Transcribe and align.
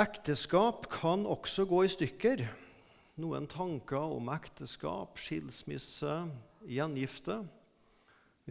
Ekteskap 0.00 0.86
kan 0.88 1.26
også 1.28 1.66
gå 1.68 1.82
i 1.84 1.88
stykker. 1.92 2.46
Noen 3.20 3.44
tanker 3.44 4.00
om 4.00 4.30
ekteskap, 4.32 5.18
skilsmisse, 5.20 6.14
gjengifte. 6.64 7.42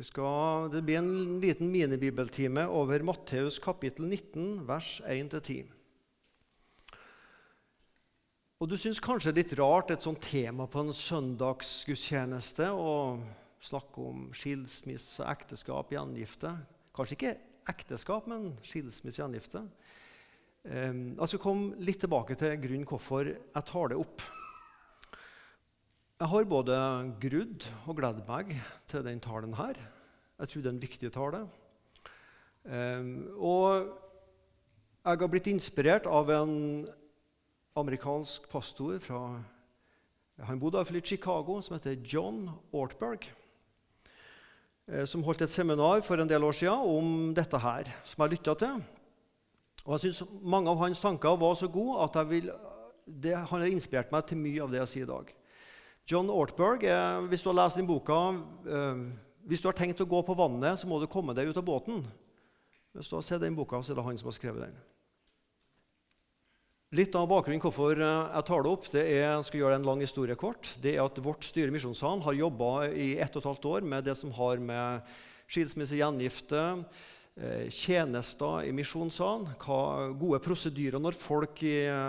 Skal, 0.06 0.68
det 0.70 0.84
blir 0.86 1.00
en 1.00 1.40
liten 1.42 1.72
minibibeltime 1.74 2.68
over 2.70 3.02
Matteus 3.02 3.58
kapittel 3.60 4.06
19, 4.06 4.68
vers 4.70 5.00
1-10. 5.10 5.66
Og 8.62 8.70
Du 8.70 8.78
syns 8.78 9.02
kanskje 9.02 9.34
det 9.34 9.42
er 9.42 9.42
litt 9.42 9.56
rart 9.58 9.90
et 9.90 10.06
sånt 10.06 10.22
tema 10.22 10.68
på 10.70 10.84
en 10.84 10.94
søndagsgudstjeneste 10.94 12.70
å 12.70 13.18
snakke 13.66 14.06
om 14.12 14.28
skilsmisse, 14.38 15.26
ekteskap, 15.26 15.90
gjengifte. 15.90 16.54
Kanskje 16.94 17.18
ikke 17.18 17.34
ekteskap, 17.74 18.30
men 18.30 18.52
skilsmisse, 18.62 19.24
gjengifte. 19.24 19.66
Ehm, 20.70 21.16
jeg 21.18 21.32
skal 21.32 21.42
komme 21.42 21.82
litt 21.82 22.04
tilbake 22.04 22.36
til 22.38 22.54
grunnen 22.62 22.86
hvorfor 22.86 23.26
jeg 23.26 23.66
tar 23.66 23.90
det 23.90 23.98
opp. 23.98 24.22
Jeg 26.22 26.30
har 26.30 26.46
både 26.46 26.76
grudd 27.24 27.66
og 27.90 27.98
gledd 27.98 28.20
meg 28.28 28.54
til 28.92 29.02
den 29.08 29.24
talen 29.24 29.56
her. 29.58 29.80
Jeg 30.38 30.52
tror 30.52 30.62
det 30.62 30.70
er 30.70 30.76
en 30.76 30.84
viktig 30.84 31.12
tale. 31.16 31.42
Ehm, 32.70 33.10
og 33.42 33.90
jeg 35.02 35.24
har 35.24 35.34
blitt 35.34 35.50
inspirert 35.50 36.06
av 36.06 36.30
en 36.30 36.54
amerikansk 37.74 38.46
pastor 38.52 39.02
fra 39.02 39.42
han 40.42 40.58
bodde 40.62 40.78
iallfall 40.78 40.98
i 40.98 41.06
Chicago, 41.06 41.60
som 41.62 41.76
heter 41.76 41.98
John 42.06 42.48
Ortberg. 42.74 43.28
Eh, 44.90 45.06
som 45.10 45.26
holdt 45.26 45.42
et 45.46 45.54
seminar 45.54 46.02
for 46.06 46.22
en 46.22 46.30
del 46.30 46.44
år 46.46 46.54
siden 46.58 46.86
om 46.86 47.34
dette 47.38 47.58
her, 47.62 47.90
som 48.06 48.26
jeg 48.26 48.38
lytta 48.38 48.58
til. 48.58 48.82
Og 49.86 49.96
jeg 49.96 50.06
synes 50.06 50.24
Mange 50.42 50.70
av 50.70 50.82
hans 50.84 51.02
tanker 51.02 51.38
var 51.40 51.58
så 51.58 51.70
gode 51.72 52.04
at 52.06 52.20
vil, 52.30 52.52
det, 53.06 53.36
han 53.36 53.64
har 53.64 53.70
inspirert 53.70 54.12
meg 54.14 54.28
til 54.30 54.42
mye 54.42 54.62
av 54.64 54.72
det 54.72 54.82
jeg 54.84 54.92
sier 54.94 55.08
i 55.08 55.12
dag. 55.12 55.34
John 56.10 56.32
Ortberg, 56.34 56.84
eh, 56.84 57.28
hvis 57.30 57.44
du 57.44 57.52
har 57.52 57.60
lest 57.64 57.78
den 57.80 57.90
boka 57.90 58.18
eh, 58.66 59.04
Hvis 59.48 59.62
du 59.62 59.70
har 59.70 59.78
tenkt 59.78 60.02
å 60.02 60.10
gå 60.10 60.22
på 60.26 60.38
vannet, 60.38 60.80
så 60.80 60.88
må 60.90 61.00
du 61.02 61.10
komme 61.10 61.34
deg 61.34 61.50
ut 61.50 61.58
av 61.58 61.66
båten. 61.66 62.04
Hvis 62.94 63.10
du 63.10 63.16
har 63.18 63.26
sett 63.26 63.42
den 63.42 63.56
boka, 63.58 63.80
så 63.82 63.94
er 63.94 63.98
det 63.98 64.06
han 64.06 64.18
som 64.20 64.30
har 64.30 64.36
skrevet 64.38 64.68
den. 64.68 64.76
Litt 66.92 67.16
av 67.16 67.30
bakgrunnen 67.32 67.62
hvorfor 67.64 67.96
eh, 67.96 68.34
jeg 68.36 68.46
tar 68.50 68.64
det 68.66 68.72
opp, 68.72 68.88
det 68.92 69.02
er, 69.06 69.22
jeg 69.24 69.48
skal 69.48 69.62
gjøre 69.62 69.80
en 69.80 69.88
lang 69.88 70.04
historie 70.04 70.36
kort, 70.36 70.74
det 70.84 70.98
er 70.98 71.06
at 71.06 71.22
vårt 71.24 71.48
styre 71.48 71.72
i 71.72 71.76
Misjonssalen 71.78 72.24
har 72.26 72.36
jobba 72.36 72.72
i 72.92 73.14
ett 73.16 73.32
og 73.32 73.40
et 73.40 73.48
halvt 73.48 73.68
år 73.72 73.88
med 73.94 74.06
det 74.06 74.18
som 74.20 74.34
har 74.36 74.60
med 74.60 75.14
skilsmisse, 75.52 75.96
gjengifte, 75.96 76.66
tjenester 77.72 78.66
i 78.68 78.74
Misjonssalen, 78.76 79.48
gode 80.20 80.40
prosedyrer 80.44 81.00
når 81.00 81.16
folk, 81.16 81.62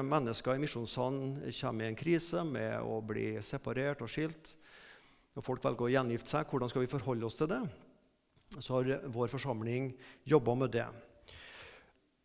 mennesker 0.05 0.59
i 0.59 0.63
Misjonssalen 0.65 1.37
kommer 1.61 1.87
i 1.87 1.91
en 1.93 1.99
krise 1.99 2.43
med 2.45 2.83
å 2.83 2.99
bli 3.07 3.37
separert 3.45 4.03
og 4.03 4.11
skilt. 4.11 4.57
Når 5.33 5.47
folk 5.47 5.65
velger 5.65 5.87
å 5.87 5.93
gjengifte 5.95 6.35
seg, 6.35 6.51
hvordan 6.51 6.73
skal 6.73 6.85
vi 6.85 6.91
forholde 6.91 7.29
oss 7.29 7.39
til 7.39 7.49
det? 7.55 7.63
Så 8.59 8.75
har 8.77 9.07
vår 9.15 9.33
forsamling 9.33 9.93
jobba 10.29 10.59
med 10.59 10.75
det. 10.75 10.89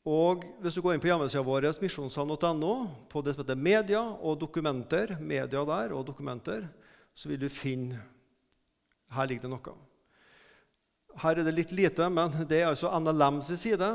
Og 0.07 0.43
Hvis 0.63 0.75
du 0.75 0.81
går 0.81 0.95
inn 0.95 1.03
på 1.03 1.09
hjemmesida 1.09 1.43
vår, 1.43 1.69
misjonssalen.no, 1.83 2.73
på 3.11 3.23
det 3.23 3.35
som 3.35 3.43
heter 3.43 3.59
media 3.59 4.01
og 4.01 4.39
dokumenter, 4.39 5.17
media 5.19 5.63
der 5.67 5.95
og 5.95 6.05
dokumenter, 6.07 6.67
så 7.15 7.31
vil 7.31 7.41
du 7.41 7.49
finne 7.51 7.99
Her 9.11 9.27
ligger 9.27 9.47
det 9.47 9.51
noe. 9.53 9.86
Her 11.17 11.39
er 11.39 11.47
det 11.47 11.55
litt 11.57 11.71
lite, 11.73 12.05
men 12.13 12.29
det 12.45 12.59
er 12.61 12.67
altså 12.69 12.91
NLMs 12.93 13.47
side. 13.57 13.87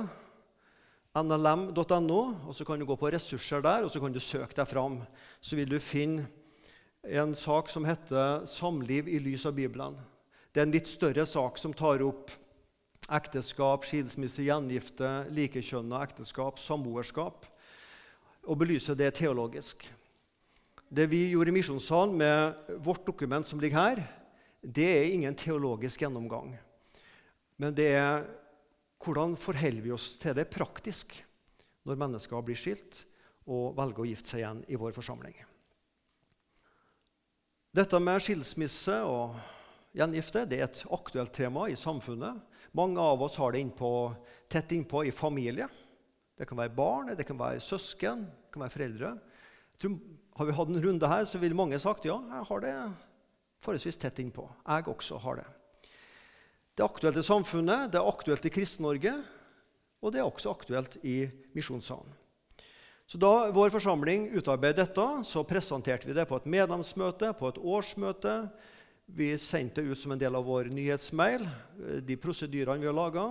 NLM.no. 1.14 2.20
og 2.48 2.54
Så 2.56 2.64
kan 2.66 2.80
du 2.80 2.86
gå 2.88 2.96
på 2.98 3.12
ressurser 3.14 3.62
der 3.62 3.84
og 3.86 3.92
så 3.94 4.00
kan 4.02 4.10
du 4.10 4.18
søke 4.18 4.56
deg 4.58 4.66
fram. 4.66 4.96
Så 5.38 5.54
vil 5.54 5.70
du 5.70 5.78
finne 5.78 6.24
en 7.06 7.34
sak 7.34 7.70
som 7.70 7.84
heter 7.84 8.42
'Samliv 8.46 9.06
i 9.08 9.20
lys 9.22 9.46
av 9.46 9.54
Bibelen'. 9.54 10.00
Det 10.52 10.60
er 10.60 10.66
en 10.66 10.74
litt 10.74 10.88
større 10.88 11.26
sak 11.26 11.58
som 11.58 11.72
tar 11.72 12.02
opp 12.02 12.30
ekteskap, 13.08 13.84
skilsmisse, 13.84 14.42
gjengifte, 14.42 15.26
likekjønna 15.30 16.02
ekteskap, 16.02 16.58
samboerskap, 16.58 17.46
og 18.48 18.58
belyser 18.58 18.94
det 18.94 19.14
teologisk. 19.14 19.86
Det 20.90 21.06
vi 21.10 21.30
gjorde 21.30 21.48
i 21.48 21.52
Misjonssalen 21.52 22.18
med 22.18 22.54
vårt 22.82 23.06
dokument 23.06 23.46
som 23.46 23.60
ligger 23.60 23.78
her, 23.78 24.02
det 24.62 24.90
er 24.90 25.14
ingen 25.14 25.34
teologisk 25.34 26.00
gjennomgang. 26.00 26.58
Men 27.62 27.76
det 27.78 27.92
er 27.94 28.24
hvordan 29.02 29.36
forholder 29.38 29.84
vi 29.84 29.94
oss 29.94 30.16
til 30.22 30.34
det 30.34 30.50
praktisk 30.50 31.14
når 31.86 31.98
mennesker 32.00 32.42
blir 32.46 32.58
skilt 32.58 33.04
og 33.50 33.76
velger 33.78 34.02
å 34.02 34.06
gifte 34.08 34.32
seg 34.32 34.42
igjen 34.42 34.62
i 34.70 34.78
vår 34.78 34.94
forsamling. 34.96 35.36
Dette 37.72 38.00
med 38.02 38.22
skilsmisse 38.22 38.98
og 39.06 39.38
gjengifte 39.96 40.44
det 40.50 40.58
er 40.58 40.66
et 40.66 40.82
aktuelt 40.92 41.32
tema 41.34 41.68
i 41.70 41.78
samfunnet. 41.78 42.42
Mange 42.76 43.00
av 43.00 43.22
oss 43.22 43.38
har 43.40 43.54
det 43.54 43.62
innpå, 43.62 43.92
tett 44.50 44.74
innpå 44.74 45.04
i 45.06 45.14
familie. 45.14 45.70
Det 46.38 46.48
kan 46.48 46.58
være 46.58 46.74
barn, 46.74 47.14
det 47.16 47.26
kan 47.28 47.38
være 47.38 47.62
søsken, 47.62 48.26
det 48.26 48.54
kan 48.54 48.64
være 48.64 48.74
foreldre. 48.74 49.14
Tror, 49.78 49.98
har 50.38 50.48
vi 50.48 50.58
hatt 50.58 50.70
en 50.72 50.84
runde 50.84 51.14
her, 51.14 51.26
så 51.28 51.40
vil 51.42 51.56
mange 51.56 51.78
sagt 51.82 52.06
ja, 52.08 52.18
jeg 52.18 52.48
har 52.50 52.64
det 52.64 52.76
forholdsvis 53.62 54.00
tett 54.02 54.22
innpå. 54.24 54.48
Jeg 54.66 54.88
også 54.90 55.20
har 55.22 55.42
det. 55.42 55.50
Det 56.72 56.80
er 56.80 56.88
aktuelt 56.88 57.18
i 57.20 57.24
samfunnet, 57.26 57.90
det 57.92 58.00
er 58.00 58.08
aktuelt 58.08 58.46
i 58.48 58.52
Kristen-Norge, 58.52 59.12
og 60.02 60.12
det 60.12 60.22
er 60.22 60.26
også 60.26 60.54
aktuelt 60.54 60.96
i 61.04 61.26
Misjonssalen. 61.52 62.18
Så 63.06 63.18
Da 63.20 63.50
vår 63.52 63.68
forsamling 63.74 64.30
utarbeidet 64.32 64.86
dette, 64.86 65.06
så 65.28 65.44
presenterte 65.44 66.08
vi 66.08 66.16
det 66.16 66.24
på 66.28 66.38
et 66.38 66.48
medlemsmøte, 66.48 67.34
på 67.36 67.50
et 67.50 67.58
årsmøte, 67.60 68.48
vi 69.04 69.36
sendte 69.36 69.82
det 69.82 69.92
ut 69.92 70.00
som 70.00 70.14
en 70.14 70.18
del 70.18 70.34
av 70.34 70.46
vår 70.46 70.70
nyhetsmail, 70.72 71.44
de 72.00 72.16
prosedyrene 72.16 72.80
vi 72.80 72.88
har 72.88 72.96
laga. 72.96 73.26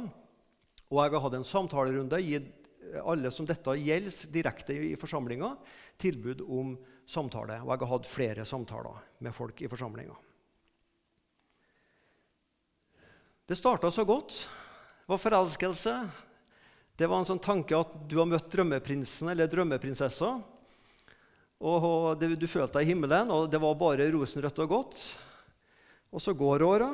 Og 0.92 1.00
jeg 1.02 1.14
har 1.16 1.24
hatt 1.24 1.38
en 1.40 1.48
samtalerunde, 1.48 2.22
gitt 2.22 2.52
alle 3.02 3.32
som 3.34 3.48
dette 3.48 3.74
gjelder 3.80 4.34
direkte 4.34 4.76
i 4.76 4.96
forsamlinga, 5.00 5.56
tilbud 5.98 6.44
om 6.46 6.76
samtale. 7.10 7.62
Og 7.64 7.72
jeg 7.72 7.82
har 7.82 7.94
hatt 7.96 8.10
flere 8.10 8.46
samtaler 8.46 9.02
med 9.24 9.34
folk 9.34 9.64
i 9.64 9.72
forsamlinga. 9.72 10.14
Det 13.52 13.56
starta 13.56 13.92
så 13.92 14.06
godt. 14.06 14.50
Det 15.00 15.12
var 15.12 15.18
forelskelse. 15.18 15.92
Det 16.96 17.08
var 17.08 17.20
en 17.20 17.26
sånn 17.28 17.42
tanke 17.44 17.76
at 17.76 17.98
du 18.08 18.14
har 18.22 18.30
møtt 18.32 18.48
drømmeprinsen 18.48 19.28
eller 19.34 19.50
drømmeprinsessa. 19.52 20.30
Og 21.60 22.24
du 22.24 22.48
følte 22.48 22.78
deg 22.78 22.88
i 22.88 22.94
himmelen, 22.94 23.28
og 23.28 23.50
det 23.52 23.60
var 23.60 23.76
bare 23.76 24.08
rosenrødt 24.16 24.64
og 24.64 24.72
godt. 24.72 25.04
Og 26.16 26.24
så 26.24 26.32
går 26.32 26.64
åra, 26.64 26.90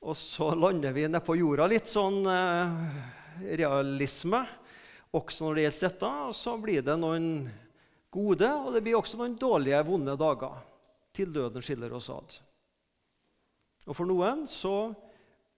og 0.00 0.16
så 0.16 0.54
lander 0.56 0.96
vi 0.96 1.04
nedpå 1.04 1.36
jorda. 1.36 1.68
Litt 1.68 1.92
sånn 1.92 2.24
eh, 2.32 2.80
realisme 3.60 4.40
også 5.12 5.50
når 5.50 5.58
det 5.58 5.68
gjelder 5.68 5.90
dette. 5.90 6.16
Så 6.40 6.56
blir 6.64 6.80
det 6.88 6.96
noen 6.96 7.32
gode, 8.08 8.54
og 8.56 8.72
det 8.72 8.86
blir 8.88 8.96
også 8.96 9.20
noen 9.20 9.36
dårlige, 9.36 9.84
vonde 9.84 10.16
dager. 10.16 10.62
Til 11.12 11.28
døden 11.36 11.60
skiller 11.60 11.92
oss 12.00 12.08
ad. 12.08 12.40
Og 13.84 13.92
for 13.92 14.08
noen 14.08 14.48
så 14.48 14.78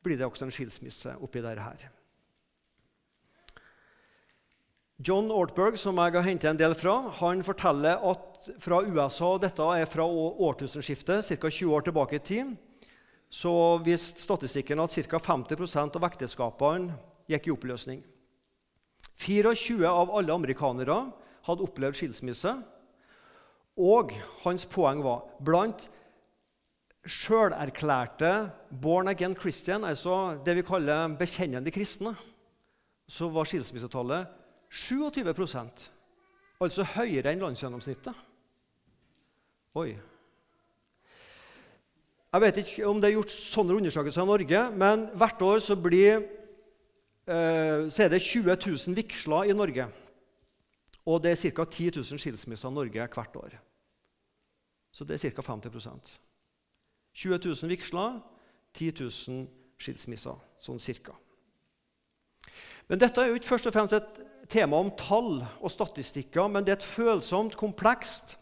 blir 0.09 0.19
det 0.19 0.27
også 0.27 0.49
en 0.49 0.55
skilsmisse 0.55 1.15
oppi 1.21 1.45
dette 1.45 1.63
her. 1.63 1.89
John 4.99 5.29
Ortberg, 5.31 5.77
som 5.79 5.99
jeg 6.03 6.17
har 6.17 6.25
hentet 6.27 6.49
en 6.51 6.59
del 6.59 6.73
fra, 6.75 6.97
han 7.21 7.45
forteller 7.47 8.01
at 8.03 8.49
fra 8.59 8.81
USA 8.83 9.37
Dette 9.39 9.67
er 9.79 9.87
fra 9.87 10.03
årtusenskiftet, 10.03 11.23
ca. 11.23 11.51
20 11.55 11.75
år 11.77 11.87
tilbake 11.87 12.19
i 12.19 12.25
tid. 12.25 12.57
Så 13.31 13.53
viste 13.87 14.25
statistikken 14.25 14.83
at 14.83 14.97
ca. 14.97 15.21
50% 15.23 16.01
av 16.01 16.09
ekteskapene 16.09 16.97
gikk 17.31 17.47
i 17.47 17.55
oppløsning. 17.55 18.03
24 19.23 19.87
av 19.87 20.11
alle 20.19 20.35
amerikanere 20.35 20.99
hadde 21.47 21.69
opplevd 21.69 22.01
skilsmisse. 22.01 22.57
Og 23.79 24.17
hans 24.43 24.67
poeng 24.67 25.05
var 25.07 25.29
blant 25.39 25.87
sjølerklærte 27.09 28.33
born 28.83 29.09
again 29.09 29.37
Christian, 29.37 29.85
altså 29.85 30.39
det 30.45 30.57
vi 30.59 30.67
kaller 30.67 31.17
bekjennende 31.19 31.73
kristne, 31.73 32.15
så 33.09 33.29
var 33.33 33.49
skilsmissetallet 33.49 34.29
27% 34.69 35.89
altså 36.63 36.85
høyere 36.97 37.33
enn 37.33 37.45
landsgjennomsnittet. 37.45 38.25
Oi. 39.79 39.93
Jeg 42.29 42.45
vet 42.45 42.61
ikke 42.61 42.89
om 42.89 42.99
det 43.01 43.09
er 43.09 43.17
gjort 43.17 43.33
sånne 43.33 43.79
undersøkelser 43.79 44.27
i 44.27 44.29
Norge, 44.29 44.65
men 44.77 45.07
hvert 45.17 45.45
år 45.47 45.63
så, 45.65 45.79
blir, 45.81 46.27
eh, 47.31 47.89
så 47.89 48.05
er 48.05 48.13
det 48.13 48.21
20 48.21 48.53
000 48.53 48.99
vigsler 48.99 49.49
i 49.49 49.57
Norge. 49.57 49.89
Og 51.09 51.23
det 51.25 51.33
er 51.33 51.41
ca. 51.41 51.65
10 51.65 51.93
000 51.97 52.21
skilsmisser 52.21 52.69
i 52.69 52.75
Norge 52.75 53.09
hvert 53.15 53.37
år. 53.41 53.57
Så 54.93 55.07
det 55.09 55.17
er 55.17 55.31
ca. 55.31 55.47
50 55.55 56.28
20 57.15 57.39
000 57.45 57.71
vigsler, 57.73 58.19
10 58.75 58.93
000 59.01 59.47
skilsmisser, 59.79 60.37
sånn 60.59 60.81
cirka. 60.83 61.15
Men 62.89 63.01
Dette 63.01 63.21
er 63.21 63.31
jo 63.31 63.39
ikke 63.39 63.53
først 63.53 63.69
og 63.69 63.75
fremst 63.75 63.97
et 63.97 64.21
tema 64.49 64.79
om 64.81 64.91
tall 64.97 65.43
og 65.61 65.73
statistikker, 65.73 66.49
men 66.49 66.65
det 66.65 66.73
er 66.73 66.79
et 66.81 66.87
følsomt, 66.87 67.57
komplekst, 67.59 68.39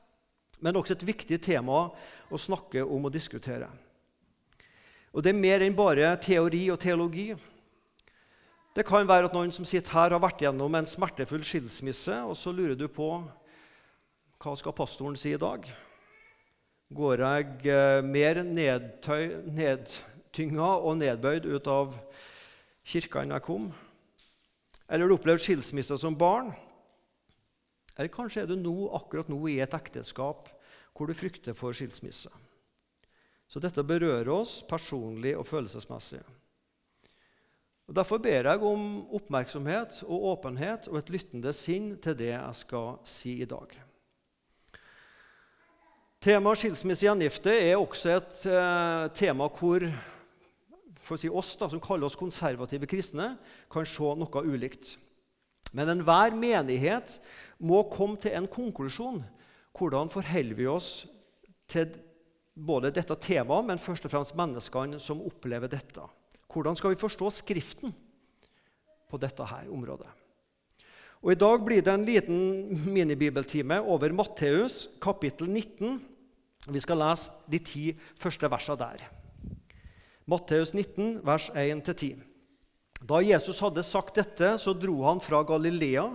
men 0.62 0.78
også 0.78 0.94
et 0.96 1.06
viktig 1.06 1.40
tema 1.42 1.88
å 2.30 2.40
snakke 2.40 2.84
om 2.84 3.08
og 3.08 3.14
diskutere. 3.14 3.68
Og 5.12 5.22
Det 5.22 5.32
er 5.32 5.40
mer 5.40 5.64
enn 5.64 5.76
bare 5.76 6.12
teori 6.20 6.66
og 6.70 6.78
teologi. 6.78 7.30
Det 8.76 8.84
kan 8.84 9.08
være 9.08 9.30
at 9.30 9.34
noen 9.34 9.52
som 9.52 9.64
sitter 9.64 9.94
her, 9.96 10.12
har 10.12 10.20
vært 10.20 10.42
gjennom 10.44 10.74
en 10.76 10.86
smertefull 10.86 11.44
skilsmisse, 11.44 12.12
og 12.20 12.36
så 12.36 12.52
lurer 12.52 12.76
du 12.76 12.86
på 12.92 13.08
hva 14.36 14.52
skal 14.60 14.76
pastoren 14.76 15.16
si 15.16 15.32
i 15.32 15.40
dag. 15.40 15.64
Går 16.86 17.18
jeg 17.18 18.04
mer 18.06 18.38
mer 18.46 18.78
nedtynga 19.42 20.68
og 20.78 21.00
nedbøyd 21.00 21.48
ut 21.50 21.66
av 21.66 21.96
kirka 22.86 23.24
enn 23.24 23.34
jeg 23.34 23.42
kom? 23.42 23.72
Eller 24.86 25.10
du 25.10 25.16
opplevde 25.16 25.42
skilsmisse 25.42 25.98
som 25.98 26.14
barn? 26.14 26.52
Eller 27.96 28.12
kanskje 28.12 28.44
er 28.44 28.50
du 28.50 28.54
nå, 28.60 28.90
akkurat 28.94 29.26
nå 29.32 29.40
i 29.50 29.58
et 29.64 29.74
ekteskap 29.74 30.52
hvor 30.94 31.10
du 31.10 31.16
frykter 31.16 31.56
for 31.58 31.74
skilsmisse? 31.74 32.30
Så 33.50 33.62
dette 33.62 33.82
berører 33.86 34.30
oss 34.30 34.60
personlig 34.66 35.34
og 35.38 35.46
følelsesmessig. 35.48 36.22
Og 37.86 37.94
Derfor 37.94 38.22
ber 38.22 38.46
jeg 38.46 38.62
om 38.66 38.86
oppmerksomhet 39.14 40.04
og 40.06 40.30
åpenhet 40.36 40.86
og 40.90 41.00
et 41.02 41.12
lyttende 41.14 41.52
sinn 41.54 41.96
til 42.02 42.18
det 42.18 42.32
jeg 42.32 42.62
skal 42.62 42.96
si 43.06 43.40
i 43.42 43.50
dag. 43.50 43.74
Temaet 46.26 46.58
skilsmisse 46.58 47.04
i 47.04 47.06
gjengifte 47.06 47.52
er 47.54 47.76
også 47.78 48.10
et 48.16 48.38
eh, 48.50 49.04
tema 49.14 49.46
hvor 49.46 49.84
for 50.98 51.14
å 51.14 51.20
si 51.22 51.28
oss 51.30 51.52
da, 51.54 51.68
som 51.70 51.78
kaller 51.78 52.08
oss 52.08 52.18
konservative 52.18 52.88
kristne, 52.90 53.28
kan 53.70 53.86
se 53.86 54.08
noe 54.18 54.42
ulikt. 54.42 54.96
Men 55.70 55.92
enhver 55.92 56.34
menighet 56.34 57.20
må 57.62 57.84
komme 57.92 58.18
til 58.18 58.34
en 58.34 58.48
konklusjon. 58.50 59.20
Hvordan 59.78 60.10
forholder 60.10 60.58
vi 60.58 60.66
oss 60.66 60.88
til 61.70 61.94
både 62.58 62.90
dette 62.90 63.14
temaet, 63.22 63.70
men 63.70 63.84
først 63.84 64.10
og 64.10 64.16
fremst 64.16 64.34
menneskene 64.34 64.98
som 64.98 65.22
opplever 65.22 65.70
dette? 65.70 66.08
Hvordan 66.50 66.74
skal 66.74 66.96
vi 66.96 67.00
forstå 67.04 67.30
Skriften 67.38 67.94
på 69.06 69.22
dette 69.22 69.46
her 69.46 69.70
området? 69.70 70.10
Og 71.22 71.36
I 71.36 71.38
dag 71.38 71.62
blir 71.62 71.86
det 71.86 71.94
en 71.94 72.10
liten 72.10 72.44
minibibeltime 72.90 73.78
over 73.86 74.10
Matteus 74.10 74.88
kapittel 74.98 75.54
19. 75.54 76.15
Vi 76.66 76.82
skal 76.82 76.98
lese 76.98 77.34
de 77.50 77.60
ti 77.62 77.84
første 78.18 78.50
versene 78.50 78.78
der. 78.80 79.04
Matteus 80.26 80.72
19, 80.74 81.20
vers 81.26 81.50
1-10. 81.54 82.18
Da 83.06 83.20
Jesus 83.22 83.60
hadde 83.62 83.84
sagt 83.86 84.16
dette, 84.18 84.56
så 84.58 84.74
dro 84.74 84.98
han 85.06 85.20
fra 85.22 85.44
Galilea 85.46 86.08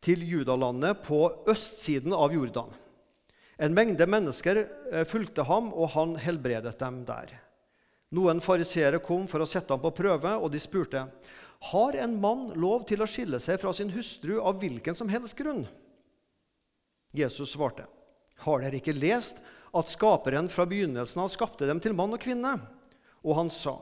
til 0.00 0.22
Judalandet 0.24 1.02
på 1.04 1.20
østsiden 1.50 2.14
av 2.16 2.32
Jordan. 2.32 2.70
En 3.60 3.74
mengde 3.76 4.06
mennesker 4.08 4.62
eh, 4.62 5.04
fulgte 5.08 5.44
ham, 5.48 5.72
og 5.72 5.92
han 5.96 6.14
helbredet 6.20 6.76
dem 6.80 7.02
der. 7.08 7.34
Noen 8.16 8.40
fariseere 8.44 9.00
kom 9.04 9.26
for 9.28 9.42
å 9.42 9.48
sette 9.48 9.74
ham 9.74 9.82
på 9.82 9.92
prøve, 9.96 10.36
og 10.36 10.52
de 10.52 10.60
spurte 10.62 11.04
har 11.72 11.96
en 11.98 12.14
mann 12.20 12.50
lov 12.60 12.84
til 12.88 13.02
å 13.02 13.08
skille 13.08 13.40
seg 13.42 13.58
fra 13.60 13.72
sin 13.74 13.90
hustru 13.94 14.36
av 14.38 14.60
hvilken 14.60 14.96
som 14.96 15.08
helst 15.10 15.36
grunn. 15.38 15.64
Jesus 17.16 17.54
svarte, 17.56 17.86
har 18.44 18.62
dere 18.62 18.78
ikke 18.80 18.96
lest 18.96 19.40
at 19.76 19.92
Skaperen 19.92 20.48
fra 20.52 20.66
begynnelsen 20.68 21.22
av 21.22 21.30
skapte 21.32 21.68
dem 21.68 21.80
til 21.82 21.94
mann 21.96 22.14
og 22.16 22.22
kvinne? 22.22 22.56
Og 23.26 23.36
han 23.38 23.50
sa, 23.52 23.78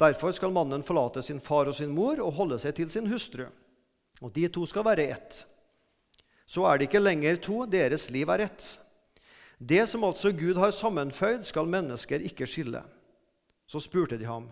derfor 0.00 0.34
skal 0.34 0.54
mannen 0.54 0.84
forlate 0.86 1.22
sin 1.24 1.40
far 1.40 1.70
og 1.70 1.76
sin 1.78 1.94
mor 1.94 2.20
og 2.20 2.36
holde 2.38 2.58
seg 2.62 2.76
til 2.76 2.90
sin 2.92 3.08
hustru. 3.10 3.46
Og 4.22 4.32
de 4.34 4.46
to 4.52 4.66
skal 4.68 4.86
være 4.86 5.08
ett. 5.14 5.42
Så 6.46 6.66
er 6.68 6.78
det 6.78 6.90
ikke 6.90 7.02
lenger 7.02 7.38
to, 7.40 7.62
deres 7.66 8.10
liv 8.12 8.28
er 8.30 8.46
ett. 8.48 8.66
Det 9.62 9.84
som 9.88 10.04
altså 10.04 10.32
Gud 10.34 10.58
har 10.58 10.74
sammenføyd, 10.74 11.44
skal 11.46 11.70
mennesker 11.70 12.24
ikke 12.26 12.48
skille. 12.50 12.82
Så 13.70 13.80
spurte 13.80 14.18
de 14.18 14.26
ham, 14.26 14.48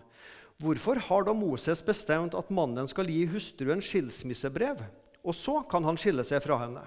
hvorfor 0.61 1.01
har 1.03 1.25
da 1.27 1.33
Moses 1.35 1.81
bestemt 1.83 2.35
at 2.37 2.53
mannen 2.53 2.87
skal 2.89 3.09
gi 3.11 3.25
hustruen 3.29 3.83
skilsmissebrev, 3.83 4.79
og 5.21 5.35
så 5.37 5.59
kan 5.69 5.85
han 5.85 5.99
skille 5.99 6.23
seg 6.25 6.41
fra 6.45 6.57
henne? 6.63 6.85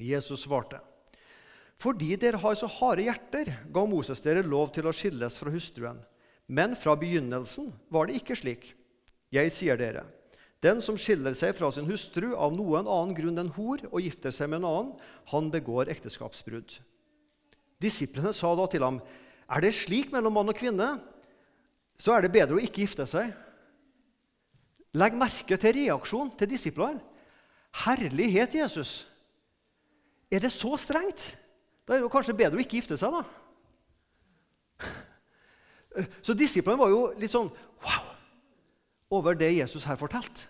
Jesus 0.00 0.46
svarte, 0.46 0.80
fordi 1.82 2.14
dere 2.20 2.38
har 2.38 2.54
så 2.54 2.68
harde 2.70 3.08
hjerter, 3.08 3.48
ga 3.74 3.82
Moses 3.90 4.22
dere 4.22 4.44
lov 4.46 4.70
til 4.74 4.86
å 4.86 4.94
skilles 4.94 5.38
fra 5.40 5.50
hustruen. 5.50 5.98
Men 6.46 6.76
fra 6.78 6.94
begynnelsen 6.98 7.72
var 7.90 8.06
det 8.06 8.20
ikke 8.20 8.36
slik. 8.38 8.68
Jeg 9.34 9.50
sier 9.54 9.78
dere, 9.80 10.04
den 10.62 10.82
som 10.84 10.98
skiller 11.00 11.34
seg 11.34 11.56
fra 11.58 11.72
sin 11.74 11.88
hustru 11.88 12.36
av 12.36 12.54
noen 12.54 12.86
annen 12.86 13.16
grunn 13.16 13.40
enn 13.42 13.50
hor 13.56 13.82
og 13.88 14.04
gifter 14.04 14.34
seg 14.34 14.52
med 14.52 14.60
en 14.60 14.68
annen, 14.68 14.92
han 15.32 15.50
begår 15.50 15.90
ekteskapsbrudd. 15.90 16.76
Disiplene 17.82 18.30
sa 18.36 18.52
da 18.54 18.68
til 18.70 18.86
ham, 18.86 19.00
er 19.50 19.64
det 19.64 19.74
slik 19.74 20.12
mellom 20.14 20.36
mann 20.38 20.52
og 20.52 20.58
kvinne, 20.58 20.92
så 21.98 22.14
er 22.14 22.22
det 22.24 22.34
bedre 22.36 22.60
å 22.60 22.62
ikke 22.62 22.84
gifte 22.84 23.08
seg. 23.10 23.32
Legg 24.94 25.16
merke 25.18 25.58
til 25.58 25.74
reaksjonen 25.80 26.34
til 26.38 26.52
disiplene. 26.52 27.02
Herlighet, 27.82 28.54
Jesus! 28.60 29.00
Er 30.32 30.44
det 30.44 30.52
så 30.54 30.76
strengt? 30.80 31.32
Da 31.86 31.96
er 31.96 32.04
det 32.04 32.12
kanskje 32.12 32.36
bedre 32.38 32.58
å 32.58 32.62
ikke 32.62 32.78
gifte 32.78 32.98
seg, 33.00 33.14
da. 33.14 33.22
Så 36.26 36.36
disiplene 36.38 36.80
var 36.80 36.92
jo 36.92 37.04
litt 37.18 37.32
sånn 37.32 37.50
wow 37.82 38.08
over 39.12 39.36
det 39.36 39.50
Jesus 39.52 39.84
her 39.84 39.98
fortalte. 40.00 40.48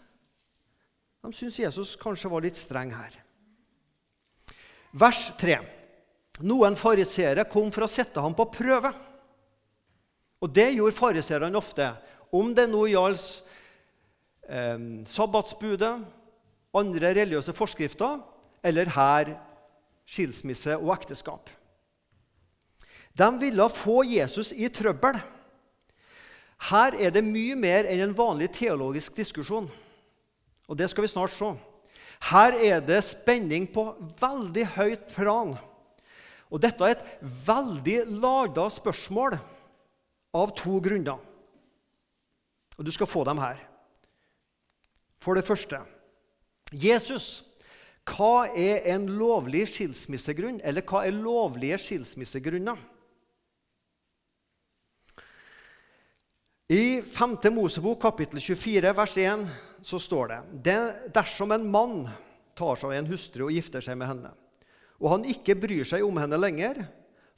De 1.23 1.31
syntes 1.35 1.59
Jesus 1.59 1.95
kanskje 1.99 2.31
var 2.31 2.45
litt 2.45 2.59
streng 2.59 2.93
her. 2.95 3.17
Vers 4.93 5.31
3. 5.41 5.59
Noen 6.47 6.77
fariseere 6.79 7.47
kom 7.51 7.71
for 7.75 7.87
å 7.87 7.91
sette 7.91 8.23
ham 8.23 8.35
på 8.37 8.49
prøve. 8.55 8.93
Og 10.43 10.51
det 10.51 10.73
gjorde 10.75 10.97
fariseerne 10.97 11.59
ofte, 11.59 11.87
om 12.35 12.51
det 12.57 12.67
nå 12.71 12.87
gjaldt 12.91 13.45
eh, 14.49 14.79
sabbatsbudet, 15.07 15.93
andre 16.75 17.13
religiøse 17.15 17.55
forskrifter, 17.55 18.19
eller 18.65 18.91
her 18.95 19.35
skilsmisse 20.09 20.77
og 20.79 20.93
ekteskap. 20.97 21.51
De 23.13 23.29
ville 23.41 23.69
få 23.69 24.03
Jesus 24.09 24.53
i 24.53 24.69
trøbbel. 24.73 25.19
Her 26.71 26.95
er 26.95 27.13
det 27.13 27.25
mye 27.27 27.57
mer 27.59 27.89
enn 27.91 28.05
en 28.07 28.17
vanlig 28.17 28.53
teologisk 28.55 29.17
diskusjon. 29.19 29.69
Og 30.71 30.79
det 30.79 30.89
skal 30.91 31.05
vi 31.05 31.11
snart 31.11 31.35
se. 31.35 31.51
Her 32.31 32.55
er 32.55 32.81
det 32.85 33.03
spenning 33.05 33.67
på 33.73 33.91
veldig 34.21 34.67
høyt 34.77 35.11
plan. 35.17 35.57
Og 36.53 36.61
dette 36.63 36.87
er 36.87 36.95
et 36.95 37.07
veldig 37.49 37.99
lada 38.23 38.69
spørsmål 38.71 39.37
av 40.37 40.53
to 40.57 40.79
grunner. 40.85 41.19
Og 42.79 42.87
du 42.87 42.93
skal 42.95 43.11
få 43.11 43.25
dem 43.29 43.41
her. 43.43 43.59
For 45.23 45.37
det 45.39 45.47
første 45.47 45.83
Jesus. 46.73 47.45
Hva 48.09 48.49
er 48.59 48.83
en 48.91 49.07
lovlig 49.15 49.67
skilsmissegrunn, 49.71 50.59
eller 50.67 50.83
hva 50.83 51.05
er 51.07 51.15
lovlige 51.15 51.79
skilsmissegrunner? 51.79 52.81
I 56.73 57.03
5. 57.05 57.37
Mosebok 57.53 58.01
kapittel 58.03 58.41
24 58.41 58.93
vers 58.97 59.17
1 59.21 59.43
så 59.85 59.99
står 60.01 60.31
det 60.65 60.79
dersom 61.13 61.53
en 61.53 61.67
mann 61.69 61.99
tar 62.57 62.79
seg 62.81 62.89
av 62.89 62.95
en 62.97 63.11
hustru 63.11 63.45
og 63.47 63.53
gifter 63.53 63.85
seg 63.85 63.99
med 64.01 64.09
henne, 64.09 64.31
og 65.03 65.11
han 65.13 65.27
ikke 65.29 65.59
bryr 65.59 65.85
seg 65.87 66.07
om 66.07 66.17
henne 66.23 66.41
lenger 66.41 66.85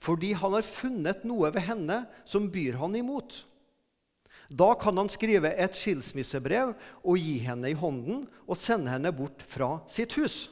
fordi 0.04 0.34
han 0.36 0.54
har 0.54 0.66
funnet 0.66 1.24
noe 1.26 1.50
ved 1.54 1.64
henne 1.66 2.02
som 2.28 2.46
byr 2.52 2.76
han 2.80 2.94
imot. 2.98 3.42
Da 4.52 4.74
kan 4.78 4.98
han 5.00 5.08
skrive 5.10 5.54
et 5.56 5.76
skilsmissebrev 5.78 6.74
og 7.02 7.18
gi 7.18 7.38
henne 7.46 7.70
i 7.72 7.78
hånden 7.78 8.26
og 8.44 8.60
sende 8.60 8.92
henne 8.92 9.14
bort 9.16 9.42
fra 9.48 9.78
sitt 9.90 10.14
hus. 10.20 10.44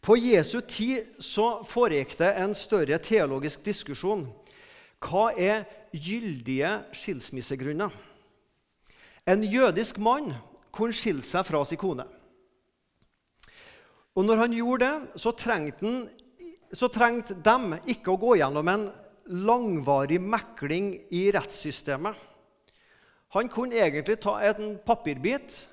På 0.00 0.16
Jesu 0.16 0.60
tid 0.64 1.10
så 1.20 1.60
foregikk 1.68 2.14
det 2.18 2.30
en 2.40 2.54
større 2.56 2.96
teologisk 3.04 3.64
diskusjon. 3.64 4.24
Hva 5.00 5.30
er 5.36 5.66
gyldige 5.92 6.70
skilsmissegrunner? 6.96 7.92
En 9.28 9.44
jødisk 9.44 10.00
mann 10.00 10.32
kunne 10.72 10.96
skille 10.96 11.24
seg 11.26 11.44
fra 11.44 11.60
sin 11.68 11.80
kone. 11.80 12.06
Og 14.16 14.24
når 14.26 14.42
han 14.44 14.56
gjorde 14.56 14.88
det, 14.88 15.20
så 15.20 15.32
trengte, 15.36 15.84
han, 15.86 16.00
så 16.72 16.88
trengte 16.92 17.36
de 17.36 17.78
ikke 17.92 18.14
å 18.14 18.20
gå 18.20 18.38
gjennom 18.40 18.72
en 18.72 18.88
langvarig 19.30 20.18
mekling 20.20 20.94
i 21.14 21.28
rettssystemet. 21.34 22.16
Han 23.36 23.52
kunne 23.52 23.78
egentlig 23.78 24.18
ta 24.24 24.40
en 24.42 24.74
papirbit 24.82 25.68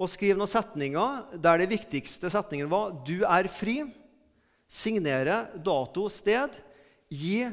og 0.00 0.08
skrive 0.08 0.38
noen 0.40 0.48
setninger 0.48 1.36
der 1.44 1.60
det 1.60 1.68
viktigste 1.74 2.30
setningen 2.32 2.70
var 2.72 2.92
'Du 3.04 3.22
er 3.22 3.44
fri'. 3.52 3.84
Signere 4.68 5.50
dato, 5.58 6.08
sted. 6.08 6.50
Gi 7.10 7.50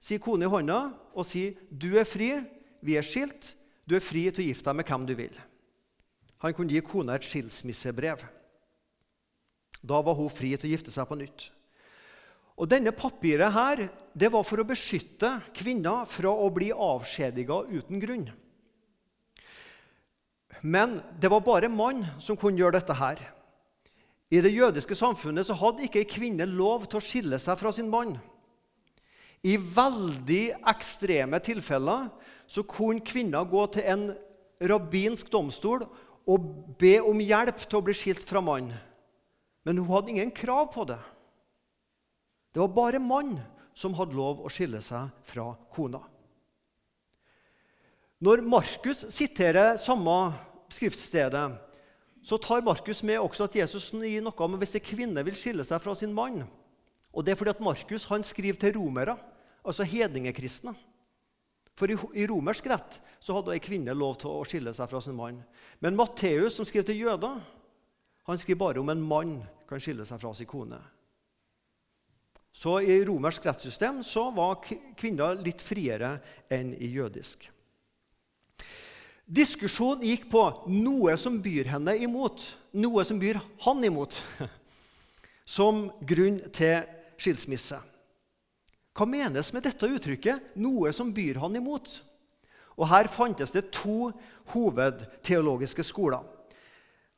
si 0.00 0.18
kone 0.18 0.46
i 0.46 0.48
hånda 0.48 0.92
og 1.14 1.26
si 1.26 1.56
'Du 1.70 1.98
er 1.98 2.04
fri, 2.04 2.40
vi 2.82 2.96
er 2.96 3.02
skilt, 3.02 3.54
du 3.86 3.96
er 3.96 4.00
fri 4.00 4.30
til 4.30 4.44
å 4.44 4.48
gifte 4.48 4.70
deg 4.70 4.76
med 4.76 4.86
hvem 4.86 5.06
du 5.06 5.14
vil'. 5.14 5.40
han 6.38 6.54
kunne 6.54 6.72
gi 6.72 6.80
kona 6.80 7.14
et 7.14 7.22
skilsmissebrev. 7.22 8.18
Da 9.82 10.00
var 10.02 10.14
hun 10.14 10.30
fri 10.30 10.56
til 10.56 10.70
å 10.70 10.72
gifte 10.72 10.90
seg 10.90 11.06
på 11.06 11.14
nytt. 11.14 11.50
Og 12.58 12.68
Denne 12.68 12.90
papiret 12.90 13.52
her, 13.52 13.88
det 14.14 14.30
var 14.32 14.42
for 14.42 14.58
å 14.58 14.66
beskytte 14.66 15.40
kvinner 15.54 16.04
fra 16.04 16.30
å 16.30 16.50
bli 16.50 16.72
avskjediga 16.72 17.62
uten 17.70 18.00
grunn. 18.00 18.30
Men 20.62 21.00
det 21.18 21.28
var 21.28 21.42
bare 21.42 21.70
mann 21.70 22.04
som 22.22 22.38
kunne 22.38 22.58
gjøre 22.58 22.78
dette 22.78 22.94
her. 22.94 23.20
I 24.32 24.40
det 24.40 24.54
jødiske 24.54 24.96
samfunnet 24.96 25.44
så 25.44 25.56
hadde 25.58 25.84
ikke 25.84 26.00
ei 26.00 26.08
kvinne 26.08 26.46
lov 26.48 26.86
til 26.86 27.00
å 27.00 27.04
skille 27.04 27.38
seg 27.42 27.58
fra 27.60 27.72
sin 27.74 27.90
mann. 27.92 28.14
I 29.42 29.58
veldig 29.58 30.44
ekstreme 30.70 31.40
tilfeller 31.42 32.06
så 32.46 32.62
kunne 32.62 33.02
kvinner 33.04 33.48
gå 33.50 33.64
til 33.74 33.88
en 33.90 34.04
rabbinsk 34.70 35.32
domstol 35.32 35.82
og 36.30 36.46
be 36.78 36.94
om 37.02 37.18
hjelp 37.18 37.64
til 37.66 37.80
å 37.80 37.84
bli 37.84 37.96
skilt 37.98 38.22
fra 38.28 38.40
mann. 38.44 38.70
Men 39.66 39.82
hun 39.82 39.90
hadde 39.90 40.14
ingen 40.14 40.30
krav 40.34 40.70
på 40.72 40.86
det. 40.86 41.00
Det 42.54 42.62
var 42.62 42.72
bare 42.76 43.02
mann 43.02 43.34
som 43.74 43.96
hadde 43.98 44.14
lov 44.14 44.44
å 44.44 44.52
skille 44.52 44.78
seg 44.84 45.10
fra 45.26 45.50
kona. 45.74 46.00
Når 48.22 48.44
Markus 48.46 49.06
siterer 49.10 49.74
samme 49.82 50.14
skriftstedet, 50.72 51.44
så 52.22 52.38
tar 52.38 52.62
Markus 52.62 53.02
med 53.02 53.20
også 53.20 53.48
at 53.48 53.56
Jesus 53.58 53.90
gir 53.92 54.22
noe 54.22 54.46
om 54.46 54.58
hvis 54.60 54.76
en 54.78 54.84
kvinne 54.86 55.24
vil 55.26 55.36
skille 55.38 55.66
seg 55.66 55.82
fra 55.82 55.94
sin 55.98 56.14
mann. 56.14 56.44
Og 57.12 57.24
Det 57.24 57.34
er 57.34 57.38
fordi 57.38 57.52
at 57.52 57.60
Markus 57.64 58.06
han 58.08 58.24
skriver 58.24 58.58
til 58.58 58.78
romere, 58.78 59.16
altså 59.64 59.84
hedningekristne. 59.84 60.74
For 61.76 61.88
i, 61.88 62.26
romersk 62.28 62.66
rett 62.68 62.98
så 63.22 63.36
hadde 63.36 63.54
ei 63.54 63.62
kvinne 63.62 63.94
lov 63.96 64.18
til 64.20 64.32
å 64.32 64.44
skille 64.48 64.74
seg 64.76 64.90
fra 64.90 65.00
sin 65.00 65.16
mann. 65.16 65.40
Men 65.80 65.96
Matteus, 65.96 66.56
som 66.56 66.68
skriver 66.68 66.90
til 66.90 67.04
jøder, 67.06 67.40
han 68.28 68.38
skriver 68.38 68.60
bare 68.60 68.82
om 68.82 68.92
en 68.92 69.02
mann 69.02 69.38
kan 69.68 69.80
skille 69.82 70.04
seg 70.06 70.20
fra 70.20 70.34
sin 70.36 70.50
kone. 70.50 70.78
Så 72.52 72.76
i 72.84 73.00
romersk 73.08 73.46
rettssystem 73.48 74.02
så 74.04 74.26
var 74.36 74.60
kvinner 74.60 75.38
litt 75.40 75.64
friere 75.64 76.18
enn 76.52 76.74
i 76.76 76.92
jødisk. 76.92 77.48
Diskusjonen 79.32 80.04
gikk 80.04 80.26
på 80.32 80.42
noe 80.68 81.14
som 81.16 81.38
byr 81.40 81.70
henne 81.72 81.94
imot, 82.04 82.44
noe 82.76 83.04
som 83.06 83.20
byr 83.20 83.38
han 83.64 83.80
imot, 83.86 84.18
som 85.56 85.86
grunn 86.04 86.36
til 86.52 86.82
skilsmisse. 87.16 87.78
Hva 88.92 89.06
menes 89.08 89.48
med 89.54 89.64
dette 89.64 89.88
uttrykket 89.88 90.52
'noe 90.60 90.92
som 90.92 91.14
byr 91.16 91.40
han 91.40 91.56
imot'? 91.56 92.02
Og 92.76 92.88
Her 92.88 93.08
fantes 93.08 93.52
det 93.52 93.70
to 93.72 94.12
hovedteologiske 94.52 95.84
skoler. 95.84 96.24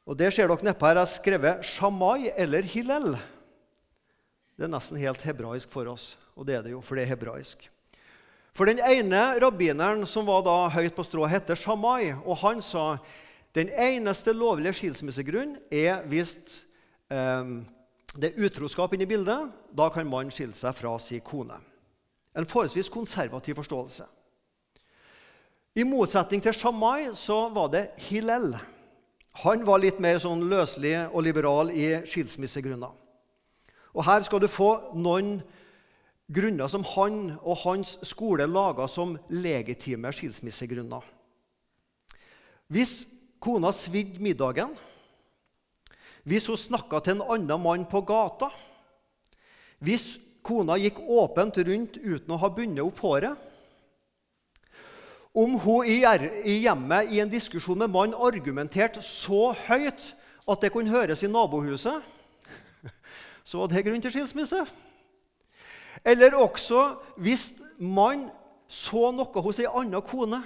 Og 0.07 0.17
Det 0.17 0.31
ser 0.35 0.47
dere 0.47 0.71
neppe 0.71 0.87
her. 0.87 1.01
Jeg 1.01 1.07
har 1.07 1.11
skrevet 1.11 1.65
Shamai 1.65 2.31
eller 2.37 2.63
Hillel. 2.63 3.15
Det 4.55 4.67
er 4.67 4.71
nesten 4.71 4.99
helt 4.99 5.23
hebraisk 5.23 5.71
for 5.71 5.89
oss, 5.91 6.17
og 6.37 6.47
det 6.47 6.55
er 6.55 6.63
det 6.63 6.75
jo, 6.77 6.81
for 6.81 6.95
det 6.95 7.09
er 7.09 7.17
hebraisk. 7.17 7.71
For 8.55 8.71
den 8.71 8.79
ene 8.79 9.21
rabbineren 9.43 10.05
som 10.07 10.29
var 10.29 10.45
da 10.47 10.69
høyt 10.71 10.95
på 10.95 11.03
strå, 11.03 11.27
heter 11.27 11.59
Shamai. 11.59 12.13
Og 12.23 12.39
han 12.45 12.61
sa 12.63 13.01
den 13.55 13.71
eneste 13.71 14.31
lovlige 14.35 14.77
skilsmissegrunn 14.79 15.57
er 15.75 16.05
hvis 16.11 16.37
eh, 17.11 17.51
det 18.15 18.31
er 18.31 18.47
utroskap 18.47 18.95
inne 18.95 19.09
i 19.09 19.11
bildet. 19.11 19.51
Da 19.75 19.89
kan 19.91 20.07
mannen 20.07 20.31
skille 20.35 20.55
seg 20.55 20.77
fra 20.79 20.95
sin 21.03 21.23
kone. 21.27 21.59
En 22.35 22.47
forholdsvis 22.47 22.93
konservativ 22.95 23.59
forståelse. 23.59 24.07
I 25.75 25.83
motsetning 25.83 26.43
til 26.43 26.55
Shamai 26.55 27.11
så 27.19 27.49
var 27.51 27.73
det 27.75 27.89
Hillel. 28.07 28.53
Han 29.43 29.67
var 29.67 29.83
litt 29.83 29.99
mer 29.99 30.21
sånn 30.23 30.47
løselig 30.47 30.95
og 31.11 31.27
liberal 31.27 31.75
i 31.75 31.89
skilsmissegrunner. 32.07 32.95
Og 33.95 34.07
Her 34.07 34.23
skal 34.27 34.43
du 34.43 34.47
få 34.47 34.95
noen 34.95 35.41
grunner 36.33 36.69
som 36.69 36.85
han 36.95 37.35
og 37.43 37.61
hans 37.65 37.99
skole 38.07 38.47
laga 38.49 38.87
som 38.89 39.17
legitime 39.29 40.13
skilsmissegrunner. 40.15 41.05
Hvis 42.73 43.05
kona 43.43 43.73
svidde 43.77 44.23
middagen, 44.25 44.73
hvis 46.25 46.47
hun 46.49 46.57
snakka 46.57 47.03
til 47.05 47.19
en 47.19 47.27
annen 47.37 47.61
mann 47.61 47.85
på 47.89 48.01
gata, 48.09 48.49
hvis 49.85 50.17
kona 50.45 50.79
gikk 50.81 51.03
åpent 51.03 51.61
rundt 51.67 51.99
uten 52.01 52.33
å 52.33 52.41
ha 52.41 52.49
bundet 52.53 52.85
opp 52.85 53.03
håret 53.05 53.51
Om 55.35 55.57
hun 55.59 55.87
i 55.89 56.61
hjemmet 56.63 57.11
i 57.11 57.19
en 57.19 57.31
diskusjon 57.31 57.79
med 57.79 57.91
mannen 57.91 58.15
argumenterte 58.15 59.03
så 59.03 59.49
høyt 59.67 60.13
at 60.47 60.61
det 60.63 60.71
kunne 60.71 60.93
høres 60.93 61.25
i 61.27 61.29
nabohuset, 61.29 61.99
så 63.45 63.59
var 63.59 63.73
det 63.73 63.83
grunn 63.83 64.05
til 64.05 64.15
skilsmisse. 64.15 64.61
Eller 66.05 66.37
også 66.37 66.99
hvis 67.17 67.53
man 67.81 68.29
så 68.69 69.11
noe 69.15 69.45
hos 69.45 69.61
ei 69.63 69.69
anna 69.71 70.01
kone, 70.05 70.43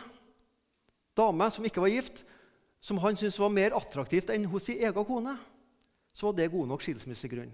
dame 1.19 1.49
som 1.51 1.67
ikke 1.67 1.83
var 1.83 1.93
gift, 1.93 2.23
som 2.81 3.01
han 3.03 3.17
syntes 3.19 3.39
var 3.41 3.51
mer 3.51 3.75
attraktivt 3.77 4.31
enn 4.31 4.47
hos 4.53 4.69
sin 4.69 4.79
egen 4.79 5.07
kone, 5.07 5.35
så 6.15 6.29
var 6.29 6.39
det 6.39 6.53
god 6.53 6.71
nok 6.71 6.85
skilsmissegrunn. 6.85 7.51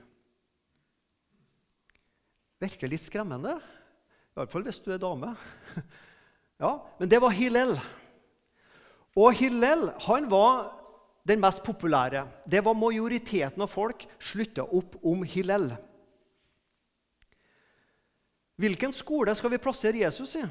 Virker 2.64 2.90
litt 2.90 3.04
skremmende, 3.04 3.56
i 3.56 4.38
hvert 4.38 4.52
fall 4.52 4.64
hvis 4.66 4.82
du 4.84 4.92
er 4.94 5.02
dame. 5.02 5.34
Ja, 6.62 6.78
Men 7.00 7.11
det 7.11 7.18
var 7.18 7.32
Hillel. 7.34 7.73
Og 9.18 9.32
Hillel 9.34 9.88
han 10.06 10.28
var 10.30 10.68
den 11.26 11.40
mest 11.42 11.64
populære. 11.66 12.23
Det 12.46 12.61
var 12.64 12.76
majoriteten 12.78 13.64
av 13.64 13.73
folk 13.73 14.04
slutta 14.23 14.62
opp 14.62 14.94
om 15.02 15.25
Hillel. 15.26 15.73
Hvilken 18.61 18.92
skole 18.94 19.34
skal 19.34 19.50
vi 19.50 19.62
plassere 19.62 20.04
Jesus 20.04 20.37
i? 20.38 20.44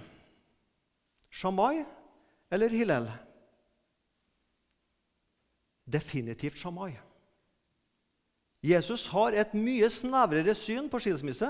Shamai 1.32 1.86
eller 2.52 2.70
Hillel? 2.70 3.08
Definitivt 5.86 6.60
Shamai. 6.60 6.94
Jesus 8.64 9.08
har 9.12 9.36
et 9.36 9.56
mye 9.56 9.90
snevrere 9.92 10.56
syn 10.56 10.88
på 10.92 11.00
skilsmisse 11.04 11.50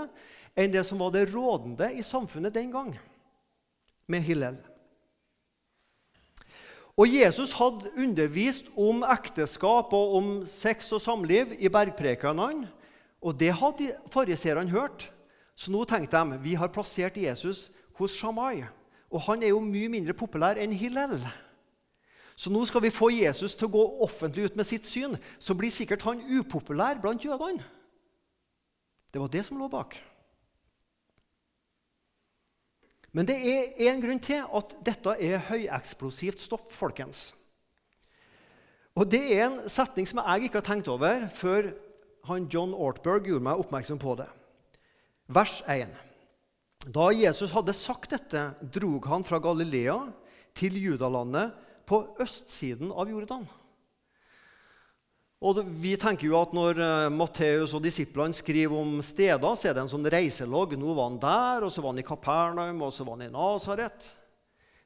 enn 0.58 0.74
det 0.74 0.82
som 0.88 1.02
var 1.02 1.14
det 1.14 1.28
rådende 1.34 1.92
i 1.94 2.06
samfunnet 2.06 2.54
den 2.54 2.72
gang, 2.74 2.94
med 4.10 4.22
Hillel. 4.26 4.58
Og 6.98 7.10
Jesus 7.10 7.56
hadde 7.58 7.90
undervist 7.98 8.70
om 8.78 9.02
ekteskap 9.10 9.94
og 9.98 10.16
om 10.20 10.28
sex 10.46 10.92
og 10.94 11.02
samliv 11.02 11.56
i 11.58 11.72
bergprekenene. 11.74 12.68
Og 13.24 13.38
det 13.40 13.54
hadde 13.58 13.96
fariseerne 14.14 14.70
hørt. 14.70 15.08
Så 15.56 15.72
nå 15.72 15.84
tenkte 15.86 16.18
de 16.18 16.40
vi 16.44 16.56
har 16.58 16.72
plassert 16.74 17.18
Jesus 17.18 17.70
hos 18.00 18.16
Shamai. 18.18 18.64
Og 19.14 19.22
han 19.28 19.44
er 19.44 19.54
jo 19.54 19.62
mye 19.62 19.92
mindre 19.94 20.16
populær 20.18 20.58
enn 20.58 20.74
Hillel. 20.74 21.20
Så 22.36 22.50
nå 22.50 22.64
skal 22.66 22.82
vi 22.82 22.94
få 22.94 23.12
Jesus 23.14 23.54
til 23.56 23.70
å 23.70 23.76
gå 23.76 23.84
offentlig 24.06 24.48
ut 24.50 24.58
med 24.58 24.66
sitt 24.66 24.88
syn. 24.90 25.14
Så 25.38 25.54
blir 25.58 25.74
sikkert 25.74 26.06
han 26.08 26.24
upopulær 26.40 26.98
blant 27.02 27.22
jødene. 27.22 27.62
Det 29.14 29.22
var 29.22 29.30
det 29.30 29.44
som 29.46 29.60
lå 29.62 29.70
bak. 29.70 30.00
Men 33.14 33.30
det 33.30 33.36
er 33.46 33.92
en 33.92 34.02
grunn 34.02 34.22
til 34.26 34.42
at 34.42 34.74
dette 34.82 35.14
er 35.22 35.44
høyeksplosivt 35.52 36.42
stopp, 36.42 36.72
folkens. 36.74 37.30
Og 38.98 39.10
Det 39.10 39.22
er 39.38 39.46
en 39.46 39.70
setning 39.70 40.08
som 40.10 40.22
jeg 40.22 40.48
ikke 40.48 40.62
har 40.62 40.66
tenkt 40.66 40.90
over 40.90 41.28
før 41.34 41.72
han 42.26 42.50
John 42.50 42.74
Ortberg 42.74 43.26
gjorde 43.30 43.46
meg 43.46 43.62
oppmerksom 43.62 44.02
på 44.02 44.16
det. 44.18 44.30
Vers 45.28 45.62
1. 45.68 45.92
Da 46.92 47.10
Jesus 47.16 47.54
hadde 47.56 47.76
sagt 47.76 48.12
dette, 48.12 48.50
drog 48.60 49.06
han 49.08 49.24
fra 49.24 49.40
Galilea 49.40 49.96
til 50.56 50.76
Judalandet 50.82 51.54
på 51.88 52.02
østsiden 52.22 52.92
av 52.92 53.12
Jordan. 53.12 53.46
Og 55.44 55.60
vi 55.76 55.94
tenker 56.00 56.30
jo 56.30 56.38
at 56.40 56.54
Når 56.56 56.80
uh, 56.80 57.12
Matteus 57.12 57.74
og 57.76 57.84
disiplene 57.84 58.36
skriver 58.36 58.76
om 58.80 59.02
steder, 59.04 59.56
så 59.56 59.70
er 59.70 59.76
det 59.76 59.84
en 59.84 59.92
sånn 59.92 60.08
reiselogg. 60.08 60.78
Nå 60.80 60.96
var 60.96 61.10
han 61.10 61.20
der, 61.24 61.66
og 61.68 61.72
så 61.72 61.84
var 61.84 61.92
han 61.92 62.04
i 62.04 62.08
Kapernaum, 62.08 62.84
og 62.88 62.94
så 62.96 63.08
var 63.08 63.18
han 63.18 63.28
i 63.28 63.34
Nasaret. 63.34 64.08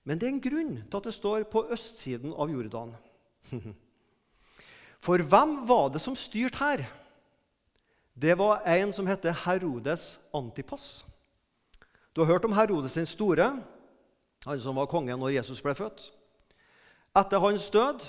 Men 0.07 0.17
det 0.17 0.29
er 0.29 0.33
en 0.33 0.41
grunn 0.41 0.73
til 0.79 0.97
at 0.97 1.09
det 1.09 1.13
står 1.13 1.45
'på 1.45 1.67
østsiden 1.73 2.33
av 2.33 2.49
Jordan'. 2.49 2.95
For 5.05 5.21
hvem 5.21 5.67
var 5.67 5.89
det 5.93 6.01
som 6.01 6.15
styrte 6.15 6.57
her? 6.57 6.87
Det 8.19 8.33
var 8.33 8.63
en 8.65 8.93
som 8.93 9.07
heter 9.07 9.35
Herodes 9.45 10.17
Antipas. 10.33 11.05
Du 12.13 12.21
har 12.21 12.31
hørt 12.31 12.45
om 12.45 12.53
Herodes 12.57 12.95
den 12.97 13.05
store, 13.05 13.59
han 14.45 14.61
som 14.61 14.79
var 14.79 14.89
konge 14.89 15.13
når 15.13 15.35
Jesus 15.35 15.61
ble 15.61 15.75
født. 15.77 16.07
Etter 17.13 17.43
hans 17.43 17.67
død 17.69 18.07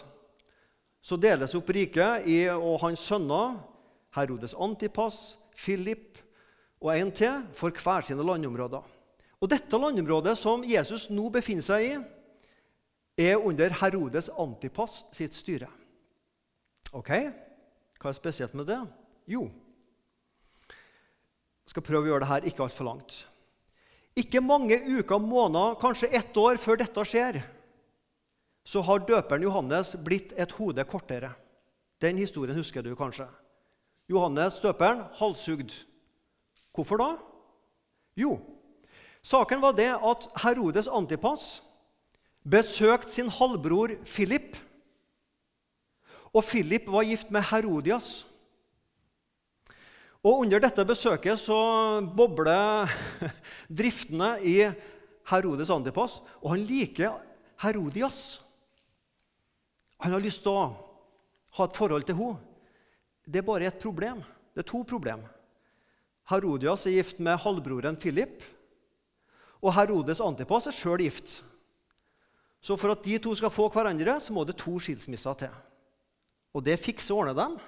så 1.04 1.18
deles 1.20 1.52
opp 1.58 1.68
riket 1.76 2.24
i, 2.24 2.38
og 2.48 2.80
hans 2.86 3.04
sønner, 3.04 3.58
Herodes 4.16 4.56
Antipas, 4.56 5.36
Philip 5.52 6.16
og 6.80 6.94
en 6.96 7.12
til, 7.12 7.44
for 7.52 7.68
hver 7.68 8.08
sine 8.08 8.24
landområder. 8.24 8.80
Og 9.38 9.52
Dette 9.52 9.76
landområdet 9.76 10.38
som 10.40 10.64
Jesus 10.64 11.10
nå 11.12 11.28
befinner 11.36 11.68
seg 11.68 11.84
i, 11.84 11.94
er 13.28 13.36
under 13.36 13.76
Herodes 13.82 14.32
Antipas 14.40 15.02
sitt 15.12 15.36
styre. 15.36 15.68
Ok, 16.96 17.12
hva 18.00 18.08
er 18.08 18.16
spesielt 18.16 18.56
med 18.56 18.72
det? 18.72 18.80
Jo, 19.28 19.50
skal 21.68 21.84
prøve 21.84 22.06
å 22.06 22.12
gjøre 22.12 22.24
det 22.24 22.30
her 22.32 22.48
ikke 22.48 22.64
altfor 22.64 22.88
langt. 22.88 23.18
Ikke 24.18 24.42
mange 24.42 24.80
uker, 24.82 25.20
måneder, 25.22 25.76
kanskje 25.80 26.10
ett 26.16 26.36
år 26.40 26.58
før 26.58 26.80
dette 26.80 27.04
skjer, 27.06 27.42
så 28.68 28.82
har 28.84 29.04
døperen 29.06 29.44
Johannes 29.46 29.94
blitt 30.04 30.34
et 30.36 30.52
hode 30.58 30.84
kortere. 30.88 31.30
Den 32.02 32.18
historien 32.20 32.56
husker 32.58 32.84
du 32.84 32.92
kanskje. 32.98 33.28
Johannes 34.10 34.58
døperen 34.60 35.04
halshugd. 35.20 35.72
Hvorfor 36.74 37.00
da? 37.00 37.08
Jo, 38.18 38.36
saken 39.22 39.62
var 39.62 39.76
det 39.78 39.90
at 39.94 40.26
Herodes 40.42 40.88
Antipas 40.90 41.58
besøkte 42.48 43.12
sin 43.12 43.30
halvbror 43.32 43.96
Philip. 44.06 44.56
Og 46.34 46.44
Philip 46.44 46.88
var 46.90 47.06
gift 47.08 47.30
med 47.34 47.46
Herodias. 47.50 48.26
Og 50.28 50.42
Under 50.44 50.60
dette 50.60 50.84
besøket 50.84 51.40
så 51.40 51.56
bobler 52.02 52.90
driftene 53.80 54.34
i 54.44 54.58
Herodes 55.30 55.70
Antipas, 55.72 56.18
og 56.42 56.52
han 56.52 56.66
liker 56.68 57.14
Herodias. 57.62 58.42
Han 60.04 60.12
har 60.12 60.22
lyst 60.22 60.44
til 60.44 60.52
å 60.52 60.66
ha 61.56 61.64
et 61.64 61.78
forhold 61.78 62.04
til 62.08 62.18
henne. 62.18 62.42
Det 63.24 63.40
er 63.40 63.46
bare 63.46 63.70
et 63.70 63.80
problem. 63.80 64.20
Det 64.52 64.64
er 64.64 64.68
to 64.68 64.82
problem. 64.88 65.24
Herodias 66.28 66.84
er 66.88 66.98
gift 66.98 67.24
med 67.24 67.40
halvbroren 67.40 67.96
Philip, 67.96 68.44
og 69.64 69.72
Herodes 69.78 70.20
Antipas 70.20 70.68
er 70.68 70.76
sjøl 70.76 71.06
gift. 71.06 71.38
Så 72.60 72.76
for 72.76 72.92
at 72.92 73.04
de 73.06 73.16
to 73.22 73.32
skal 73.38 73.52
få 73.54 73.70
hverandre, 73.72 74.18
så 74.20 74.34
må 74.34 74.44
det 74.44 74.58
to 74.60 74.76
skilsmisser 74.82 75.40
til. 75.40 75.58
Og 76.52 76.64
det 76.64 76.76
fikser 76.82 77.14
og 77.14 77.24
ordner 77.24 77.38
dem. 77.38 77.58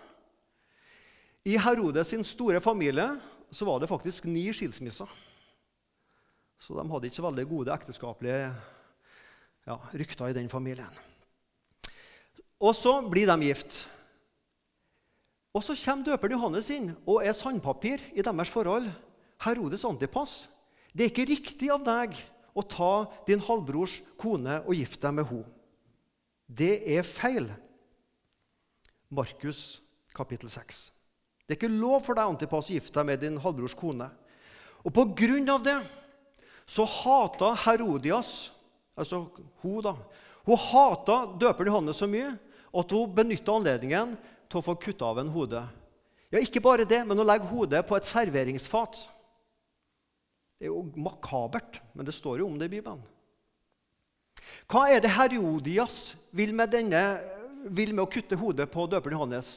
I 1.48 1.56
Herodes 1.56 2.10
sin 2.12 2.24
store 2.26 2.60
familie 2.60 3.06
så 3.50 3.64
var 3.64 3.80
det 3.80 3.88
faktisk 3.88 4.26
ni 4.28 4.44
skilsmisser. 4.52 5.08
Så 6.60 6.76
de 6.76 6.84
hadde 6.90 7.08
ikke 7.08 7.16
så 7.16 7.24
veldig 7.24 7.46
gode 7.48 7.72
ekteskapelige 7.72 8.50
ja, 9.66 9.76
rykter 9.94 10.28
i 10.28 10.36
den 10.36 10.50
familien. 10.52 10.92
Og 12.60 12.74
så 12.76 12.98
blir 13.08 13.30
de 13.30 13.48
gift. 13.48 13.86
Og 15.56 15.64
så 15.64 15.74
kommer 15.74 16.10
døperen 16.10 16.36
Johannes 16.36 16.68
inn 16.70 16.92
og 17.08 17.24
er 17.24 17.34
sandpapir 17.34 18.04
i 18.12 18.22
deres 18.22 18.52
forhold. 18.52 18.90
Herodes 19.40 19.86
Antipas. 19.88 20.44
Det 20.92 21.06
er 21.06 21.12
ikke 21.14 21.30
riktig 21.30 21.72
av 21.72 21.80
deg 21.86 22.20
å 22.52 22.62
ta 22.66 22.92
din 23.26 23.40
halvbrors 23.46 24.00
kone 24.20 24.60
og 24.66 24.76
gifte 24.76 25.06
deg 25.06 25.16
med 25.16 25.30
henne. 25.30 25.56
Det 26.50 26.74
er 26.98 27.06
feil. 27.06 27.48
Markus 29.08 29.80
kapittel 30.14 30.50
6. 30.50 30.90
Det 31.50 31.56
er 31.56 31.64
ikke 31.64 31.80
lov 31.82 32.04
for 32.06 32.14
deg 32.14 32.30
Antipas, 32.30 32.68
å 32.70 32.74
gifte 32.76 32.94
deg 32.94 33.06
med 33.08 33.22
din 33.24 33.38
halvbrors 33.42 33.72
kone. 33.74 34.06
Og 34.86 34.92
på 34.94 35.02
grunn 35.18 35.48
av 35.50 35.64
det 35.66 35.80
så 36.62 36.84
hata 36.86 37.48
Herodias, 37.64 38.52
altså 38.94 39.24
hun 39.64 39.80
da, 39.82 39.96
hun 40.46 40.60
hata 40.68 41.16
døperen 41.42 41.72
Johannes 41.72 41.98
så 41.98 42.06
mye 42.06 42.28
at 42.70 42.94
hun 42.94 43.16
benytta 43.16 43.56
anledningen 43.58 44.12
til 44.46 44.60
å 44.60 44.62
få 44.62 44.76
kutta 44.78 45.08
av 45.08 45.18
en 45.24 45.32
hode. 45.34 45.64
Ja, 46.30 46.38
Ikke 46.38 46.62
bare 46.62 46.86
det, 46.86 47.00
men 47.02 47.18
å 47.18 47.26
legge 47.26 47.50
hodet 47.50 47.82
på 47.88 47.98
et 47.98 48.06
serveringsfat. 48.06 49.00
Det 50.54 50.68
er 50.68 50.70
jo 50.70 50.84
makabert, 51.02 51.80
men 51.98 52.06
det 52.06 52.14
står 52.14 52.44
jo 52.44 52.46
om 52.46 52.62
det 52.62 52.70
i 52.70 52.76
Bibelen. 52.76 53.02
Hva 54.70 54.86
er 54.86 55.02
det 55.02 55.10
Herodias 55.16 56.14
vil 56.30 56.54
med, 56.54 56.70
denne, 56.70 57.02
vil 57.74 57.90
med 57.90 58.06
å 58.06 58.10
kutte 58.14 58.38
hodet 58.38 58.70
på 58.70 58.86
døperen 58.86 59.18
Johannes? 59.18 59.52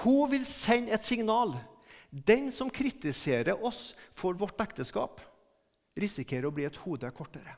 Hun 0.00 0.30
vil 0.32 0.44
sende 0.48 0.94
et 0.94 1.04
signal. 1.04 1.54
Den 2.12 2.50
som 2.52 2.70
kritiserer 2.72 3.56
oss 3.64 3.92
for 4.16 4.36
vårt 4.36 4.60
ekteskap, 4.60 5.20
risikerer 5.96 6.48
å 6.48 6.54
bli 6.54 6.66
et 6.68 6.80
hode 6.84 7.08
kortere. 7.16 7.56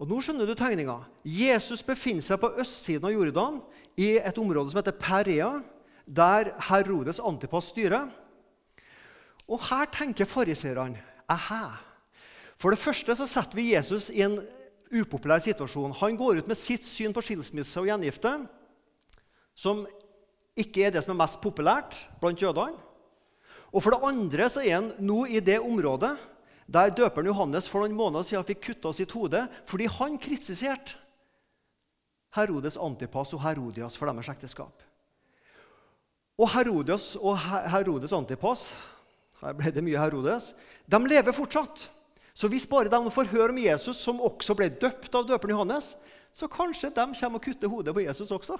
Og 0.00 0.10
Nå 0.10 0.18
skjønner 0.24 0.48
du 0.48 0.56
tegninga. 0.58 0.98
Jesus 1.22 1.84
befinner 1.86 2.24
seg 2.24 2.40
på 2.42 2.50
østsiden 2.60 3.06
av 3.08 3.14
Jordan, 3.14 3.60
i 3.96 4.16
et 4.18 4.38
område 4.42 4.72
som 4.72 4.80
heter 4.80 4.96
Perea, 4.98 5.52
der 6.04 6.50
Herodes 6.68 7.20
Antipas 7.22 7.70
styrer. 7.70 8.10
Og 9.46 9.60
her 9.68 9.86
tenker 9.92 10.28
fariseerne 10.28 11.00
aha. 11.30 11.76
For 12.58 12.74
det 12.74 12.80
første 12.82 13.14
så 13.16 13.28
setter 13.28 13.58
vi 13.58 13.70
Jesus 13.72 14.10
i 14.12 14.24
en 14.26 14.38
upopulær 14.94 15.42
situasjon. 15.44 15.94
Han 16.00 16.18
går 16.18 16.42
ut 16.42 16.50
med 16.50 16.58
sitt 16.58 16.84
syn 16.86 17.14
på 17.14 17.22
skilsmisse 17.24 17.80
og 17.80 17.88
gjengifte, 17.88 18.34
som 19.54 19.84
ikke 20.58 20.86
er 20.86 20.94
det 20.94 21.04
som 21.04 21.14
er 21.14 21.22
mest 21.24 21.40
populært 21.42 22.04
blant 22.20 22.42
jødene. 22.42 22.76
Og 23.74 23.82
for 23.82 23.94
det 23.94 24.06
andre 24.06 24.48
så 24.50 24.62
er 24.62 24.76
han 24.76 24.92
nå 25.02 25.24
i 25.26 25.40
det 25.42 25.58
området 25.62 26.14
der 26.70 26.92
døperen 26.94 27.28
Johannes 27.28 27.66
for 27.68 27.82
noen 27.82 27.96
måneder 27.96 28.26
siden 28.26 28.46
fikk 28.46 28.62
kutta 28.68 28.92
sitt 28.96 29.12
hode 29.16 29.42
fordi 29.68 29.88
han 29.98 30.14
kritiserte 30.22 31.00
Herodes 32.34 32.78
Antipas 32.80 33.34
og 33.34 33.44
Herodias 33.44 33.98
for 33.98 34.10
deres 34.10 34.30
ekteskap. 34.32 34.82
Og 36.34 36.48
Herodias 36.50 37.12
og 37.20 37.36
Herodes 37.38 38.14
Antipas 38.16 38.72
her 39.44 39.54
ble 39.58 39.70
det 39.74 39.84
mye 39.84 40.00
Herodes, 40.00 40.52
de 40.86 40.98
lever 41.04 41.36
fortsatt. 41.36 41.88
Så 42.34 42.48
hvis 42.50 42.66
bare 42.66 42.90
de 42.90 43.12
får 43.14 43.30
høre 43.30 43.52
om 43.52 43.60
Jesus, 43.60 44.00
som 44.00 44.22
også 44.22 44.56
ble 44.58 44.70
døpt 44.72 45.12
av 45.14 45.26
døperen 45.28 45.54
Johannes, 45.54 45.92
så 46.34 46.48
kanskje 46.50 46.90
de 46.90 47.04
kommer 47.14 47.38
og 47.38 47.44
kutter 47.44 47.70
hodet 47.70 47.94
på 47.94 48.02
Jesus 48.02 48.32
også. 48.34 48.56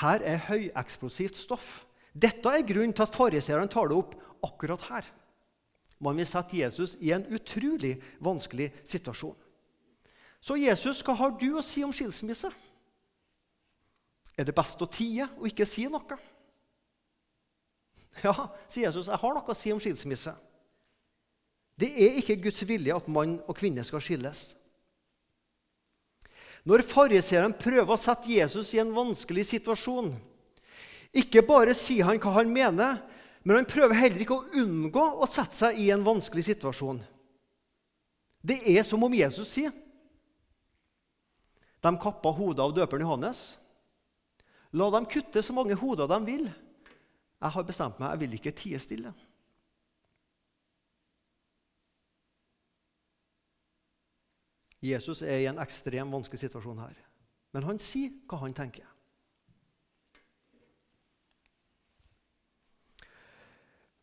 Her 0.00 0.22
er 0.26 0.42
høyeksplosivt 0.48 1.36
stoff. 1.38 1.84
Dette 2.14 2.50
er 2.50 2.66
grunnen 2.66 2.94
til 2.94 3.06
at 3.06 3.14
fariseerne 3.14 3.70
tar 3.70 3.90
det 3.90 3.98
opp 3.98 4.16
akkurat 4.44 4.82
her. 4.90 5.06
Man 6.02 6.18
vil 6.18 6.28
sette 6.28 6.58
Jesus 6.58 6.96
i 7.00 7.12
en 7.14 7.26
utrolig 7.32 7.96
vanskelig 8.22 8.72
situasjon. 8.84 9.36
Så 10.44 10.58
Jesus, 10.60 11.00
hva 11.06 11.14
har 11.16 11.36
du 11.40 11.54
å 11.56 11.64
si 11.64 11.84
om 11.86 11.92
skilsmisse? 11.94 12.50
Er 14.34 14.46
det 14.46 14.54
best 14.56 14.82
å 14.82 14.90
tie 14.90 15.28
og 15.38 15.46
ikke 15.48 15.66
si 15.68 15.86
noe? 15.88 16.18
Ja, 18.22 18.34
sier 18.70 18.88
Jesus, 18.88 19.08
jeg 19.10 19.18
har 19.22 19.34
noe 19.34 19.50
å 19.50 19.56
si 19.58 19.72
om 19.74 19.80
skilsmisse. 19.82 20.34
Det 21.74 21.88
er 21.90 22.20
ikke 22.20 22.36
Guds 22.44 22.62
vilje 22.68 22.94
at 22.94 23.08
mann 23.10 23.38
og 23.48 23.56
kvinne 23.58 23.82
skal 23.86 24.02
skilles. 24.04 24.52
Når 26.64 26.84
fariseeren 26.88 27.52
prøver 27.60 27.92
å 27.92 28.00
sette 28.00 28.30
Jesus 28.32 28.70
i 28.72 28.80
en 28.80 28.92
vanskelig 28.96 29.44
situasjon, 29.50 30.14
ikke 31.14 31.44
bare 31.46 31.74
sier 31.76 32.08
han 32.08 32.18
hva 32.22 32.32
han 32.38 32.50
mener, 32.50 33.02
men 33.44 33.60
han 33.60 33.68
prøver 33.68 33.98
heller 34.00 34.24
ikke 34.24 34.38
å 34.38 34.62
unngå 34.64 35.04
å 35.20 35.28
sette 35.28 35.54
seg 35.54 35.78
i 35.78 35.90
en 35.92 36.04
vanskelig 36.06 36.46
situasjon. 36.48 37.02
Det 38.44 38.56
er 38.72 38.82
som 38.84 39.04
om 39.04 39.14
Jesus 39.14 39.52
sier. 39.52 39.72
De 41.84 41.92
kappa 42.00 42.32
hodet 42.32 42.64
av 42.64 42.72
døperen 42.76 43.04
Johannes. 43.04 43.42
La 44.72 44.88
dem 44.90 45.06
kutte 45.08 45.44
så 45.44 45.52
mange 45.56 45.76
hoder 45.78 46.08
de 46.10 46.18
vil. 46.24 46.48
Jeg 46.48 47.54
har 47.54 47.68
bestemt 47.68 48.00
meg, 48.00 48.14
jeg 48.14 48.22
vil 48.24 48.36
ikke 48.38 48.56
tie 48.56 48.80
stille. 48.80 49.12
Jesus 54.84 55.22
er 55.24 55.40
i 55.40 55.48
en 55.48 55.60
ekstremt 55.62 56.12
vanskelig 56.12 56.44
situasjon 56.44 56.82
her, 56.84 56.96
men 57.56 57.64
han 57.64 57.80
sier 57.80 58.12
hva 58.28 58.42
han 58.42 58.56
tenker. 58.56 58.84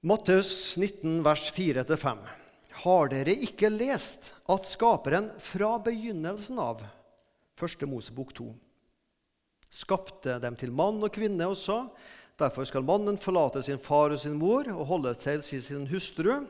Matteus 0.01 0.73
19, 0.81 1.19
vers 1.21 1.43
4-5. 1.53 2.23
Har 2.81 3.11
dere 3.11 3.35
ikke 3.45 3.69
lest 3.69 4.31
at 4.49 4.65
Skaperen 4.65 5.27
fra 5.37 5.75
begynnelsen 5.85 6.57
av, 6.57 6.81
1. 7.61 7.85
Mosebok 7.85 8.33
2, 8.39 8.47
skapte 9.69 10.39
dem 10.41 10.57
til 10.57 10.73
mann 10.73 10.97
og 11.05 11.13
kvinne 11.13 11.51
og 11.51 11.59
sa:" 11.59 11.83
Derfor 12.41 12.65
skal 12.65 12.81
mannen 12.81 13.19
forlate 13.21 13.61
sin 13.61 13.77
far 13.77 14.09
og 14.09 14.17
sin 14.17 14.39
mor 14.39 14.65
og 14.73 14.87
holde 14.89 15.13
til 15.13 15.43
sin 15.43 15.85
hustru, 15.85 16.47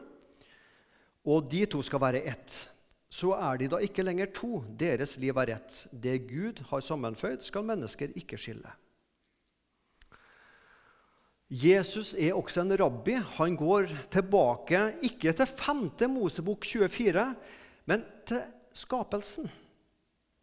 og 1.27 1.49
de 1.51 1.65
to 1.65 1.81
skal 1.83 1.99
være 1.99 2.23
ett. 2.23 2.70
Så 3.11 3.33
er 3.35 3.59
de 3.59 3.67
da 3.71 3.81
ikke 3.83 4.05
lenger 4.05 4.31
to. 4.31 4.61
Deres 4.79 5.17
liv 5.19 5.35
er 5.35 5.51
rett. 5.55 5.81
Det 5.91 6.15
Gud 6.29 6.61
har 6.69 6.83
sammenføyd, 6.85 7.43
skal 7.43 7.67
mennesker 7.67 8.13
ikke 8.15 8.39
skille. 8.39 8.71
Jesus 11.51 12.13
er 12.15 12.37
også 12.37 12.63
en 12.63 12.71
rabbi. 12.79 13.17
Han 13.35 13.57
går 13.59 13.91
tilbake 14.13 14.85
ikke 15.03 15.33
til 15.35 15.45
5. 15.45 15.89
Mosebok 16.13 16.63
24, 16.63 17.25
men 17.91 18.05
til 18.25 18.39
skapelsen. 18.73 19.51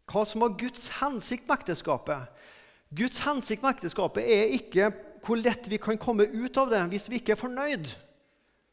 Hva 0.09 0.25
som 0.25 0.45
var 0.45 0.53
Guds 0.57 0.91
hensikt 0.99 1.49
med 1.49 1.57
ekteskapet. 1.57 2.29
Guds 2.93 3.23
hensikt 3.25 3.65
med 3.65 3.73
ekteskapet 3.73 4.25
er 4.25 4.53
ikke 4.53 4.91
hvor 5.25 5.41
lett 5.41 5.65
vi 5.69 5.81
kan 5.81 5.97
komme 5.99 6.29
ut 6.29 6.57
av 6.57 6.69
det 6.71 6.85
hvis 6.93 7.09
vi 7.09 7.19
ikke 7.19 7.33
er 7.33 7.41
fornøyd, 7.41 7.89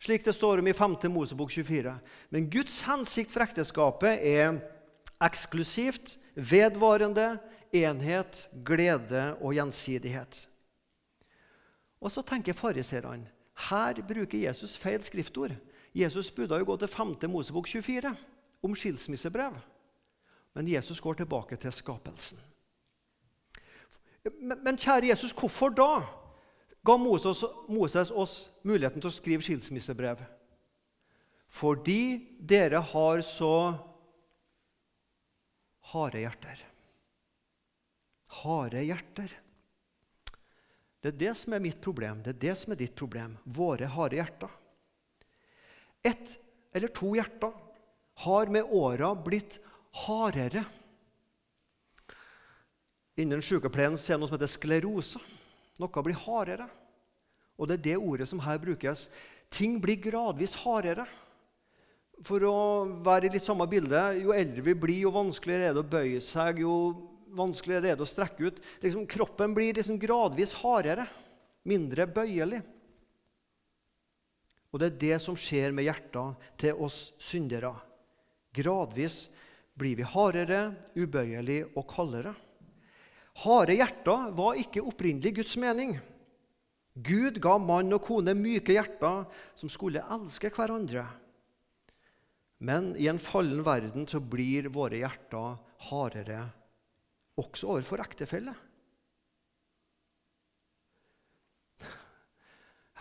slik 0.03 0.25
det 0.25 0.35
står 0.37 0.61
om 0.63 0.69
i 0.69 0.75
5. 0.77 0.97
Mosebok 1.13 1.51
24. 1.51 1.95
Men 2.29 2.51
Guds 2.51 2.83
hensikt 2.87 3.33
for 3.33 3.47
ekteskapet 3.47 4.21
er 4.21 4.59
eksklusivt, 5.25 6.19
vedvarende, 6.37 7.39
enhet, 7.73 8.49
glede 8.65 9.31
og 9.41 9.57
gjensidighet. 9.57 10.45
Og 12.01 12.13
så 12.13 12.23
tenker 12.23 12.57
fariserene 12.57 13.33
her 13.57 14.03
bruker 14.05 14.39
Jesus 14.39 14.77
feil 14.77 15.01
skriftord. 15.05 15.55
Jesus 15.97 16.29
burde 16.31 16.59
jo 16.61 16.67
gå 16.69 16.77
til 16.77 16.89
5. 16.93 17.15
Mosebok 17.33 17.69
24 17.69 18.13
om 18.63 18.75
skilsmissebrev. 18.77 19.57
Men 20.55 20.69
Jesus 20.69 21.01
går 21.01 21.15
tilbake 21.23 21.57
til 21.57 21.73
skapelsen. 21.73 22.39
Men, 24.25 24.61
men 24.65 24.77
kjære 24.77 25.09
Jesus, 25.09 25.33
hvorfor 25.33 25.73
da 25.73 26.03
ga 26.87 26.97
Moses, 27.01 27.43
Moses 27.69 28.13
oss 28.15 28.37
muligheten 28.63 29.03
til 29.03 29.11
å 29.11 29.15
skrive 29.15 29.45
skilsmissebrev? 29.45 30.23
Fordi 31.57 32.01
dere 32.39 32.83
har 32.93 33.23
så 33.27 33.57
harde 35.93 36.23
hjerter. 36.23 36.63
Harde 38.43 38.83
hjerter. 38.85 39.35
Det 41.01 41.13
er 41.13 41.21
det 41.21 41.35
som 41.39 41.55
er 41.55 41.63
mitt 41.63 41.79
problem, 41.83 42.23
det 42.25 42.35
er 42.35 42.43
det 42.49 42.57
som 42.59 42.75
er 42.75 42.81
ditt 42.81 42.97
problem. 42.99 43.37
Våre 43.45 43.89
harde 43.91 44.19
hjerter. 44.19 44.51
Ett 46.07 46.37
eller 46.75 46.91
to 46.95 47.15
hjerter 47.17 47.55
har 48.27 48.51
med 48.53 48.75
åra 48.75 49.13
blitt 49.15 49.59
hardere. 50.07 50.65
Innen 53.17 53.43
sykepleien 53.45 53.97
ser 53.97 54.15
jeg 54.17 54.23
noe 54.23 54.29
som 54.29 54.37
heter 54.37 54.51
sklerose. 54.51 55.23
Noe 55.81 56.05
blir 56.05 56.19
hardere. 56.27 56.69
Og 57.57 57.69
det 57.69 57.79
er 57.79 57.85
det 57.87 57.97
ordet 58.01 58.29
som 58.29 58.41
her 58.45 58.59
brukes. 58.61 59.07
Ting 59.53 59.79
blir 59.83 60.01
gradvis 60.01 60.57
hardere. 60.65 61.07
For 62.25 62.41
å 62.49 62.57
være 63.05 63.29
i 63.29 63.35
litt 63.35 63.45
samme 63.45 63.67
bilde, 63.69 64.01
jo 64.23 64.33
eldre 64.33 64.65
vi 64.65 64.75
blir, 64.77 65.03
jo 65.05 65.13
vanskeligere 65.13 65.69
er 65.69 65.77
det 65.77 65.83
å 65.83 65.91
bøye 65.97 66.23
seg, 66.25 66.63
jo 66.65 66.73
vanskeligere 67.37 67.93
er 67.93 67.99
det 67.99 68.07
å 68.07 68.09
strekke 68.09 68.49
ut. 68.49 68.63
Liksom, 68.81 69.05
kroppen 69.11 69.53
blir 69.57 69.77
liksom 69.77 69.99
gradvis 70.01 70.55
hardere, 70.63 71.05
mindre 71.69 72.07
bøyelig. 72.09 72.63
Og 74.73 74.81
det 74.81 74.89
er 74.89 74.99
det 75.03 75.19
som 75.25 75.37
skjer 75.37 75.77
med 75.77 75.87
hjertet 75.87 76.49
til 76.61 76.81
oss 76.85 77.11
syndere. 77.21 77.75
Gradvis 78.57 79.27
blir 79.77 79.99
vi 80.01 80.09
hardere, 80.09 80.71
ubøyelig 80.97 81.63
og 81.77 81.85
kaldere. 81.91 82.33
Harde 83.43 83.77
hjerter 83.77 84.31
var 84.37 84.59
ikke 84.61 84.85
opprinnelig 84.87 85.35
Guds 85.41 85.57
mening. 85.61 85.97
Gud 86.97 87.37
ga 87.45 87.59
mann 87.61 87.93
og 87.93 88.05
kone 88.07 88.33
myke 88.37 88.73
hjerter 88.73 89.27
som 89.59 89.73
skulle 89.73 90.05
elske 90.15 90.49
hverandre. 90.55 91.05
Men 92.65 92.95
i 92.97 93.11
en 93.11 93.21
fallen 93.21 93.61
verden 93.67 94.07
så 94.09 94.23
blir 94.23 94.71
våre 94.73 95.03
hjerter 95.03 95.59
hardere 95.91 96.47
også 97.37 97.75
overfor 97.75 98.01
ektefelle. 98.01 98.55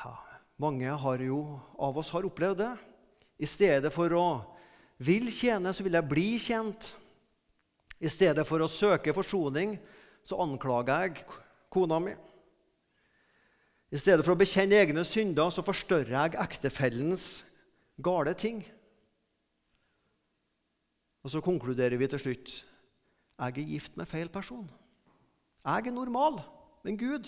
Ja, 0.03 0.11
mange 0.59 0.91
jo, 1.23 1.39
av 1.79 1.97
oss 1.97 2.11
har 2.11 2.27
opplevd 2.27 2.59
det. 2.59 2.73
I 3.39 3.47
stedet 3.47 3.91
for 3.95 4.11
å 4.15 4.27
vil 4.97 5.31
tjene, 5.31 5.73
så 5.75 5.83
vil 5.83 5.95
jeg 5.95 6.11
bli 6.11 6.29
tjent. 6.39 6.93
I 7.99 8.11
stedet 8.11 8.43
for 8.47 8.59
å 8.63 8.71
søke 8.71 9.15
forsoning, 9.15 9.77
så 10.25 10.39
anklager 10.41 11.05
jeg 11.05 11.25
kona 11.73 11.99
mi. 12.01 12.15
I 13.93 13.99
stedet 14.01 14.25
for 14.25 14.33
å 14.33 14.39
bekjenne 14.39 14.79
egne 14.81 15.05
synder, 15.07 15.51
så 15.53 15.63
forstørrer 15.63 16.15
jeg 16.15 16.39
ektefellens 16.41 17.27
gale 18.03 18.33
ting. 18.37 18.63
Og 21.25 21.31
så 21.33 21.41
konkluderer 21.45 21.97
vi 22.01 22.09
til 22.09 22.21
slutt 22.21 22.55
jeg 23.35 23.59
er 23.59 23.67
gift 23.67 23.97
med 23.99 24.07
feil 24.07 24.29
person. 24.31 24.63
Jeg 25.65 25.87
er 25.89 25.91
normal, 25.91 26.37
men 26.85 26.95
Gud, 26.95 27.27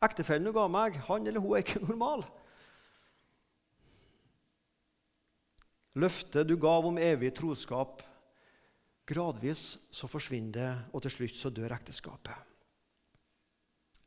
ektefellen 0.00 0.46
du 0.48 0.54
ga 0.56 0.64
meg, 0.72 0.96
han 1.04 1.26
eller 1.26 1.42
hun 1.42 1.52
er 1.52 1.64
ikke 1.64 1.82
normal. 1.88 2.24
Løftet 5.98 6.48
du 6.48 6.54
gav 6.56 6.86
om 6.88 7.00
evig 7.02 7.34
troskap, 7.36 8.00
gradvis 9.08 9.78
så 9.90 10.08
forsvinner 10.10 10.54
det, 10.54 10.70
og 10.92 11.02
til 11.04 11.14
slutt 11.14 11.40
så 11.40 11.50
dør 11.54 11.74
ekteskapet. 11.78 12.36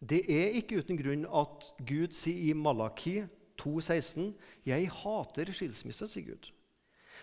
Det 0.02 0.24
er 0.34 0.56
ikke 0.58 0.82
uten 0.82 0.98
grunn 0.98 1.28
at 1.28 1.68
Gud 1.86 2.16
sier 2.18 2.50
i 2.50 2.58
Malaki 2.58 3.20
2,16.: 3.62 4.32
Jeg 4.66 4.90
hater 4.90 5.52
skilsmisse, 5.54 6.08
sier 6.10 6.32
Gud. 6.32 6.50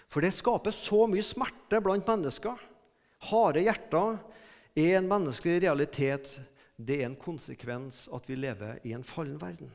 For 0.09 0.23
det 0.25 0.33
skaper 0.37 0.75
så 0.75 1.07
mye 1.11 1.25
smerte 1.27 1.81
blant 1.83 2.07
mennesker. 2.07 2.61
Harde 3.29 3.65
hjerter 3.65 4.21
er 4.79 4.99
en 5.01 5.11
menneskelig 5.11 5.65
realitet. 5.67 6.39
Det 6.79 7.01
er 7.01 7.09
en 7.09 7.19
konsekvens 7.19 8.07
at 8.15 8.29
vi 8.31 8.39
lever 8.39 8.79
i 8.87 8.95
en 8.95 9.05
fallen 9.05 9.41
verden. 9.43 9.73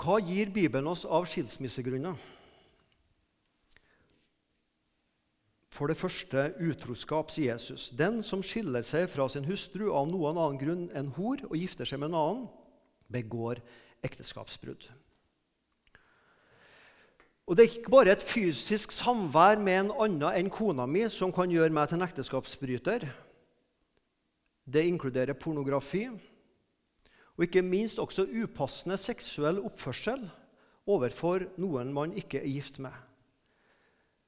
Hva 0.00 0.16
gir 0.24 0.48
Bibelen 0.48 0.88
oss 0.88 1.02
av 1.04 1.26
skilsmissegrunner? 1.28 2.16
For 5.70 5.88
det 5.88 5.98
første 6.00 6.46
utroskap, 6.60 7.30
sier 7.32 7.52
Jesus. 7.52 7.90
Den 7.96 8.22
som 8.24 8.42
skiller 8.44 8.84
seg 8.84 9.06
fra 9.12 9.28
sin 9.32 9.46
hustru 9.48 9.90
av 9.92 10.08
noen 10.08 10.38
annen 10.40 10.58
grunn 10.60 10.88
enn 10.96 11.12
hor 11.16 11.44
og 11.50 11.54
gifter 11.56 11.88
seg 11.88 12.00
med 12.00 12.10
en 12.10 12.18
annen, 12.20 12.48
begår 13.12 13.60
ekteskapsbrudd. 14.04 14.88
Og 17.50 17.56
Det 17.56 17.64
er 17.64 17.72
ikke 17.74 17.92
bare 17.92 18.12
et 18.14 18.22
fysisk 18.22 18.92
samvær 18.94 19.58
med 19.58 19.78
en 19.84 19.94
annen 20.04 20.36
enn 20.38 20.50
kona 20.52 20.86
mi 20.86 21.02
som 21.10 21.32
kan 21.34 21.50
gjøre 21.50 21.74
meg 21.74 21.90
til 21.90 21.98
en 21.98 22.06
ekteskapsbryter. 22.06 23.08
Det 24.70 24.84
inkluderer 24.86 25.34
pornografi 25.34 26.06
og 27.40 27.46
ikke 27.46 27.62
minst 27.64 27.96
også 27.96 28.26
upassende 28.28 28.98
seksuell 29.00 29.62
oppførsel 29.64 30.26
overfor 30.84 31.46
noen 31.56 31.88
man 31.96 32.10
ikke 32.12 32.42
er 32.42 32.50
gift 32.52 32.76
med. 32.84 32.92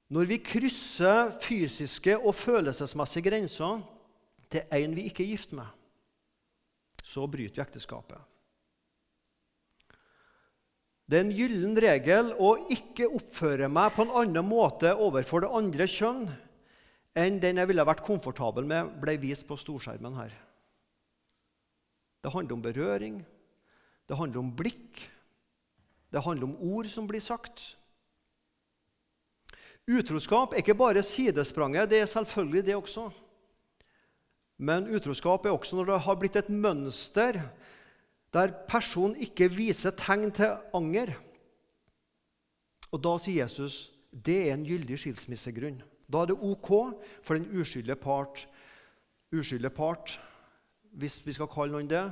Når 0.09 0.31
vi 0.31 0.39
krysser 0.41 1.29
fysiske 1.37 2.15
og 2.17 2.33
følelsesmessige 2.39 3.27
grenser 3.27 3.83
til 4.49 4.79
en 4.79 4.97
vi 4.97 5.05
ikke 5.11 5.27
er 5.27 5.29
gift 5.35 5.53
med, 5.53 5.69
så 7.05 7.27
bryter 7.29 7.61
vi 7.61 7.65
ekteskapet. 7.67 8.17
Det 11.05 11.19
er 11.19 11.27
en 11.27 11.35
gyllen 11.37 11.77
regel 11.85 12.31
å 12.41 12.55
ikke 12.73 13.11
oppføre 13.13 13.69
meg 13.69 13.93
på 13.93 14.07
en 14.07 14.15
annen 14.23 14.49
måte 14.49 14.95
overfor 14.97 15.45
det 15.45 15.53
andre 15.53 15.89
kjønn 15.99 16.25
enn 17.13 17.37
den 17.45 17.61
jeg 17.61 17.69
ville 17.69 17.85
vært 17.85 18.07
komfortabel 18.07 18.65
med, 18.65 18.97
ble 19.05 19.19
vist 19.21 19.45
på 19.45 19.61
storskjermen 19.61 20.17
her. 20.17 20.33
Det 22.23 22.33
handler 22.33 22.55
om 22.55 22.63
berøring, 22.63 23.23
det 24.09 24.17
handler 24.17 24.39
om 24.41 24.53
blikk, 24.57 25.09
det 26.13 26.23
handler 26.23 26.47
om 26.47 26.57
ord 26.61 26.87
som 26.87 27.09
blir 27.09 27.23
sagt. 27.23 27.73
Utroskap 29.91 30.53
er 30.53 30.63
ikke 30.63 30.79
bare 30.79 31.03
sidespranget, 31.03 31.91
det 31.91 32.01
er 32.01 32.07
selvfølgelig 32.07 32.67
det 32.67 32.77
også. 32.77 33.09
Men 34.63 34.87
utroskap 34.95 35.47
er 35.47 35.57
også 35.57 35.77
når 35.77 35.91
det 35.91 36.01
har 36.05 36.19
blitt 36.21 36.39
et 36.39 36.51
mønster 36.51 37.41
der 38.33 38.53
personen 38.69 39.17
ikke 39.21 39.51
viser 39.53 39.93
tegn 39.99 40.31
til 40.33 40.55
anger. 40.75 41.13
Og 42.93 43.03
Da 43.03 43.17
sier 43.19 43.43
Jesus 43.43 43.91
det 44.13 44.49
er 44.49 44.55
en 44.55 44.67
gyldig 44.69 44.99
skilsmissegrunn. 45.01 45.81
Da 46.07 46.23
er 46.23 46.31
det 46.31 46.37
ok 46.37 46.71
for 47.25 47.35
den 47.35 47.49
uskyldige 47.61 47.97
part, 47.97 48.47
uskyldige 49.33 49.73
part 49.73 50.21
hvis 50.99 51.21
vi 51.25 51.35
skal 51.37 51.51
kalle 51.51 51.75
noen 51.75 51.91
det, 51.91 52.05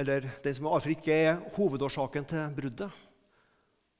eller 0.00 0.26
den 0.44 0.54
som 0.56 0.68
iallfall 0.68 0.94
ikke 0.94 1.16
er 1.16 1.40
hovedårsaken 1.56 2.28
til 2.30 2.52
bruddet, 2.56 3.00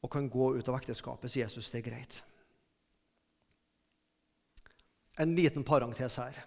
og 0.00 0.12
kan 0.12 0.30
gå 0.32 0.54
ut 0.56 0.68
av 0.70 0.78
ekteskapet, 0.78 1.28
sier 1.28 1.44
Jesus 1.48 1.68
det 1.72 1.82
er 1.82 1.88
greit. 1.90 2.20
En 5.20 5.34
liten 5.36 5.66
parentes 5.66 6.16
her. 6.22 6.38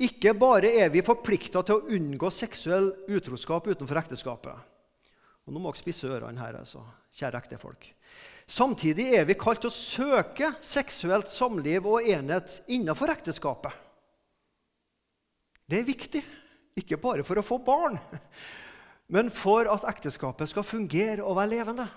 Ikke 0.00 0.32
bare 0.38 0.70
er 0.80 0.92
vi 0.94 1.02
forplikta 1.04 1.60
til 1.66 1.80
å 1.80 1.96
unngå 1.98 2.30
seksuell 2.32 2.92
utroskap 3.10 3.66
utenfor 3.68 3.98
ekteskapet. 4.00 4.68
Og 5.44 5.52
Nå 5.52 5.60
må 5.60 5.72
dere 5.72 5.80
spisse 5.80 6.08
ørene 6.08 6.40
her, 6.40 6.60
altså, 6.60 6.84
kjære 7.18 7.42
ektefolk. 7.42 7.90
Samtidig 8.48 9.10
er 9.18 9.26
vi 9.28 9.36
kalt 9.36 9.60
til 9.64 9.68
å 9.68 9.74
søke 9.74 10.54
seksuelt 10.64 11.28
samliv 11.28 11.88
og 11.90 12.06
enhet 12.08 12.62
innenfor 12.72 13.10
ekteskapet. 13.12 13.74
Det 15.68 15.82
er 15.82 15.88
viktig, 15.88 16.22
ikke 16.80 17.00
bare 17.00 17.24
for 17.26 17.40
å 17.40 17.46
få 17.46 17.58
barn, 17.64 17.98
men 19.14 19.32
for 19.32 19.68
at 19.70 19.86
ekteskapet 19.88 20.50
skal 20.50 20.66
fungere 20.66 21.24
og 21.24 21.38
være 21.38 21.54
levende. 21.56 21.88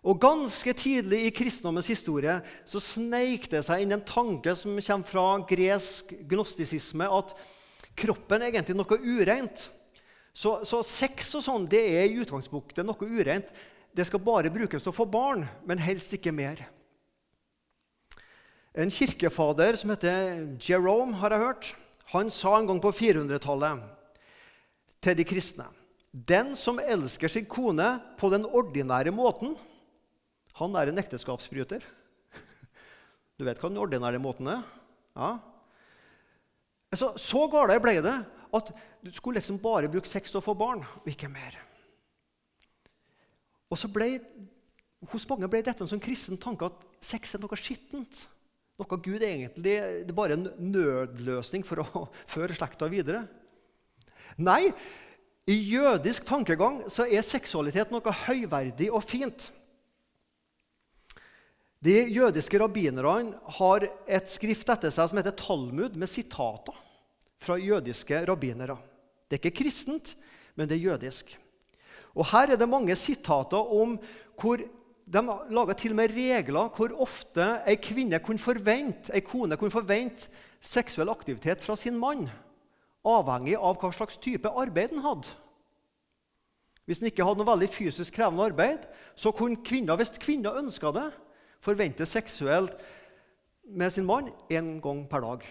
Og 0.00 0.16
Ganske 0.20 0.72
tidlig 0.72 1.26
i 1.26 1.32
kristendommens 1.34 1.90
historie 1.92 2.38
så 2.68 2.80
sneik 2.80 3.50
det 3.52 3.60
seg 3.66 3.84
inn 3.84 3.92
en 3.96 4.06
tanke 4.06 4.54
som 4.56 4.78
kommer 4.78 5.08
fra 5.08 5.26
gresk 5.48 6.14
gnostisisme, 6.30 7.04
at 7.04 7.34
kroppen 8.00 8.40
er 8.40 8.48
egentlig 8.48 8.78
noe 8.78 8.96
ureint. 8.96 9.66
Så, 10.32 10.60
så 10.64 10.80
sex 10.86 11.34
og 11.36 11.44
sånn 11.44 11.68
det 11.68 11.82
er 11.98 12.08
i 12.08 12.20
utgangspunktet 12.22 12.86
noe 12.86 13.08
ureint. 13.12 13.50
Det 13.92 14.06
skal 14.06 14.22
bare 14.24 14.52
brukes 14.52 14.84
til 14.84 14.92
å 14.92 14.96
få 14.96 15.04
barn, 15.10 15.44
men 15.68 15.82
helst 15.82 16.14
ikke 16.16 16.32
mer. 16.32 16.62
En 18.72 18.92
kirkefader 18.94 19.76
som 19.76 19.90
heter 19.90 20.44
Jerome, 20.62 21.18
har 21.18 21.34
jeg 21.34 21.42
hørt, 21.42 21.72
han 22.10 22.30
sa 22.34 22.56
en 22.58 22.66
gang 22.66 22.80
på 22.82 22.90
400-tallet 22.94 23.84
til 25.00 25.16
de 25.16 25.26
kristne 25.26 25.68
Den 26.10 26.56
som 26.58 26.80
elsker 26.82 27.30
sin 27.30 27.46
kone 27.46 27.86
på 28.18 28.30
den 28.32 28.44
ordinære 28.44 29.12
måten, 29.14 29.54
han 30.58 30.74
er 30.74 30.90
en 30.90 30.98
ekteskapsbryter. 30.98 31.84
Du 33.38 33.46
vet 33.46 33.60
hva 33.62 33.70
den 33.70 33.78
ordinære 33.80 34.18
måten 34.20 34.50
er? 34.50 34.64
Ja. 35.14 35.30
Altså, 36.90 37.12
så 37.14 37.46
gale 37.52 37.78
ble 37.80 38.00
det 38.02 38.16
at 38.50 38.72
du 39.00 39.12
skulle 39.14 39.38
liksom 39.38 39.60
bare 39.62 39.88
bruke 39.88 40.10
sex 40.10 40.32
til 40.32 40.40
å 40.40 40.44
få 40.44 40.56
barn, 40.58 40.82
og 40.82 41.06
ikke 41.08 41.30
mer. 41.30 41.54
Og 43.70 43.78
så 43.78 43.88
ble, 43.88 44.18
Hos 45.14 45.24
mange 45.30 45.48
ble 45.48 45.62
dette 45.64 45.80
en 45.80 45.88
sånn 45.88 46.02
kristen 46.02 46.36
tanke 46.36 46.66
at 46.66 46.82
sex 47.00 47.32
er 47.32 47.40
noe 47.40 47.56
skittent. 47.56 48.26
Noe 48.80 48.96
Gud 49.04 49.20
egentlig 49.20 49.62
det 49.64 49.76
er 49.76 50.16
bare 50.16 50.38
en 50.38 50.48
nødløsning 50.56 51.66
for 51.68 51.82
å 51.84 52.06
føre 52.34 52.56
slekta 52.56 52.88
videre. 52.90 53.26
Nei, 54.40 54.70
i 55.50 55.56
jødisk 55.72 56.24
tankegang 56.28 56.84
så 56.88 57.04
er 57.04 57.26
seksualitet 57.26 57.90
noe 57.92 58.14
høyverdig 58.24 58.88
og 58.92 59.02
fint. 59.04 59.50
De 61.80 61.96
jødiske 62.12 62.58
rabbinerne 62.60 63.38
har 63.56 63.86
et 64.04 64.28
skrift 64.28 64.68
etter 64.68 64.92
seg 64.92 65.10
som 65.10 65.20
heter 65.20 65.36
Talmud, 65.36 65.96
med 65.96 66.12
sitater 66.12 66.76
fra 67.40 67.56
jødiske 67.56 68.20
rabbinere. 68.28 68.76
Det 69.26 69.38
er 69.38 69.40
ikke 69.40 69.62
kristent, 69.62 70.12
men 70.56 70.68
det 70.68 70.76
er 70.76 70.90
jødisk. 70.90 71.32
Og 72.12 72.26
Her 72.32 72.52
er 72.52 72.60
det 72.60 72.68
mange 72.68 72.96
sitater 73.00 73.72
om 73.76 73.96
hvor 74.40 74.60
de 75.10 75.22
laga 75.50 75.74
til 75.74 75.94
og 75.94 75.98
med 75.98 76.14
regler 76.14 76.70
hvor 76.76 76.94
ofte 77.02 77.46
ei 77.68 77.78
kvinne 77.82 78.20
kunne 78.22 78.42
forvente, 78.42 79.10
ei 79.14 79.24
kone 79.26 79.58
kunne 79.58 79.74
forvente 79.74 80.30
seksuell 80.62 81.10
aktivitet 81.10 81.62
fra 81.64 81.74
sin 81.78 81.98
mann, 81.98 82.28
avhengig 83.06 83.56
av 83.56 83.80
hva 83.80 83.90
slags 83.96 84.20
type 84.22 84.50
arbeid 84.50 84.94
han 84.94 85.06
hadde. 85.06 85.32
Hvis 86.86 87.02
han 87.02 87.10
ikke 87.10 87.26
hadde 87.26 87.42
noe 87.42 87.50
veldig 87.50 87.70
fysisk 87.70 88.14
krevende 88.16 88.46
arbeid, 88.50 88.86
så 89.18 89.32
kunne 89.34 89.62
kvinner, 89.66 89.98
hvis 89.98 90.14
kvinner 90.20 90.58
ønska 90.58 90.92
det, 90.94 91.08
forvente 91.62 92.06
seksuelt 92.08 92.74
med 93.70 93.92
sin 93.92 94.06
mann 94.08 94.30
én 94.50 94.78
gang 94.82 95.04
per 95.10 95.22
dag. 95.26 95.44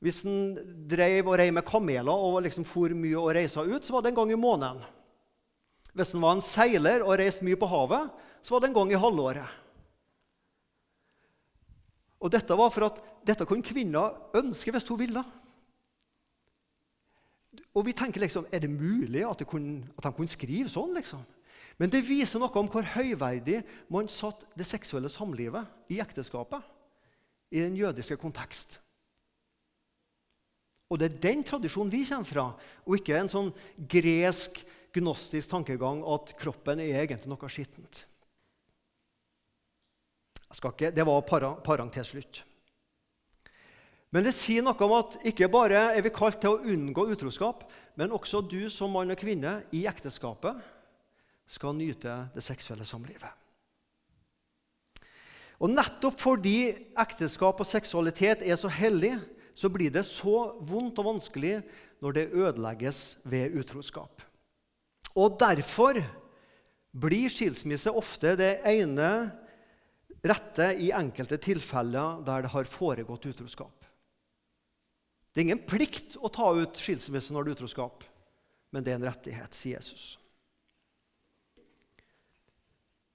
Hvis 0.00 0.22
han 0.24 0.56
drev 0.88 1.28
og 1.28 1.36
rei 1.40 1.50
med 1.52 1.66
kameler 1.68 2.10
og 2.10 2.42
liksom 2.44 2.64
for 2.68 2.92
mye 2.96 3.18
og 3.20 3.34
reisa 3.36 3.64
ut, 3.66 3.84
så 3.84 3.96
var 3.96 4.04
det 4.04 4.12
en 4.12 4.20
gang 4.22 4.32
i 4.32 4.40
måneden. 4.40 4.82
Hvis 5.94 6.12
han 6.14 6.22
var 6.22 6.36
en 6.36 6.44
seiler 6.44 7.04
og 7.04 7.16
reiste 7.18 7.46
mye 7.46 7.58
på 7.58 7.68
havet, 7.70 8.10
så 8.42 8.54
var 8.54 8.62
det 8.62 8.70
en 8.70 8.78
gang 8.78 8.92
i 8.92 9.00
halvåret. 9.00 9.58
Og 12.20 12.32
Dette 12.32 12.56
var 12.56 12.72
for 12.72 12.90
at 12.90 13.00
dette 13.26 13.46
kunne 13.48 13.64
kvinner 13.64 14.16
ønske 14.36 14.72
hvis 14.74 14.88
hun 14.88 15.00
ville. 15.00 15.22
Og 17.74 17.86
vi 17.86 17.94
tenker 17.96 18.20
liksom, 18.20 18.46
Er 18.52 18.60
det 18.60 18.70
mulig 18.70 19.24
at, 19.26 19.46
kunne, 19.46 19.88
at 19.96 20.04
de 20.04 20.12
kunne 20.12 20.28
skrive 20.28 20.68
sånn? 20.68 20.94
liksom? 20.94 21.22
Men 21.80 21.88
det 21.88 22.04
viser 22.04 22.40
noe 22.40 22.52
om 22.60 22.68
hvor 22.68 22.84
høyverdig 22.84 23.62
man 23.88 24.08
satt 24.12 24.44
det 24.58 24.66
seksuelle 24.68 25.08
samlivet 25.08 25.64
i 25.88 26.00
ekteskapet 26.02 26.60
i 27.50 27.62
den 27.62 27.78
jødiske 27.78 28.18
kontekst. 28.20 28.76
Og 30.90 30.98
det 30.98 31.08
er 31.08 31.22
den 31.22 31.44
tradisjonen 31.46 31.92
vi 31.92 32.02
kommer 32.04 32.26
fra, 32.28 32.44
og 32.84 32.98
ikke 32.98 33.16
en 33.16 33.30
sånn 33.30 33.50
gresk 33.88 34.60
gnostisk 34.96 35.50
tankegang 35.52 36.02
at 36.08 36.34
kroppen 36.40 36.82
er 36.82 37.02
egentlig 37.02 37.30
noe 37.30 37.50
skittent. 37.50 38.04
Ikke, 40.50 40.90
det 40.90 41.06
var 41.06 41.22
parang 41.62 41.92
til 41.94 42.06
slutt. 42.06 42.42
Men 44.10 44.26
det 44.26 44.34
sier 44.34 44.64
noe 44.66 44.74
om 44.82 44.96
at 44.96 45.20
ikke 45.30 45.46
bare 45.52 45.92
er 45.94 46.02
vi 46.02 46.10
kalt 46.10 46.40
til 46.42 46.56
å 46.56 46.72
unngå 46.72 47.04
utroskap, 47.12 47.62
men 47.94 48.10
også 48.14 48.42
du 48.42 48.64
som 48.72 48.90
mann 48.90 49.12
og 49.14 49.20
kvinne 49.20 49.60
i 49.76 49.84
ekteskapet 49.86 50.58
skal 51.50 51.76
nyte 51.78 52.16
det 52.34 52.42
seksuelle 52.42 52.86
samlivet. 52.86 53.30
Og 55.60 55.70
Nettopp 55.70 56.16
fordi 56.18 56.72
ekteskap 56.98 57.60
og 57.60 57.68
seksualitet 57.68 58.42
er 58.42 58.58
så 58.58 58.70
hellig, 58.72 59.12
så 59.54 59.68
blir 59.68 59.92
det 59.92 60.06
så 60.08 60.56
vondt 60.64 60.98
og 61.02 61.12
vanskelig 61.12 61.58
når 62.00 62.16
det 62.16 62.30
ødelegges 62.32 63.20
ved 63.28 63.58
utroskap. 63.60 64.24
Og 65.18 65.38
derfor 65.40 65.98
blir 66.90 67.30
skilsmisse 67.30 67.90
ofte 67.94 68.34
det 68.38 68.52
ene 68.66 69.10
rette 70.26 70.72
i 70.82 70.90
enkelte 70.92 71.38
tilfeller 71.40 72.20
der 72.26 72.44
det 72.44 72.52
har 72.52 72.68
foregått 72.68 73.28
utroskap. 73.30 73.86
Det 75.30 75.40
er 75.40 75.46
ingen 75.48 75.62
plikt 75.62 76.16
å 76.18 76.30
ta 76.32 76.48
ut 76.58 76.78
skilsmisse 76.78 77.32
når 77.32 77.46
det 77.46 77.52
er 77.52 77.58
utroskap, 77.60 78.02
men 78.74 78.84
det 78.84 78.92
er 78.92 78.98
en 78.98 79.06
rettighet, 79.06 79.54
sier 79.54 79.78
Jesus. 79.78 80.16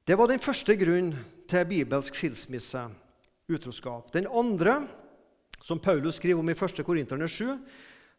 Det 0.05 0.15
var 0.15 0.29
den 0.29 0.41
første 0.41 0.75
grunnen 0.77 1.17
til 1.49 1.65
bibelsk 1.67 2.15
skilsmisse, 2.15 2.85
utroskap. 3.51 4.11
Den 4.13 4.29
andre, 4.29 4.79
som 5.61 5.81
Paulus 5.81 6.17
skriver 6.17 6.41
om 6.41 6.49
i 6.49 6.55
1. 6.55 6.81
Korinterne 6.85 7.27
7, 7.29 7.51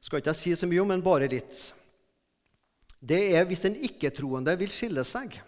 skal 0.03 0.21
ikke 0.21 0.33
jeg 0.35 0.41
si 0.43 0.55
så 0.59 0.69
mye 0.71 0.83
om, 0.83 0.93
men 0.93 1.03
bare 1.03 1.31
litt 1.31 1.55
det 3.07 3.21
er 3.39 3.47
hvis 3.47 3.65
den 3.67 3.77
ikke-troende 3.89 4.57
vil 4.59 4.73
skille 4.73 5.05
seg. 5.07 5.39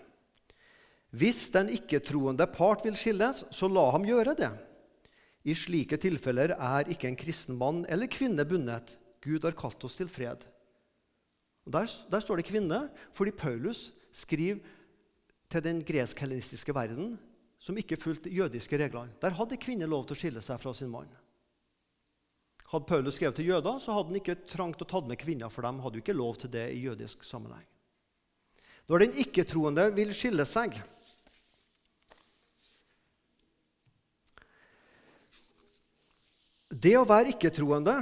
Hvis 1.11 1.49
den 1.55 1.71
ikke-troende 1.73 2.47
part 2.53 2.85
vil 2.85 2.97
skilles, 2.99 3.42
så 3.51 3.68
la 3.71 3.87
ham 3.94 4.05
gjøre 4.07 4.37
det. 4.38 4.51
I 5.49 5.55
slike 5.57 5.97
tilfeller 6.01 6.53
er 6.55 6.90
ikke 6.92 7.09
en 7.09 7.18
kristen 7.18 7.57
mann 7.59 7.85
eller 7.88 8.11
kvinne 8.11 8.44
bundet. 8.47 8.97
Gud 9.25 9.47
har 9.47 9.57
kalt 9.59 9.85
oss 9.88 9.97
til 9.99 10.11
fred. 10.12 10.44
Der, 11.68 11.87
der 11.87 12.21
står 12.21 12.37
det 12.37 12.47
'kvinne', 12.49 12.88
fordi 13.12 13.31
Paulus 13.31 13.92
skriver 14.12 14.61
til 15.51 15.64
den 15.64 15.83
gresk-helenistiske 15.85 16.75
verden 16.75 17.18
som 17.59 17.77
ikke 17.77 17.97
fulgte 17.97 18.31
jødiske 18.31 18.79
reglene. 18.79 19.12
Der 19.21 19.35
hadde 19.35 19.57
kvinner 19.57 19.87
lov 19.87 20.07
til 20.07 20.14
å 20.16 20.21
skille 20.21 20.42
seg 20.44 20.61
fra 20.61 20.75
sin 20.75 20.90
mann. 20.90 21.09
Hadde 22.68 22.88
Paulus 22.88 23.16
skrevet 23.16 23.38
til 23.40 23.48
jøder, 23.48 23.78
så 23.81 23.94
hadde 23.96 24.12
han 24.12 24.20
ikke 24.20 24.37
trangt 24.48 24.83
å 24.85 24.88
ta 24.88 25.00
med 25.00 25.20
kvinner, 25.20 25.48
for 25.48 25.64
dem 25.64 25.81
hadde 25.81 26.00
jo 26.00 26.04
ikke 26.04 26.16
lov 26.16 26.37
til 26.42 26.52
det 26.52 26.66
i 26.74 26.83
jødisk 26.85 27.24
sammenheng. 27.24 27.64
Når 28.88 29.04
den 29.04 29.18
ikke-troende 29.24 29.88
vil 29.96 30.14
skille 30.16 30.46
seg 30.48 30.78
Det 36.68 36.92
å 36.94 37.07
være 37.09 37.33
ikke-troende 37.33 37.94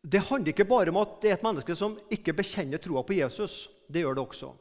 det 0.00 0.22
handler 0.26 0.52
ikke 0.52 0.68
bare 0.68 0.92
om 0.92 0.98
at 1.02 1.18
det 1.22 1.30
er 1.30 1.36
et 1.36 1.44
menneske 1.44 1.74
som 1.76 1.98
ikke 2.12 2.34
bekjenner 2.38 2.80
troa 2.80 3.02
på 3.06 3.18
Jesus. 3.18 3.68
Det 3.86 4.00
gjør 4.00 4.16
det 4.16 4.22
også. 4.24 4.54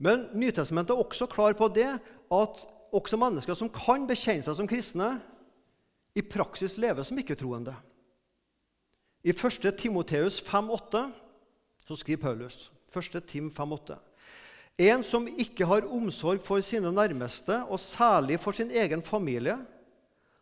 Men 0.00 0.26
Nytestamentet 0.36 0.92
er 0.92 1.00
også 1.00 1.28
klar 1.30 1.56
på 1.56 1.70
det 1.72 1.88
at 1.88 2.66
også 2.96 3.18
mennesker 3.20 3.56
som 3.56 3.70
kan 3.72 4.06
bekjenne 4.08 4.44
seg 4.46 4.56
som 4.58 4.68
kristne, 4.70 5.14
i 6.16 6.22
praksis 6.26 6.74
lever 6.80 7.06
som 7.06 7.18
ikke-troende. 7.20 7.74
I 9.22 9.30
1. 9.30 9.68
Timoteus 9.78 10.40
5,8 10.42 11.04
så 11.86 11.98
skriver 11.98 12.22
Paulus 12.22 12.70
1. 12.90 13.20
Tim 13.28 13.50
5,8 13.52 13.98
En 14.80 15.04
som 15.04 15.28
ikke 15.28 15.68
har 15.68 15.86
omsorg 15.92 16.40
for 16.42 16.62
sine 16.64 16.90
nærmeste, 16.92 17.60
og 17.68 17.80
særlig 17.80 18.40
for 18.40 18.56
sin 18.56 18.70
egen 18.70 19.02
familie, 19.02 19.58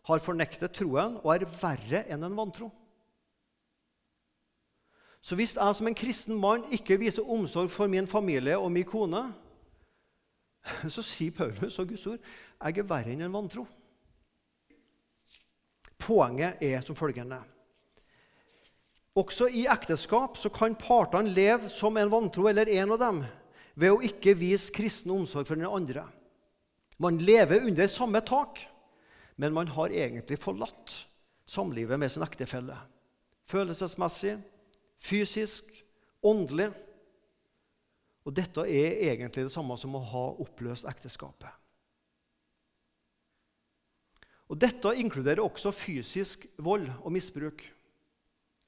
har 0.09 0.25
fornektet 0.25 0.73
troen 0.73 1.19
og 1.21 1.35
er 1.35 1.45
verre 1.61 2.05
enn 2.09 2.23
en 2.25 2.37
vantro. 2.39 2.71
Så 5.21 5.37
hvis 5.37 5.57
jeg 5.59 5.75
som 5.77 5.89
en 5.91 5.99
kristen 5.99 6.39
mann 6.41 6.65
ikke 6.73 6.97
viser 7.01 7.27
omsorg 7.27 7.69
for 7.71 7.91
min 7.91 8.07
familie 8.07 8.57
og 8.57 8.71
min 8.73 8.87
kone, 8.89 9.27
så 10.95 11.05
sier 11.05 11.35
Paulus 11.35 11.79
og 11.79 11.93
Guds 11.93 12.07
ord 12.11 12.19
jeg 12.59 12.81
er 12.81 12.89
verre 12.89 13.13
enn 13.15 13.23
en 13.27 13.35
vantro. 13.35 13.65
Poenget 15.99 16.63
er 16.63 16.81
som 16.87 16.97
følgende 16.97 17.41
Også 19.19 19.49
i 19.51 19.65
ekteskap 19.71 20.39
så 20.39 20.51
kan 20.55 20.77
partene 20.79 21.31
leve 21.35 21.71
som 21.71 21.97
en 21.99 22.11
vantro 22.11 22.47
eller 22.49 22.71
en 22.71 22.95
av 22.95 23.03
dem 23.03 23.21
ved 23.79 23.95
å 23.95 24.03
ikke 24.03 24.35
vise 24.39 24.75
kristen 24.75 25.13
omsorg 25.15 25.47
for 25.47 25.59
den 25.59 25.69
andre. 25.71 26.05
Man 26.99 27.19
lever 27.23 27.63
under 27.67 27.87
samme 27.87 28.21
tak, 28.27 28.59
men 29.39 29.55
man 29.55 29.71
har 29.71 29.95
egentlig 29.95 30.39
forlatt 30.43 30.95
samlivet 31.47 31.99
med 31.99 32.11
sin 32.11 32.25
ektefelle. 32.27 32.75
Følelsesmessig, 33.47 34.35
fysisk, 34.99 35.71
åndelig. 36.27 36.73
Og 38.29 38.35
dette 38.37 38.61
er 38.69 38.99
egentlig 39.09 39.47
det 39.47 39.55
samme 39.55 39.77
som 39.81 39.97
å 39.97 40.05
ha 40.05 40.27
oppløst 40.45 40.85
ekteskapet. 40.91 41.49
Og 44.49 44.57
Dette 44.61 44.95
inkluderer 45.01 45.45
også 45.45 45.73
fysisk 45.77 46.47
vold 46.65 46.89
og 47.03 47.13
misbruk. 47.13 47.65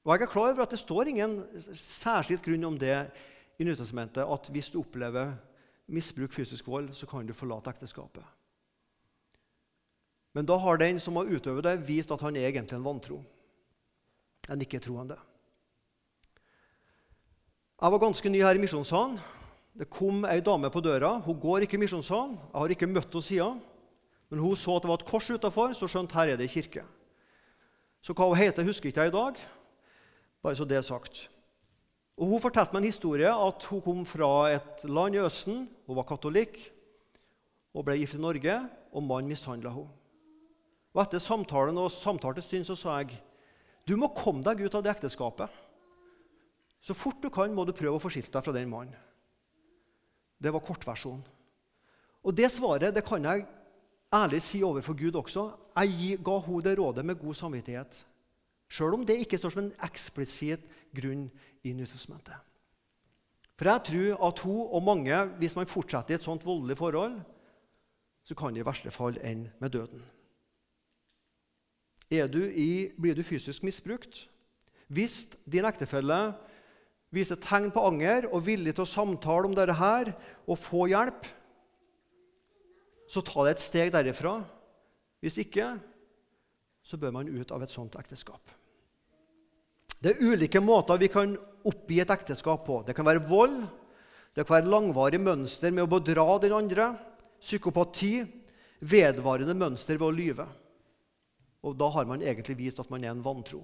Og 0.05 0.13
Jeg 0.13 0.25
er 0.25 0.31
klar 0.33 0.51
over 0.51 0.63
at 0.65 0.73
det 0.73 0.81
står 0.81 1.09
ingen 1.09 1.39
særskilt 1.77 2.41
grunn 2.45 2.65
om 2.69 2.77
det 2.77 2.95
i 3.61 3.65
Nytestamentet 3.65 4.25
at 4.25 4.49
hvis 4.53 4.71
du 4.73 4.79
opplever 4.81 5.35
misbruk, 5.91 6.33
fysisk 6.33 6.67
vold, 6.67 6.93
så 6.97 7.05
kan 7.09 7.25
du 7.25 7.33
forlate 7.33 7.69
ekteskapet. 7.69 8.23
Men 10.33 10.47
da 10.47 10.57
har 10.57 10.79
den 10.79 10.99
som 10.99 11.17
har 11.19 11.29
utøvet 11.29 11.65
det, 11.65 11.75
vist 11.85 12.13
at 12.13 12.21
han 12.23 12.37
er 12.39 12.47
egentlig 12.47 12.77
en 12.77 12.85
vantro. 12.85 13.19
En 14.49 14.61
ikke-troende. 14.61 15.17
Jeg 17.81 17.91
var 17.91 18.01
ganske 18.01 18.29
ny 18.29 18.41
her 18.41 18.57
i 18.57 18.61
Misjonssalen. 18.61 19.19
Det 19.77 19.87
kom 19.89 20.25
ei 20.27 20.41
dame 20.43 20.69
på 20.71 20.81
døra. 20.83 21.15
Hun 21.23 21.39
går 21.39 21.65
ikke 21.65 21.77
i 21.77 21.83
Misjonssalen. 21.85 22.35
Jeg 22.35 22.59
har 22.59 22.73
ikke 22.73 22.89
møtt 22.91 23.13
henne 23.13 23.27
siden. 23.27 23.61
Men 24.31 24.43
hun 24.43 24.55
så 24.55 24.75
at 24.75 24.83
det 24.83 24.91
var 24.91 24.99
et 24.99 25.07
kors 25.07 25.29
utafor, 25.31 25.73
så 25.75 25.87
skjønte 25.91 26.15
her 26.15 26.33
er 26.33 26.39
det 26.39 26.49
kirke. 26.51 26.83
Så 28.01 28.15
hva 28.15 28.29
hun 28.29 28.39
heter, 28.39 28.65
husker 28.67 28.89
ikke 28.89 29.05
jeg 29.05 29.11
i 29.11 29.15
dag. 29.15 29.39
Bare 30.41 30.57
så 30.57 30.67
det 30.67 30.79
er 30.79 30.85
sagt. 30.87 31.27
Og 32.17 32.27
Hun 32.27 32.41
fortalte 32.43 32.73
meg 32.73 32.83
en 32.83 32.91
historie 32.91 33.31
at 33.31 33.65
hun 33.71 33.81
kom 33.81 34.05
fra 34.05 34.51
et 34.53 34.83
land 34.85 35.15
i 35.15 35.23
Østen. 35.23 35.65
Hun 35.87 35.97
var 35.97 36.07
katolikk 36.09 36.59
og 37.73 37.85
ble 37.87 37.95
gift 37.97 38.17
i 38.17 38.21
Norge, 38.21 38.55
og 38.91 39.03
mannen 39.03 39.31
mishandla 39.31 39.71
henne. 39.71 39.91
Og 40.91 41.01
Etter 41.05 41.23
samtalen 41.23 41.77
og 41.79 41.91
samtale 41.93 42.43
stund 42.43 42.67
så 42.67 42.75
sa 42.75 42.97
jeg 42.99 43.15
du 43.87 43.95
må 43.97 44.11
komme 44.13 44.43
deg 44.45 44.59
ut 44.61 44.75
av 44.77 44.83
det 44.83 44.91
ekteskapet. 44.91 45.49
Så 46.81 46.93
fort 46.93 47.21
du 47.23 47.29
kan, 47.33 47.53
må 47.53 47.65
du 47.65 47.73
prøve 47.73 47.97
å 47.97 48.01
forskilte 48.01 48.33
deg 48.35 48.45
fra 48.45 48.53
den 48.53 48.69
mannen. 48.69 48.93
Det 50.41 50.53
var 50.53 50.63
kortversjonen. 50.65 51.23
Og 52.21 52.37
det 52.37 52.49
svaret 52.53 52.93
det 52.93 53.03
kan 53.05 53.23
jeg 53.25 53.45
ærlig 54.13 54.41
si 54.41 54.61
overfor 54.63 54.97
Gud 54.97 55.15
også. 55.17 55.47
Jeg 55.77 56.19
ga 56.23 56.37
henne 56.45 56.63
det 56.65 56.77
rådet 56.79 57.05
med 57.05 57.19
god 57.19 57.37
samvittighet. 57.37 58.05
Sjøl 58.71 58.95
om 58.95 59.05
det 59.05 59.19
ikke 59.19 59.37
står 59.37 59.53
som 59.53 59.65
en 59.65 59.75
eksplisitt 59.83 60.63
grunn 60.95 61.27
i 61.63 61.73
Nytestamentet. 61.75 62.37
For 63.59 63.69
jeg 63.69 63.83
tror 63.85 64.27
at 64.27 64.39
hun 64.41 64.61
og 64.73 64.83
mange, 64.83 65.17
hvis 65.37 65.55
man 65.55 65.69
fortsetter 65.69 66.15
i 66.15 66.17
et 66.17 66.25
sånt 66.25 66.45
voldelig 66.45 66.77
forhold, 66.79 67.19
så 68.23 68.35
kan 68.35 68.53
det 68.53 68.63
i 68.63 68.65
verste 68.65 68.91
fall 68.91 69.19
ende 69.21 69.51
med 69.59 69.69
døden. 69.69 70.01
Du 72.11 72.41
i, 72.43 72.91
blir 72.99 73.15
du 73.15 73.23
fysisk 73.23 73.63
misbrukt? 73.63 74.27
Hvis 74.87 75.37
din 75.45 75.65
ektefelle 75.65 76.33
viser 77.11 77.39
tegn 77.43 77.69
på 77.75 77.83
anger 77.89 78.29
og 78.31 78.45
villig 78.45 78.73
til 78.75 78.85
å 78.85 78.89
samtale 78.89 79.49
om 79.49 79.55
dette 79.55 79.75
her 79.75 80.13
og 80.47 80.59
få 80.59 80.87
hjelp, 80.91 81.27
så 83.11 83.23
ta 83.27 83.43
det 83.43 83.57
et 83.57 83.63
steg 83.63 83.91
derifra. 83.91 84.37
Hvis 85.21 85.37
ikke, 85.43 85.73
så 86.81 86.97
bør 86.97 87.13
man 87.17 87.29
ut 87.29 87.51
av 87.51 87.63
et 87.63 87.73
sånt 87.73 87.97
ekteskap. 87.99 88.53
Det 90.01 90.15
er 90.15 90.31
ulike 90.31 90.61
måter 90.63 90.97
vi 90.97 91.11
kan 91.13 91.35
oppgi 91.67 91.99
et 92.01 92.13
ekteskap 92.13 92.63
på. 92.65 92.79
Det 92.87 92.95
kan 92.97 93.05
være 93.05 93.21
vold, 93.27 93.59
det 94.33 94.45
kan 94.47 94.57
være 94.57 94.71
langvarig 94.71 95.19
mønster 95.21 95.73
med 95.75 95.85
å 95.85 95.91
bedra 95.91 96.39
den 96.41 96.55
andre, 96.57 96.93
psykopati, 97.41 98.23
vedvarende 98.81 99.53
mønster 99.57 99.99
ved 99.99 100.07
å 100.07 100.15
lyve. 100.15 100.47
Og 101.61 101.77
Da 101.77 101.89
har 101.93 102.07
man 102.09 102.21
egentlig 102.21 102.57
vist 102.57 102.79
at 102.79 102.89
man 102.89 103.03
er 103.03 103.11
en 103.11 103.23
vantro. 103.23 103.61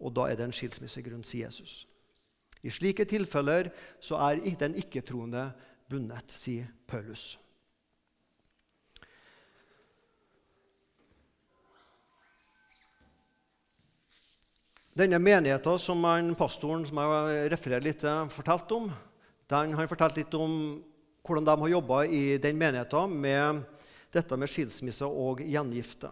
Og 0.00 0.12
da 0.14 0.26
er 0.26 0.36
det 0.36 0.48
en 0.48 0.52
skilsmissegrunn, 0.52 1.22
sier 1.24 1.46
Jesus. 1.46 1.86
I 2.66 2.72
slike 2.74 3.06
tilfeller 3.06 3.70
så 4.02 4.18
er 4.26 4.42
den 4.58 4.74
ikke-troende 4.80 5.48
bundet, 5.86 6.32
sier 6.34 6.66
Paulus. 6.90 7.36
Denne 14.96 15.20
menigheten 15.20 15.78
som 15.78 16.00
han, 16.08 16.32
pastoren 16.34 16.86
som 16.88 16.98
jeg 17.02 17.50
refererer 17.52 17.84
litt 17.84 18.00
til, 18.00 18.30
fortalte 18.32 18.78
om, 18.78 18.86
den 19.46 19.74
har 19.76 19.90
fortalt 19.90 20.16
litt 20.16 20.32
om 20.34 20.54
hvordan 21.26 21.44
de 21.46 21.56
har 21.60 21.74
jobba 21.74 21.98
i 22.08 22.22
den 22.42 22.56
menigheten 22.58 23.12
med 23.20 23.60
dette 24.14 24.38
med 24.40 24.50
skilsmisse 24.50 25.06
og 25.06 25.42
gjengifte. 25.44 26.08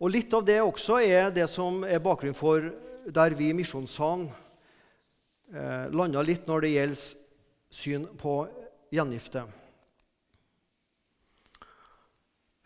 Og 0.00 0.10
Litt 0.12 0.32
av 0.36 0.44
det 0.48 0.58
også 0.64 0.98
er 1.04 1.30
det 1.32 1.46
som 1.52 1.84
er 1.84 2.02
bakgrunnen 2.04 2.36
for 2.36 2.70
der 3.06 3.36
vi 3.36 3.50
i 3.52 3.56
Misjonssalen 3.56 4.26
eh, 5.52 5.86
landa 5.94 6.22
litt 6.24 6.48
når 6.48 6.64
det 6.64 6.72
gjelder 6.74 7.02
syn 7.76 8.06
på 8.18 8.34
gjengifte. 8.94 9.44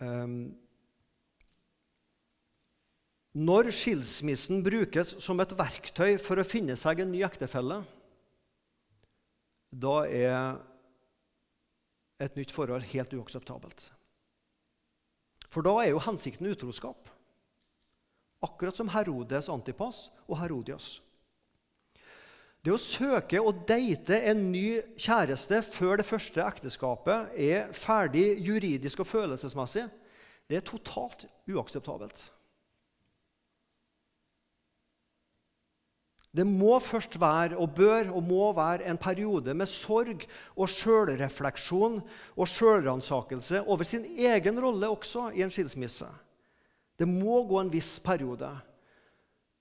Um, 0.00 0.54
når 3.36 3.68
skilsmissen 3.74 4.62
brukes 4.64 5.12
som 5.22 5.40
et 5.42 5.52
verktøy 5.54 6.16
for 6.18 6.40
å 6.40 6.46
finne 6.46 6.76
seg 6.78 7.02
en 7.02 7.12
ny 7.12 7.20
ektefelle, 7.26 7.82
da 9.70 9.96
er 10.08 10.58
et 12.20 12.36
nytt 12.36 12.52
forhold 12.52 12.88
helt 12.90 13.14
uakseptabelt. 13.16 13.86
For 15.50 15.66
da 15.66 15.76
er 15.82 15.92
jo 15.92 16.02
hensikten 16.02 16.50
utroskap. 16.50 17.08
Akkurat 18.44 18.76
som 18.76 18.90
Herodes 18.92 19.50
Antipas 19.52 20.08
og 20.26 20.38
Herodias. 20.40 20.98
Det 22.60 22.72
å 22.74 22.80
søke 22.80 23.40
og 23.40 23.62
date 23.68 24.18
en 24.28 24.50
ny 24.52 24.82
kjæreste 25.00 25.62
før 25.64 26.00
det 26.00 26.04
første 26.04 26.44
ekteskapet 26.44 27.32
er 27.40 27.70
ferdig 27.72 28.34
juridisk 28.44 29.00
og 29.00 29.08
følelsesmessig, 29.08 29.86
det 30.50 30.58
er 30.58 30.66
totalt 30.66 31.24
uakseptabelt. 31.48 32.26
Det 36.30 36.44
må 36.46 36.76
først 36.78 37.16
være, 37.18 37.56
og 37.58 37.72
bør 37.74 38.12
og 38.14 38.22
må 38.22 38.52
være, 38.54 38.84
en 38.86 38.98
periode 39.00 39.54
med 39.56 39.66
sorg 39.66 40.26
og 40.54 40.68
sjølrefleksjon 40.70 41.96
og 42.36 42.50
sjølransakelse 42.50 43.64
over 43.64 43.88
sin 43.88 44.04
egen 44.04 44.60
rolle 44.62 44.92
også 44.92 45.30
i 45.34 45.42
en 45.42 45.50
skilsmisse. 45.50 46.06
Det 47.00 47.08
må 47.08 47.40
gå 47.48 47.58
en 47.58 47.72
viss 47.72 47.96
periode 48.04 48.52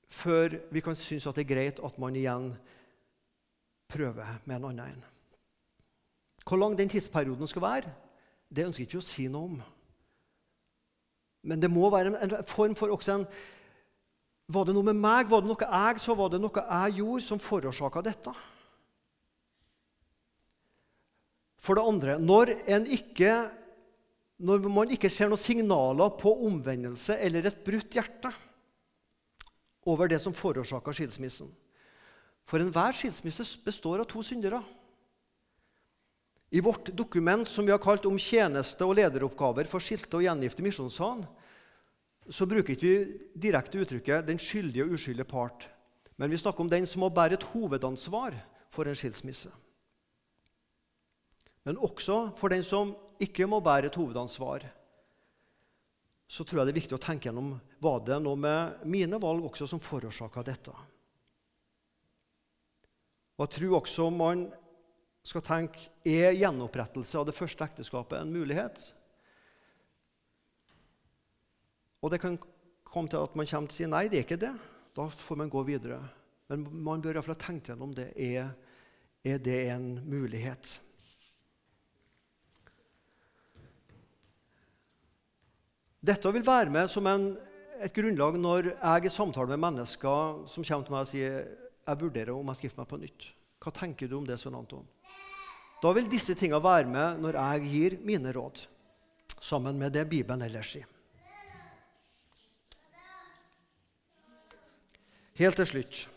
før 0.09 0.57
vi 0.73 0.81
kan 0.81 0.97
synes 0.97 1.27
at 1.29 1.37
det 1.37 1.45
er 1.45 1.53
greit 1.53 1.81
at 1.85 1.97
man 2.01 2.15
igjen 2.17 2.51
prøver 3.89 4.39
med 4.45 4.55
en 4.55 4.69
annen 4.69 4.93
en. 4.93 5.05
Hvor 6.45 6.57
lang 6.57 6.77
den 6.77 6.89
tidsperioden 6.89 7.47
skal 7.49 7.61
være, 7.61 7.93
det 8.49 8.65
ønsker 8.65 8.83
jeg 8.83 8.89
ikke 8.89 9.03
å 9.03 9.05
si 9.05 9.27
noe 9.29 9.49
om. 9.49 9.61
Men 11.49 11.61
det 11.61 11.69
må 11.71 11.89
være 11.93 12.13
en 12.17 12.35
form 12.47 12.75
for 12.77 12.91
også 12.93 13.19
en 13.19 13.25
var 14.49 14.65
det 14.65 14.73
noe 14.73 14.87
med 14.87 14.97
meg, 14.97 15.27
var 15.29 15.43
det 15.43 15.51
noe 15.51 15.67
jeg 15.69 16.01
så, 16.01 16.15
var 16.17 16.31
det 16.33 16.39
noe 16.41 16.63
jeg 16.63 16.95
gjorde, 16.97 17.21
som 17.21 17.41
forårsaka 17.41 18.01
dette? 18.01 18.33
For 21.61 21.77
det 21.77 21.85
andre 21.85 22.15
når, 22.23 22.55
ikke, 22.97 23.33
når 24.41 24.69
man 24.73 24.95
ikke 24.95 25.11
ser 25.13 25.29
noen 25.29 25.41
signaler 25.41 26.15
på 26.17 26.33
omvendelse 26.47 27.19
eller 27.21 27.45
et 27.45 27.61
brutt 27.65 27.93
hjerte 27.93 28.31
over 29.89 30.09
det 30.09 30.17
som 30.23 30.33
forårsaka 30.33 30.95
skilsmissen 30.97 31.51
For 32.49 32.61
enhver 32.61 32.95
skilsmisse 32.97 33.45
består 33.61 34.01
av 34.01 34.09
to 34.09 34.23
syndere. 34.25 34.63
I 36.49 36.61
vårt 36.65 36.89
dokument 36.97 37.47
som 37.47 37.65
vi 37.65 37.71
har 37.71 37.81
kalt 37.81 38.07
om 38.09 38.17
tjeneste 38.17 38.85
og 38.87 38.95
lederoppgaver 38.97 39.69
for 39.69 39.83
skilte 39.83 40.17
og 40.17 40.25
gjengifte 40.25 40.65
misjonssalen, 40.65 41.27
så 42.29 42.47
bruker 42.49 42.73
ikke 42.73 42.87
vi 42.87 43.19
direkte 43.49 43.77
uttrykket 43.81 44.25
'den 44.25 44.41
skyldige 44.41 44.83
og 44.85 44.97
uskyldige 44.97 45.29
part', 45.29 45.69
men 46.17 46.29
vi 46.29 46.37
snakker 46.37 46.61
om 46.61 46.69
den 46.69 46.87
som 46.87 46.99
må 46.99 47.09
bære 47.09 47.33
et 47.33 47.43
hovedansvar 47.53 48.33
for 48.69 48.85
en 48.85 48.95
skilsmisse. 48.95 49.49
Men 51.65 51.77
også 51.77 52.35
for 52.37 52.49
den 52.49 52.63
som 52.63 52.95
ikke 53.19 53.47
må 53.47 53.59
bære 53.59 53.85
et 53.85 53.95
hovedansvar, 53.95 54.65
så 56.27 56.43
tror 56.43 56.59
jeg 56.59 56.65
det 56.65 56.73
er 56.73 56.81
viktig 56.81 56.97
å 56.97 57.01
tenke 57.01 57.29
gjennom 57.29 57.59
var 57.81 57.99
det 58.05 58.21
noe 58.21 58.35
med 58.35 58.85
mine 58.85 59.21
valg 59.21 59.43
også 59.45 59.67
som 59.67 59.79
forårsaka 59.79 60.43
dette. 60.43 60.73
Og 63.39 63.45
Jeg 63.47 63.55
tror 63.55 63.77
også 63.77 64.09
man 64.11 64.49
skal 65.23 65.43
tenke 65.45 65.85
er 66.03 66.35
gjenopprettelse 66.35 67.15
av 67.15 67.27
det 67.29 67.35
første 67.37 67.63
ekteskapet 67.63 68.19
en 68.19 68.33
mulighet. 68.33 68.81
Og 72.03 72.11
det 72.11 72.19
kan 72.19 72.35
komme 72.83 73.07
til 73.11 73.23
at 73.23 73.37
man 73.39 73.47
kommer 73.47 73.71
til 73.71 73.77
å 73.77 73.77
si 73.77 73.87
nei, 73.87 74.09
det 74.11 74.19
er 74.19 74.25
ikke 74.27 74.41
det. 74.41 74.51
Da 74.95 75.05
får 75.07 75.39
man 75.39 75.51
gå 75.51 75.63
videre. 75.67 76.01
Men 76.51 76.65
man 76.83 76.99
bør 76.99 77.15
iallfall 77.15 77.39
tenke 77.39 77.71
gjennom 77.71 77.93
det. 77.95 78.09
Er, 78.19 78.51
er 79.23 79.39
det 79.39 79.59
en 79.71 79.87
mulighet? 80.03 80.75
Dette 86.03 86.35
vil 86.35 86.43
være 86.43 86.75
med 86.75 86.91
som 86.91 87.07
en, 87.07 87.31
et 87.79 87.95
grunnlag 87.95 88.35
når 88.39 88.73
jeg 88.73 89.07
i 89.07 89.15
samtale 89.15 89.55
med 89.55 89.63
mennesker 89.63 90.43
som 90.51 90.67
kommer 90.67 90.87
til 90.87 90.97
meg 90.97 91.07
og 91.07 91.11
sier 91.13 91.68
jeg 91.89 92.01
vurderer 92.03 92.33
om 92.35 92.51
jeg 92.51 92.59
skal 92.59 92.69
gifte 92.69 92.81
meg 92.81 92.91
på 92.91 93.01
nytt. 93.01 93.29
Hva 93.59 93.73
tenker 93.75 94.07
du 94.07 94.15
om 94.19 94.27
det, 94.27 94.37
Svein 94.39 94.57
Anton? 94.59 94.85
Da 95.83 95.91
vil 95.95 96.07
disse 96.11 96.35
tingene 96.37 96.61
være 96.63 96.87
med 96.91 97.19
når 97.23 97.39
jeg 97.39 97.73
gir 97.73 97.97
mine 98.05 98.31
råd, 98.35 98.63
sammen 99.39 99.79
med 99.79 99.95
det 99.95 100.05
Bibelen 100.11 100.45
ellers 100.45 100.75
sier. 100.75 100.87
Helt 105.39 105.55
til 105.55 105.69
slutt. 105.69 106.07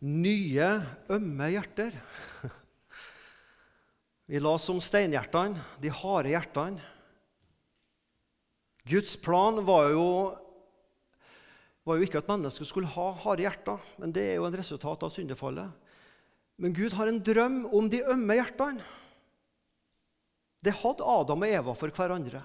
nye, 0.00 0.68
ømme 1.12 1.50
hjerter. 1.52 1.96
Vi 4.30 4.40
la 4.40 4.54
oss 4.54 4.68
om 4.72 4.80
steinhjertene, 4.80 5.60
de 5.82 5.92
harde 5.92 6.32
hjertene. 6.32 6.80
Guds 8.88 9.16
plan 9.20 9.60
var 9.66 9.90
jo, 9.92 10.06
var 11.90 11.98
jo 11.98 12.06
ikke 12.06 12.22
at 12.22 12.30
mennesker 12.30 12.68
skulle 12.68 12.90
ha 12.94 13.10
harde 13.24 13.42
hjerter, 13.44 13.82
men 13.98 14.14
det 14.14 14.22
er 14.30 14.38
jo 14.38 14.46
en 14.46 14.56
resultat 14.60 15.02
av 15.06 15.10
syndefallet. 15.10 15.90
Men 16.60 16.74
Gud 16.76 16.94
har 16.94 17.10
en 17.10 17.20
drøm 17.24 17.62
om 17.74 17.88
de 17.90 18.02
ømme 18.14 18.36
hjertene. 18.38 18.84
Det 20.60 20.76
hadde 20.76 21.06
Adam 21.08 21.46
og 21.46 21.54
Eva 21.56 21.74
for 21.74 21.92
hverandre. 21.96 22.42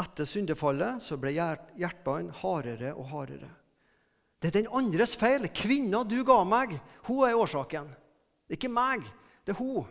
Etter 0.00 0.26
syndefallet 0.26 1.04
så 1.04 1.18
ble 1.20 1.34
hjertene 1.36 2.34
hardere 2.40 2.94
og 2.96 3.06
hardere. 3.12 3.50
Det 4.40 4.50
er 4.50 4.56
den 4.58 4.72
andres 4.76 5.14
feil. 5.16 5.46
Kvinna 5.54 6.02
du 6.04 6.18
ga 6.26 6.40
meg, 6.48 6.74
hun 7.06 7.22
er 7.28 7.38
årsaken. 7.38 7.86
Det 8.48 8.56
er 8.56 8.58
ikke 8.58 8.72
meg, 8.72 9.04
det 9.44 9.54
er 9.54 9.60
hun. 9.60 9.86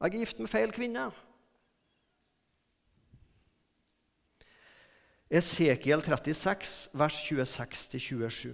Jeg 0.00 0.08
er 0.08 0.18
gift 0.22 0.40
med 0.40 0.50
feil 0.50 0.72
kvinne. 0.74 1.10
Esekiel 5.26 6.02
36, 6.02 6.90
vers 6.94 7.16
26-27. 7.26 8.52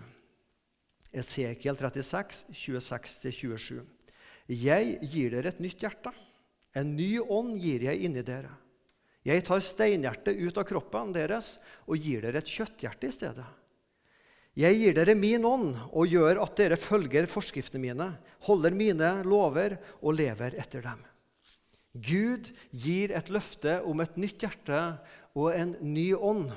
Esekiel 1.13 1.77
36, 1.77 2.47
26-27. 2.49 3.83
Jeg 4.49 4.95
gir 5.05 5.35
dere 5.35 5.53
et 5.53 5.61
nytt 5.61 5.85
hjerte. 5.85 6.15
En 6.73 6.95
ny 6.97 7.19
ånd 7.21 7.59
gir 7.61 7.85
jeg 7.85 8.01
inni 8.09 8.25
dere. 8.25 8.55
Jeg 9.23 9.45
tar 9.45 9.61
steinhjertet 9.61 10.41
ut 10.41 10.57
av 10.59 10.65
kroppen 10.67 11.13
deres 11.13 11.59
og 11.85 12.01
gir 12.01 12.25
dere 12.25 12.41
et 12.41 12.49
kjøtthjerte 12.49 13.07
i 13.07 13.15
stedet. 13.21 13.51
Jeg 14.57 14.81
gir 14.81 14.97
dere 14.97 15.15
min 15.17 15.45
ånd 15.45 15.77
og 15.93 16.09
gjør 16.09 16.41
at 16.41 16.57
dere 16.57 16.81
følger 16.81 17.29
forskriftene 17.29 17.85
mine, 17.85 18.09
holder 18.49 18.75
mine 18.77 19.15
lover 19.29 19.77
og 20.01 20.17
lever 20.17 20.57
etter 20.61 20.81
dem. 20.85 21.05
Gud 21.93 22.49
gir 22.73 23.13
et 23.13 23.29
løfte 23.29 23.83
om 23.85 24.01
et 24.01 24.17
nytt 24.17 24.41
hjerte 24.41 24.81
og 25.35 25.53
en 25.57 25.77
ny 25.81 26.13
ånd. 26.15 26.51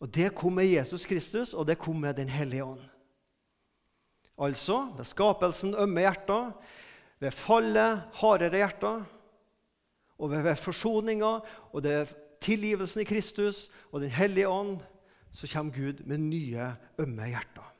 Og 0.00 0.14
Det 0.14 0.34
kom 0.34 0.52
med 0.52 0.68
Jesus 0.68 1.06
Kristus, 1.06 1.54
og 1.54 1.66
det 1.66 1.78
kom 1.78 1.96
med 1.96 2.14
Den 2.14 2.28
hellige 2.28 2.64
ånd. 2.64 2.80
Altså 4.38 4.92
ved 4.96 5.04
skapelsen 5.04 5.74
ømme 5.74 6.00
hjerter, 6.00 6.52
ved 7.20 7.30
fallet 7.30 8.02
hardere 8.14 8.56
hjerter, 8.56 9.04
og 10.18 10.30
ved, 10.30 10.56
forsoninga 10.56 11.38
og 11.72 11.82
det 11.82 12.16
tilgivelsen 12.40 13.00
i 13.00 13.08
Kristus 13.08 13.70
og 13.92 14.00
Den 14.00 14.10
hellige 14.10 14.48
ånd, 14.48 14.78
så 15.32 15.48
kommer 15.52 15.72
Gud 15.72 16.04
med 16.04 16.18
nye, 16.18 16.74
ømme 16.98 17.26
hjerter. 17.26 17.72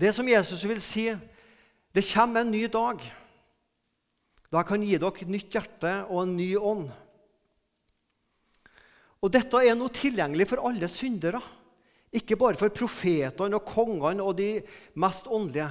Det 0.00 0.14
som 0.14 0.28
Jesus 0.28 0.64
vil 0.68 0.80
si, 0.80 1.10
det 1.94 2.04
kommer 2.14 2.40
en 2.40 2.50
ny 2.50 2.64
dag. 2.64 3.02
Da 4.52 4.62
kan 4.62 4.82
gi 4.82 4.98
dere 4.98 5.28
nytt 5.28 5.54
hjerte 5.54 5.92
og 6.08 6.24
en 6.24 6.36
ny 6.36 6.56
ånd. 6.56 6.90
Og 9.22 9.30
Dette 9.30 9.60
er 9.62 9.76
noe 9.78 9.92
tilgjengelig 9.94 10.48
for 10.50 10.64
alle 10.66 10.88
syndere. 10.90 11.40
Ikke 12.12 12.36
bare 12.36 12.58
for 12.60 12.74
profetene 12.74 13.56
og 13.56 13.68
kongene 13.68 14.24
og 14.24 14.34
de 14.40 14.56
mest 15.00 15.30
åndelige. 15.30 15.70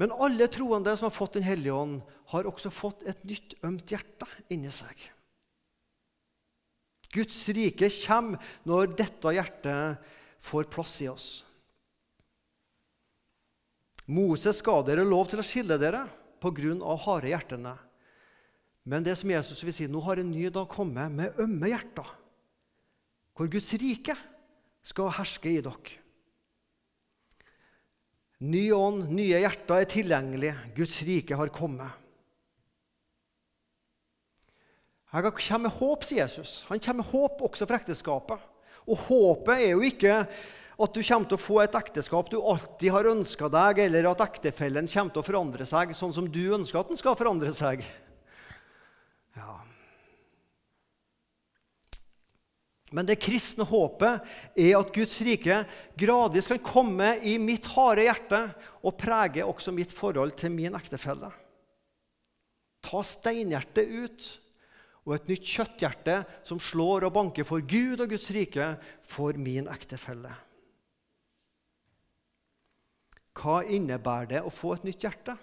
Men 0.00 0.14
alle 0.14 0.48
troende 0.50 0.94
som 0.96 1.10
har 1.10 1.14
fått 1.14 1.34
Den 1.34 1.46
hellige 1.46 1.74
ånd, 1.74 2.00
har 2.32 2.48
også 2.48 2.70
fått 2.72 3.02
et 3.04 3.24
nytt, 3.28 3.58
ømt 3.62 3.90
hjerte 3.92 4.26
inni 4.48 4.70
seg. 4.72 4.96
Guds 7.12 7.42
rike 7.52 7.90
kommer 7.92 8.40
når 8.64 8.94
dette 8.96 9.34
hjertet 9.36 10.12
får 10.40 10.70
plass 10.72 10.94
i 11.04 11.10
oss. 11.12 11.26
Moses 14.08 14.62
ga 14.64 14.78
dere 14.86 15.04
lov 15.04 15.28
til 15.28 15.42
å 15.42 15.46
skille 15.46 15.76
dere 15.78 16.06
pga. 16.40 16.96
harde 17.04 17.28
hjertene. 17.28 17.76
Men 18.84 19.04
det 19.04 19.14
som 19.18 19.30
Jesus 19.30 19.62
vil 19.62 19.74
si, 19.74 19.86
nå 19.86 20.00
har 20.00 20.18
en 20.18 20.32
ny 20.32 20.48
dag 20.48 20.66
kommet 20.68 21.12
med 21.12 21.38
ømme 21.38 21.68
hjerter, 21.68 22.08
hvor 23.36 23.50
Guds 23.52 23.72
rike 23.80 24.16
skal 24.84 25.12
herske 25.16 25.50
i 25.52 25.62
dere. 25.64 25.98
Ny 28.42 28.62
ånd, 28.74 29.04
nye 29.14 29.38
hjerter 29.38 29.84
er 29.84 29.90
tilgjengelig. 29.90 30.54
Guds 30.74 30.96
rike 31.06 31.36
har 31.38 31.52
kommet. 31.54 32.00
Jeg 35.12 35.28
kommer 35.28 35.68
med 35.68 35.76
håp, 35.76 36.06
sier 36.08 36.24
Jesus. 36.24 36.62
Han 36.70 36.80
kommer 36.80 37.04
med 37.04 37.12
håp 37.12 37.44
også 37.46 37.68
for 37.68 37.76
ekteskapet. 37.76 38.48
Og 38.88 38.98
håpet 39.06 39.54
er 39.60 39.74
jo 39.76 39.84
ikke 39.86 40.14
at 40.82 40.94
du 40.96 41.02
kommer 41.04 41.28
til 41.28 41.36
å 41.36 41.42
få 41.42 41.58
et 41.62 41.76
ekteskap 41.78 42.30
du 42.32 42.40
alltid 42.40 42.90
har 42.90 43.10
ønska 43.12 43.50
deg, 43.52 43.84
eller 43.84 44.08
at 44.10 44.24
ektefellen 44.24 44.88
kommer 44.90 45.14
til 45.14 45.22
å 45.22 45.26
forandre 45.26 45.68
seg 45.68 45.92
sånn 45.94 46.16
som 46.16 46.26
du 46.26 46.42
ønsker 46.56 46.80
at 46.80 46.90
den 46.90 46.98
skal 46.98 47.18
forandre 47.18 47.52
seg. 47.54 47.84
Ja. 49.36 49.60
Men 52.92 53.08
det 53.08 53.20
kristne 53.22 53.64
håpet 53.68 54.26
er 54.60 54.76
at 54.76 54.92
Guds 54.94 55.16
rike 55.24 55.62
gradvis 55.98 56.50
kan 56.50 56.60
komme 56.64 57.14
i 57.24 57.38
mitt 57.40 57.66
harde 57.72 58.04
hjerte 58.04 58.42
og 58.82 58.98
prege 59.00 59.46
også 59.46 59.72
mitt 59.74 59.94
forhold 59.94 60.36
til 60.40 60.52
min 60.52 60.76
ektefelle. 60.76 61.32
Ta 62.82 63.02
steinhjertet 63.06 63.88
ut 63.88 64.30
og 65.06 65.16
et 65.16 65.28
nytt 65.30 65.48
kjøtthjerte 65.48 66.20
som 66.46 66.60
slår 66.62 67.08
og 67.08 67.14
banker 67.16 67.46
for 67.46 67.64
Gud 67.64 68.02
og 68.04 68.12
Guds 68.12 68.28
rike 68.34 68.74
for 69.06 69.38
min 69.40 69.70
ektefelle. 69.72 70.30
Hva 73.32 73.62
innebærer 73.64 74.28
det 74.34 74.42
å 74.44 74.52
få 74.52 74.76
et 74.76 74.86
nytt 74.86 75.06
hjerte 75.06 75.38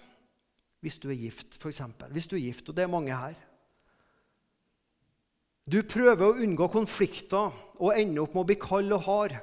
hvis 0.80 0.96
du 1.02 1.10
er 1.10 1.18
gift, 1.18 1.58
f.eks.? 1.60 1.82
Hvis 2.14 2.28
du 2.30 2.38
er 2.38 2.46
gift, 2.46 2.70
og 2.70 2.76
det 2.76 2.86
er 2.86 2.92
mange 2.92 3.12
her. 3.12 3.34
Du 5.70 5.82
prøver 5.86 6.24
å 6.24 6.40
unngå 6.42 6.66
konflikter 6.72 7.52
og 7.78 7.94
ender 7.94 8.24
opp 8.24 8.34
med 8.34 8.42
å 8.42 8.48
bli 8.48 8.56
kald 8.58 8.94
og 8.96 9.04
hard. 9.06 9.36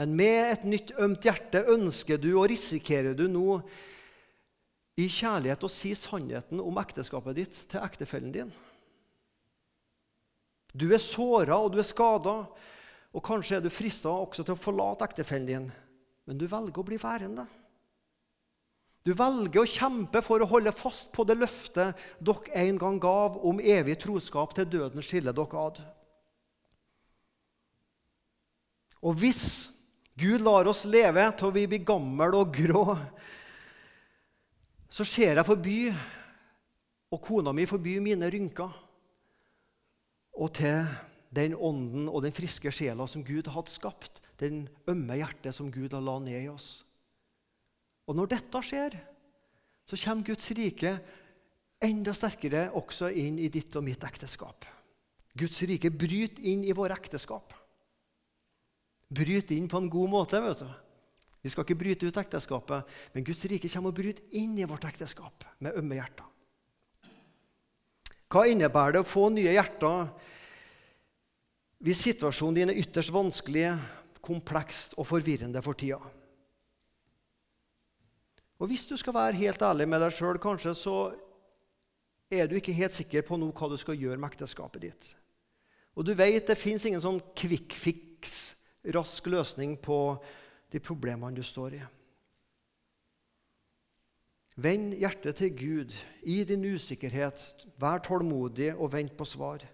Men 0.00 0.16
med 0.16 0.40
et 0.48 0.64
nytt 0.66 0.90
ømt 1.02 1.26
hjerte 1.26 1.62
ønsker 1.70 2.18
du 2.18 2.32
og 2.32 2.48
risikerer 2.50 3.14
du 3.14 3.26
nå 3.30 3.60
i 4.98 5.06
kjærlighet 5.06 5.62
å 5.64 5.70
si 5.70 5.92
sannheten 5.96 6.62
om 6.62 6.80
ekteskapet 6.80 7.38
ditt 7.38 7.60
til 7.70 7.84
ektefellen 7.84 8.34
din. 8.34 8.50
Du 10.72 10.88
er 10.94 11.02
såra 11.02 11.58
og 11.60 11.74
du 11.74 11.80
er 11.82 11.86
skada, 11.86 12.34
og 13.10 13.24
kanskje 13.26 13.58
er 13.58 13.64
du 13.64 13.70
frista 13.74 14.10
også 14.12 14.44
til 14.46 14.54
å 14.54 14.60
forlate 14.60 15.06
ektefellen 15.06 15.48
din, 15.48 15.70
men 16.26 16.38
du 16.38 16.46
velger 16.50 16.82
å 16.82 16.86
bli 16.86 16.98
værende. 17.00 17.46
Du 19.00 19.14
velger 19.16 19.62
å 19.62 19.68
kjempe 19.68 20.20
for 20.24 20.42
å 20.42 20.48
holde 20.50 20.72
fast 20.76 21.08
på 21.14 21.24
det 21.24 21.38
løftet 21.38 21.96
dere 22.20 22.52
en 22.66 22.80
gang 22.80 22.98
gav 23.00 23.38
om 23.48 23.62
evig 23.62 23.96
troskap 24.02 24.52
til 24.56 24.68
døden 24.68 25.04
skiller 25.04 25.36
dere 25.36 25.64
ad. 25.64 25.80
Og 29.00 29.16
hvis 29.16 29.70
Gud 30.20 30.44
lar 30.44 30.68
oss 30.68 30.84
leve 30.84 31.24
til 31.40 31.54
vi 31.54 31.64
blir 31.70 31.86
gamle 31.88 32.28
og 32.36 32.52
grå, 32.52 32.84
så 34.90 35.06
ser 35.06 35.38
jeg 35.38 35.48
forbi, 35.48 35.78
og 37.10 37.22
kona 37.24 37.54
mi 37.56 37.64
forby 37.66 37.96
mine 38.02 38.28
rynker, 38.30 38.74
og 40.40 40.52
til 40.58 40.84
den 41.34 41.54
ånden 41.54 42.10
og 42.10 42.20
den 42.26 42.34
friske 42.34 42.72
sjela 42.74 43.06
som 43.08 43.24
Gud 43.24 43.48
hadde 43.54 43.72
skapt, 43.72 44.20
den 44.42 44.66
ømme 44.90 45.16
hjertet 45.16 45.56
som 45.56 45.70
Gud 45.72 45.94
har 45.96 46.04
la 46.04 46.18
ned 46.20 46.44
i 46.44 46.52
oss. 46.52 46.82
Og 48.10 48.16
når 48.18 48.32
dette 48.32 48.62
skjer, 48.66 48.96
så 49.86 49.98
kommer 50.02 50.26
Guds 50.26 50.50
rike 50.58 50.96
enda 51.80 52.12
sterkere 52.14 52.66
også 52.76 53.12
inn 53.14 53.38
i 53.38 53.48
ditt 53.52 53.74
og 53.78 53.86
mitt 53.86 54.02
ekteskap. 54.04 54.66
Guds 55.38 55.62
rike 55.70 55.92
bryter 55.94 56.42
inn 56.50 56.64
i 56.66 56.74
våre 56.74 56.96
ekteskap. 56.98 57.54
Bryter 59.10 59.54
inn 59.56 59.70
på 59.70 59.78
en 59.78 59.90
god 59.90 60.10
måte. 60.10 60.42
vet 60.42 60.58
du. 60.58 60.68
Vi 61.40 61.48
skal 61.48 61.64
ikke 61.64 61.78
bryte 61.80 62.06
ut 62.06 62.18
ekteskapet, 62.20 62.84
men 63.14 63.24
Guds 63.24 63.44
rike 63.48 63.70
kommer 63.72 63.94
og 63.94 63.96
bryter 63.96 64.36
inn 64.36 64.58
i 64.58 64.66
vårt 64.68 64.84
ekteskap 64.90 65.46
med 65.64 65.78
ømme 65.78 65.96
hjerter. 65.96 66.26
Hva 68.30 68.44
innebærer 68.46 68.94
det 68.94 69.02
å 69.02 69.08
få 69.08 69.30
nye 69.32 69.54
hjerter 69.54 70.10
hvis 71.80 72.02
situasjonen 72.04 72.58
din 72.58 72.70
er 72.74 72.82
ytterst 72.82 73.10
vanskelig, 73.10 73.70
komplekst 74.20 74.98
og 75.00 75.08
forvirrende 75.08 75.62
for 75.64 75.78
tida? 75.78 75.98
Og 78.60 78.68
hvis 78.68 78.84
du 78.86 78.96
skal 79.00 79.16
være 79.16 79.38
helt 79.40 79.62
ærlig 79.64 79.86
med 79.88 80.02
deg 80.04 80.12
sjøl, 80.12 80.38
kanskje 80.40 80.74
så 80.76 80.96
er 82.30 82.46
du 82.46 82.58
ikke 82.58 82.76
helt 82.76 82.94
sikker 82.94 83.24
på 83.26 83.38
noe 83.40 83.56
hva 83.56 83.70
du 83.72 83.78
skal 83.80 83.98
gjøre 83.98 84.20
med 84.20 84.30
ekteskapet 84.30 84.84
ditt. 84.84 85.08
Og 85.96 86.04
du 86.06 86.12
vet 86.14 86.46
det 86.46 86.58
fins 86.60 86.84
ingen 86.86 87.02
sånn 87.02 87.22
quick 87.36 87.74
fix, 87.74 88.54
rask 88.94 89.26
løsning 89.32 89.74
på 89.82 90.20
de 90.70 90.80
problemene 90.82 91.34
du 91.34 91.42
står 91.44 91.80
i. 91.80 91.82
Vend 94.60 94.92
hjertet 95.00 95.38
til 95.40 95.52
Gud 95.56 95.94
i 96.28 96.42
din 96.44 96.66
usikkerhet. 96.68 97.40
Vær 97.80 98.02
tålmodig 98.04 98.74
og 98.76 98.92
vent 98.92 99.14
på 99.16 99.24
svar. 99.24 99.64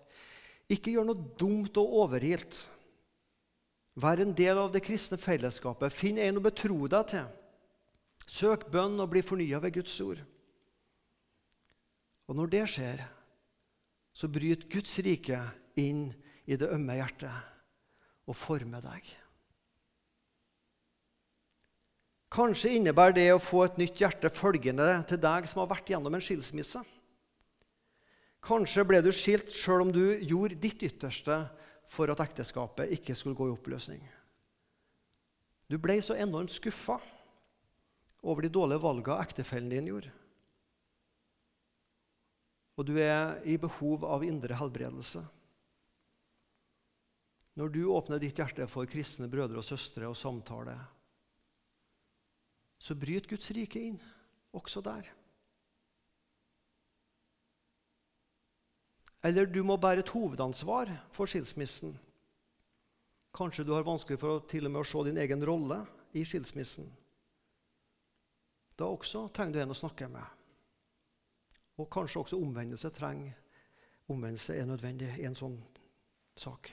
Ikke 0.70 0.93
gjør 0.95 1.09
noe 1.09 1.34
dumt 1.41 1.78
og 1.80 1.97
overilt. 2.05 2.61
Vær 3.99 4.22
en 4.22 4.34
del 4.37 4.61
av 4.61 4.70
det 4.74 4.84
kristne 4.87 5.18
fellesskapet. 5.18 5.95
Finn 5.95 6.20
en 6.22 6.39
å 6.39 6.45
betro 6.45 6.87
deg 6.93 7.11
til. 7.11 7.26
Søk 8.27 8.66
bønn 8.72 8.99
og 9.01 9.11
bli 9.12 9.22
fornya 9.22 9.61
ved 9.62 9.77
Guds 9.79 9.95
ord. 10.03 10.22
Og 12.27 12.35
når 12.35 12.51
det 12.51 12.64
skjer, 12.70 13.05
så 14.16 14.29
bryter 14.33 14.66
Guds 14.72 14.97
rike 15.07 15.39
inn 15.79 16.09
i 16.47 16.59
det 16.59 16.68
ømme 16.72 16.97
hjertet 16.99 18.27
og 18.27 18.35
former 18.39 18.83
deg. 18.83 19.07
Kanskje 22.37 22.74
innebærer 22.77 23.14
det 23.16 23.29
å 23.33 23.41
få 23.43 23.62
et 23.64 23.79
nytt 23.81 24.01
hjerte 24.03 24.31
følgende 24.35 24.89
til 25.09 25.20
deg 25.22 25.47
som 25.49 25.62
har 25.62 25.70
vært 25.70 25.93
gjennom 25.93 26.16
en 26.16 26.24
skilsmisse. 26.24 26.83
Kanskje 28.47 28.85
ble 28.87 29.01
du 29.03 29.12
skilt 29.14 29.53
sjøl 29.55 29.87
om 29.87 29.93
du 29.95 30.18
gjorde 30.18 30.59
ditt 30.61 30.83
ytterste 30.87 31.39
for 31.87 32.11
at 32.11 32.22
ekteskapet 32.27 32.91
ikke 32.99 33.14
skulle 33.14 33.39
gå 33.39 33.47
i 33.49 33.55
oppløsning. 33.55 34.03
Du 35.70 35.79
ble 35.83 35.99
så 36.03 36.18
enormt 36.18 36.55
skuffa 36.55 36.99
over 38.27 38.43
de 38.43 38.51
dårlige 38.53 38.83
valgene 38.83 39.22
ektefellen 39.22 39.70
din 39.70 39.91
gjorde. 39.93 40.11
Og 42.77 42.85
du 42.89 42.97
er 43.01 43.39
i 43.49 43.57
behov 43.61 44.05
av 44.05 44.24
indre 44.27 44.59
helbredelse. 44.59 45.22
Når 47.57 47.70
du 47.72 47.87
åpner 47.89 48.20
ditt 48.20 48.37
hjerte 48.37 48.66
for 48.68 48.89
kristne 48.91 49.31
brødre 49.33 49.62
og 49.62 49.64
søstre 49.64 50.11
og 50.11 50.18
samtale, 50.18 50.74
så 52.77 52.99
bryter 52.99 53.31
Guds 53.31 53.49
rike 53.57 53.81
inn 53.81 53.97
også 54.57 54.83
der. 54.85 55.09
Eller 59.24 59.49
du 59.49 59.62
må 59.64 59.79
bære 59.81 60.05
et 60.05 60.12
hovedansvar 60.12 60.93
for 61.14 61.31
skilsmissen. 61.31 61.97
Kanskje 63.37 63.64
du 63.64 63.72
har 63.72 63.87
vanskelig 63.87 64.20
for 64.20 64.37
å, 64.37 64.45
til 64.45 64.68
og 64.68 64.74
med 64.74 64.85
å 64.85 64.89
se 64.89 65.03
din 65.09 65.18
egen 65.24 65.43
rolle 65.49 65.81
i 66.16 66.22
skilsmissen. 66.29 66.87
Da 68.77 68.89
også 68.89 69.27
trenger 69.33 69.57
du 69.57 69.62
en 69.62 69.72
å 69.72 69.79
snakke 69.79 70.09
med. 70.12 70.24
Og 71.81 71.89
kanskje 71.93 72.22
også 72.22 72.41
omvendelse 72.41 72.93
trenger 72.95 73.35
omvendelse 74.12 74.55
er 74.55 74.66
nødvendig 74.68 75.09
i 75.18 75.27
en 75.27 75.37
sånn 75.39 75.57
sak. 76.39 76.70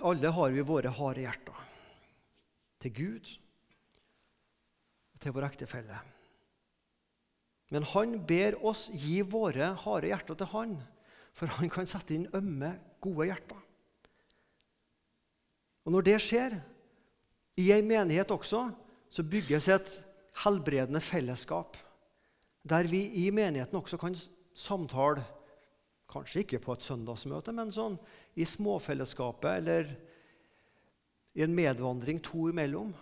Alle 0.00 0.32
har 0.32 0.54
vi 0.54 0.64
våre 0.64 0.90
harde 0.96 1.22
hjerter 1.22 1.66
til 2.80 2.94
Gud 2.96 3.32
og 5.12 5.20
til 5.20 5.34
vår 5.36 5.46
ektefelle. 5.50 5.98
Men 7.70 7.84
han 7.92 8.16
ber 8.26 8.56
oss 8.66 8.88
gi 8.90 9.20
våre 9.22 9.74
harde 9.84 10.10
hjerter 10.10 10.38
til 10.40 10.50
han, 10.54 10.78
for 11.36 11.52
han 11.60 11.70
kan 11.70 11.86
sette 11.86 12.16
inn 12.16 12.26
ømme, 12.34 12.72
gode 13.04 13.28
hjerter. 13.28 13.60
Og 15.90 15.96
Når 15.96 16.04
det 16.06 16.20
skjer, 16.22 16.52
i 17.58 17.72
ei 17.74 17.82
menighet 17.82 18.30
også, 18.30 18.60
så 19.10 19.24
bygges 19.26 19.66
et 19.74 19.88
helbredende 20.44 21.00
fellesskap. 21.02 21.74
Der 22.62 22.86
vi 22.86 23.00
i 23.24 23.24
menigheten 23.34 23.74
også 23.74 23.98
kan 23.98 24.14
samtale, 24.54 25.24
kanskje 26.06 26.44
ikke 26.44 26.62
på 26.62 26.78
et 26.78 26.86
søndagsmøte, 26.86 27.50
men 27.50 27.74
sånn 27.74 27.98
i 28.38 28.46
småfellesskapet 28.46 29.50
eller 29.50 29.90
i 31.34 31.42
en 31.42 31.58
medvandring 31.58 32.22
to 32.22 32.46
imellom, 32.54 32.94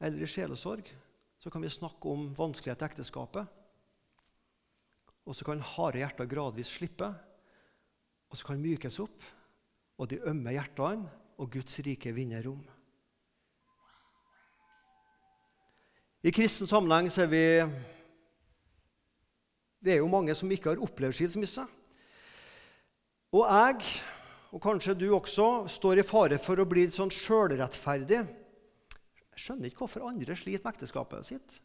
eller 0.00 0.24
i 0.24 0.32
sjelesorg, 0.32 0.88
så 1.36 1.52
kan 1.52 1.60
vi 1.60 1.76
snakke 1.76 2.16
om 2.16 2.30
vanskelighet 2.32 2.80
i 2.80 2.92
ekteskapet. 2.94 3.44
Og 5.28 5.36
så 5.36 5.52
kan 5.52 5.60
harde 5.76 6.00
hjerter 6.00 6.32
gradvis 6.32 6.78
slippe, 6.80 7.12
og 8.32 8.40
så 8.40 8.48
kan 8.48 8.64
mykes 8.64 9.02
opp, 9.04 9.20
og 10.00 10.08
de 10.08 10.24
ømme 10.32 10.56
hjertene 10.56 11.20
og 11.40 11.50
Guds 11.52 11.80
rike 11.84 12.12
vinner 12.14 12.44
rom. 12.44 12.62
I 16.22 16.30
kristen 16.30 16.68
sammenheng 16.70 17.08
så 17.10 17.24
er 17.24 17.30
vi 17.32 17.46
Det 19.82 19.96
er 19.96 19.98
jo 19.98 20.10
mange 20.10 20.34
som 20.38 20.50
ikke 20.54 20.70
har 20.70 20.82
opplevd 20.82 21.16
skilsmisse. 21.18 21.64
Og 23.32 23.48
jeg, 23.48 23.88
og 24.52 24.62
kanskje 24.62 24.94
du 24.94 25.08
også, 25.16 25.66
står 25.66 25.98
i 25.98 26.06
fare 26.06 26.38
for 26.38 26.60
å 26.60 26.68
bli 26.68 26.84
sånn 26.92 27.10
sjølrettferdig. 27.10 28.20
Jeg 29.32 29.42
skjønner 29.42 29.70
ikke 29.70 29.82
hvorfor 29.82 30.06
andre 30.06 30.36
sliter 30.38 30.62
med 30.62 30.76
ekteskapet 30.76 31.26
sitt. 31.26 31.56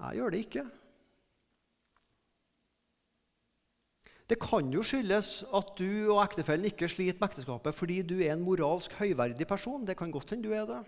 Jeg 0.00 0.16
gjør 0.16 0.32
det 0.32 0.44
ikke. 0.46 0.64
Det 4.30 4.38
kan 4.38 4.68
jo 4.70 4.84
skyldes 4.86 5.40
at 5.58 5.72
du 5.78 6.12
og 6.12 6.20
ektefellen 6.22 6.68
ikke 6.70 6.88
sliter 6.88 7.18
med 7.18 7.32
ekteskapet 7.32 7.74
fordi 7.74 7.98
du 8.06 8.20
er 8.20 8.36
en 8.36 8.44
moralsk 8.46 8.94
høyverdig 9.00 9.46
person. 9.50 9.82
Det 9.86 9.96
kan 9.98 10.12
godt 10.14 10.30
hende 10.30 10.46
du 10.46 10.54
er 10.54 10.68
det. 10.68 10.80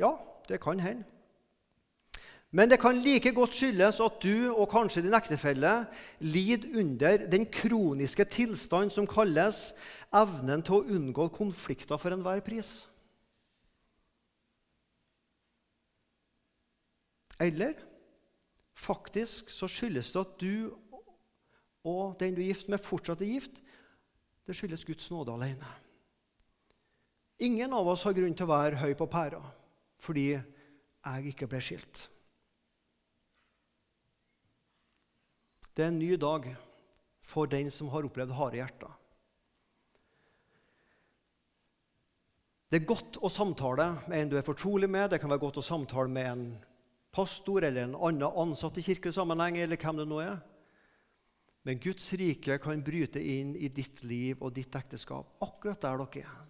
Ja, 0.00 0.14
det 0.48 0.60
kan 0.64 0.80
hende. 0.80 1.04
Men 2.50 2.70
det 2.70 2.78
kan 2.80 2.96
like 2.96 3.34
godt 3.36 3.52
skyldes 3.52 4.00
at 4.00 4.22
du 4.24 4.48
og 4.54 4.70
kanskje 4.72 5.02
din 5.04 5.16
ektefelle 5.16 5.72
lider 6.24 6.64
under 6.80 7.26
den 7.28 7.44
kroniske 7.52 8.24
tilstand 8.24 8.94
som 8.94 9.06
kalles 9.06 9.74
evnen 10.16 10.64
til 10.64 10.78
å 10.78 10.96
unngå 10.96 11.28
konflikter 11.34 12.00
for 12.00 12.16
enhver 12.16 12.40
pris. 12.40 12.88
Eller 17.38 17.76
faktisk 18.72 19.52
så 19.52 19.68
skyldes 19.68 20.14
det 20.14 20.24
at 20.24 20.40
du 20.40 20.72
og 21.86 22.18
den 22.20 22.34
du 22.34 22.42
er 22.42 22.50
gift 22.50 22.68
med, 22.68 22.82
fortsatt 22.82 23.22
er 23.22 23.32
gift. 23.32 23.60
Det 24.46 24.56
skyldes 24.56 24.84
Guds 24.88 25.10
nåde 25.12 25.34
alene. 25.34 25.68
Ingen 27.38 27.72
av 27.72 27.86
oss 27.86 28.02
har 28.06 28.16
grunn 28.16 28.34
til 28.34 28.48
å 28.48 28.50
være 28.50 28.80
høy 28.82 28.94
på 28.98 29.06
pæra 29.10 29.42
fordi 29.98 30.30
jeg 30.30 31.32
ikke 31.32 31.48
ble 31.50 31.58
skilt. 31.62 32.04
Det 35.74 35.84
er 35.84 35.90
en 35.90 35.98
ny 35.98 36.14
dag 36.18 36.46
for 37.22 37.50
den 37.50 37.70
som 37.74 37.90
har 37.90 38.06
opplevd 38.06 38.34
harde 38.34 38.60
hjerter. 38.60 38.92
Det 42.68 42.80
er 42.80 42.88
godt 42.88 43.18
å 43.24 43.30
samtale 43.32 43.88
med 44.10 44.18
en 44.18 44.30
du 44.32 44.36
er 44.38 44.46
fortrolig 44.46 44.90
med. 44.90 45.10
Det 45.10 45.20
kan 45.22 45.30
være 45.30 45.44
godt 45.46 45.60
å 45.62 45.64
samtale 45.64 46.10
med 46.12 46.26
en 46.30 46.42
pastor 47.14 47.64
eller 47.64 47.86
en 47.86 47.94
annen 47.96 48.26
ansatt 48.28 48.76
i 48.78 48.84
kirkelig 48.84 49.14
sammenheng. 49.16 49.56
eller 49.56 49.80
hvem 49.80 49.96
det 49.96 50.08
nå 50.08 50.18
er. 50.20 50.36
Men 51.68 51.80
Guds 51.84 52.06
rike 52.16 52.54
kan 52.64 52.80
bryte 52.80 53.20
inn 53.20 53.50
i 53.60 53.68
ditt 53.68 54.00
liv 54.08 54.38
og 54.40 54.54
ditt 54.56 54.72
ekteskap 54.72 55.42
akkurat 55.44 55.82
der 55.82 55.98
dere 56.00 56.22
er. 56.22 56.46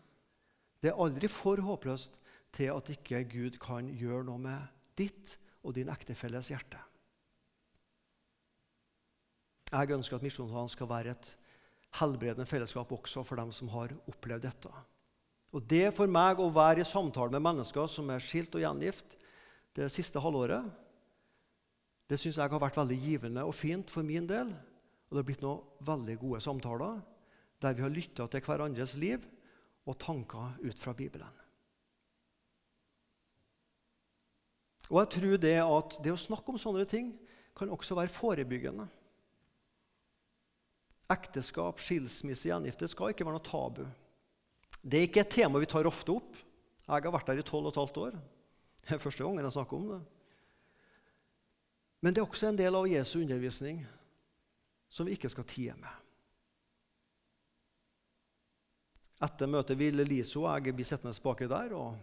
Det 0.78 0.92
er 0.92 1.00
aldri 1.02 1.26
for 1.26 1.58
håpløst 1.58 2.14
til 2.54 2.70
at 2.70 2.90
ikke 2.94 3.24
Gud 3.32 3.58
kan 3.58 3.88
gjøre 3.90 4.22
noe 4.28 4.38
med 4.38 4.68
ditt 4.94 5.34
og 5.66 5.74
din 5.74 5.90
ektefelles 5.90 6.52
hjerte. 6.52 6.78
Jeg 9.72 9.90
ønsker 9.98 10.16
at 10.16 10.24
Misjonssalen 10.24 10.70
skal 10.70 10.88
være 10.94 11.16
et 11.16 11.32
helbredende 11.98 12.46
fellesskap 12.46 12.94
også 12.94 13.26
for 13.26 13.42
dem 13.42 13.50
som 13.52 13.74
har 13.74 13.96
opplevd 14.06 14.46
dette. 14.46 14.70
Og 15.50 15.66
Det 15.66 15.88
for 15.98 16.06
meg 16.06 16.38
å 16.38 16.46
være 16.52 16.86
i 16.86 16.86
samtale 16.86 17.34
med 17.34 17.42
mennesker 17.42 17.90
som 17.90 18.14
er 18.14 18.22
skilt 18.22 18.54
og 18.54 18.62
gjengift 18.62 19.18
det 19.74 19.90
siste 19.90 20.22
halvåret, 20.22 20.62
det 22.08 22.22
syns 22.22 22.38
jeg 22.38 22.54
har 22.54 22.62
vært 22.62 22.78
veldig 22.78 23.02
givende 23.02 23.44
og 23.44 23.56
fint 23.56 23.90
for 23.90 24.06
min 24.06 24.30
del. 24.30 24.54
Og 25.08 25.16
det 25.16 25.22
har 25.22 25.28
blitt 25.30 25.44
noen 25.44 25.64
veldig 25.88 26.18
gode 26.20 26.40
samtaler 26.44 27.00
der 27.58 27.74
vi 27.74 27.82
har 27.82 27.90
lytta 27.90 28.28
til 28.30 28.44
hverandres 28.44 28.94
liv 29.00 29.24
og 29.88 29.96
tanker 29.98 30.58
ut 30.62 30.78
fra 30.78 30.92
Bibelen. 30.94 31.32
Og 34.88 35.00
jeg 35.02 35.10
tror 35.16 35.40
det 35.40 35.56
at 35.60 35.96
det 36.04 36.12
å 36.14 36.20
snakke 36.20 36.52
om 36.52 36.60
sånne 36.60 36.84
ting 36.88 37.10
kan 37.56 37.72
også 37.72 37.96
være 37.98 38.12
forebyggende. 38.12 38.86
Ekteskap, 41.12 41.80
skilsmisse, 41.80 42.50
gjengifte 42.50 42.88
skal 42.88 43.12
ikke 43.12 43.26
være 43.26 43.38
noe 43.38 43.44
tabu. 43.44 43.82
Det 44.84 45.00
er 45.00 45.08
ikke 45.08 45.24
et 45.24 45.34
tema 45.34 45.60
vi 45.60 45.68
tar 45.68 45.88
ofte 45.88 46.14
opp. 46.14 46.36
Jeg 46.88 47.04
har 47.04 47.12
vært 47.12 47.32
der 47.32 47.40
i 47.40 47.44
tolv 47.44 47.68
og 47.68 47.74
et 47.74 47.80
halvt 47.80 48.00
år. 48.04 48.18
Det 48.84 48.94
er 48.96 49.02
første 49.02 49.24
gangen 49.24 49.44
jeg 49.44 49.56
snakker 49.56 49.76
om 49.76 49.88
det. 49.92 50.00
Men 52.00 52.14
det 52.14 52.22
er 52.22 52.28
også 52.28 52.48
en 52.48 52.60
del 52.60 52.76
av 52.78 52.86
Jesu 52.88 53.18
undervisning 53.20 53.82
som 54.88 55.06
vi 55.06 55.16
ikke 55.16 55.30
skal 55.32 55.46
tie 55.48 55.74
med. 55.78 56.04
Etter 59.24 59.50
møtet 59.50 59.78
vil 59.78 59.98
Liso 60.06 60.44
og 60.44 60.66
jeg 60.66 60.76
bli 60.78 60.86
sittende 60.86 61.16
baki 61.22 61.48
der. 61.50 61.74
og 61.74 61.96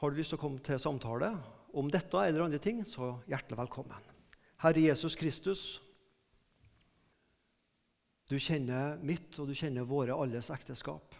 Har 0.00 0.10
du 0.10 0.16
lyst 0.16 0.32
til 0.32 0.38
å 0.38 0.44
komme 0.46 0.62
til 0.64 0.80
samtale 0.80 1.34
om 1.76 1.90
dette 1.92 2.22
eller 2.24 2.46
andre 2.46 2.60
ting, 2.62 2.80
så 2.88 3.18
hjertelig 3.28 3.58
velkommen. 3.60 4.12
Herre 4.64 4.80
Jesus 4.80 5.16
Kristus, 5.20 5.64
du 8.26 8.38
kjenner 8.40 8.96
mitt, 9.04 9.36
og 9.38 9.50
du 9.50 9.54
kjenner 9.54 9.86
våre 9.86 10.16
alles 10.16 10.48
ekteskap. 10.50 11.14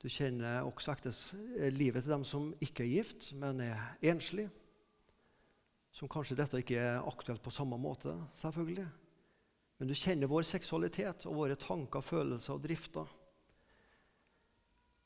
Du 0.00 0.06
kjenner 0.12 0.62
også 0.62 0.94
ektes, 0.94 1.34
eh, 1.58 1.72
livet 1.74 2.04
til 2.04 2.14
dem 2.14 2.24
som 2.24 2.54
ikke 2.62 2.84
er 2.84 2.92
gift, 3.00 3.32
men 3.34 3.60
er 3.60 3.98
enslige. 4.02 4.50
Som 5.96 6.10
kanskje 6.12 6.36
dette 6.36 6.60
ikke 6.60 6.76
er 6.76 7.04
aktuelt 7.08 7.40
på 7.40 7.52
samme 7.54 7.78
måte, 7.80 8.12
selvfølgelig. 8.36 8.84
Men 9.80 9.88
du 9.88 9.94
kjenner 9.96 10.28
vår 10.28 10.44
seksualitet 10.44 11.24
og 11.28 11.38
våre 11.38 11.56
tanker, 11.56 12.04
følelser 12.04 12.56
og 12.56 12.64
drifter. 12.64 13.14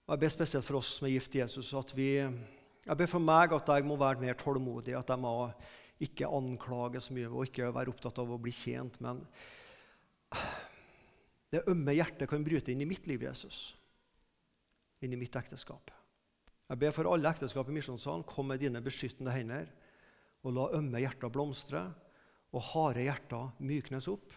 Og 0.06 0.14
Jeg 0.16 0.22
ber 0.24 0.32
spesielt 0.34 0.66
for 0.66 0.80
oss 0.80 0.96
som 0.96 1.06
er 1.06 1.14
gift 1.14 1.36
i 1.38 1.44
Jesus, 1.44 1.70
at 1.78 1.94
vi 1.94 2.10
Jeg 2.80 2.96
ber 2.96 3.06
for 3.06 3.20
meg 3.20 3.52
at 3.52 3.68
jeg 3.68 3.84
må 3.84 3.94
være 4.00 4.18
mer 4.18 4.34
tålmodig, 4.34 4.96
at 4.96 5.10
jeg 5.12 5.20
må 5.20 5.52
ikke 6.00 6.26
anklage 6.26 7.00
så 7.00 7.12
mye 7.12 7.28
og 7.28 7.44
ikke 7.44 7.74
være 7.74 7.92
opptatt 7.92 8.18
av 8.18 8.30
å 8.32 8.38
bli 8.40 8.50
tjent. 8.50 8.96
Men 9.04 9.20
det 11.52 11.68
ømme 11.68 11.94
hjertet 11.94 12.26
kan 12.26 12.42
bryte 12.42 12.72
inn 12.72 12.80
i 12.80 12.88
mitt 12.88 13.06
liv, 13.06 13.22
Jesus. 13.22 13.76
Inn 15.04 15.12
i 15.12 15.20
mitt 15.20 15.36
ekteskap. 15.36 15.92
Jeg 16.70 16.78
ber 16.80 16.96
for 16.96 17.12
alle 17.12 17.30
ekteskap 17.30 17.68
i 17.68 17.76
Misjonssalen. 17.76 18.24
Kom 18.24 18.48
med 18.48 18.58
dine 18.64 18.82
beskyttende 18.82 19.34
hender 19.34 19.68
og 20.44 20.54
la 20.56 20.68
ømme 20.78 21.02
hjerter 21.02 21.32
blomstre 21.32 21.82
og 22.50 22.64
harde 22.72 23.04
hjerter 23.04 23.52
myknes 23.62 24.08
opp, 24.10 24.32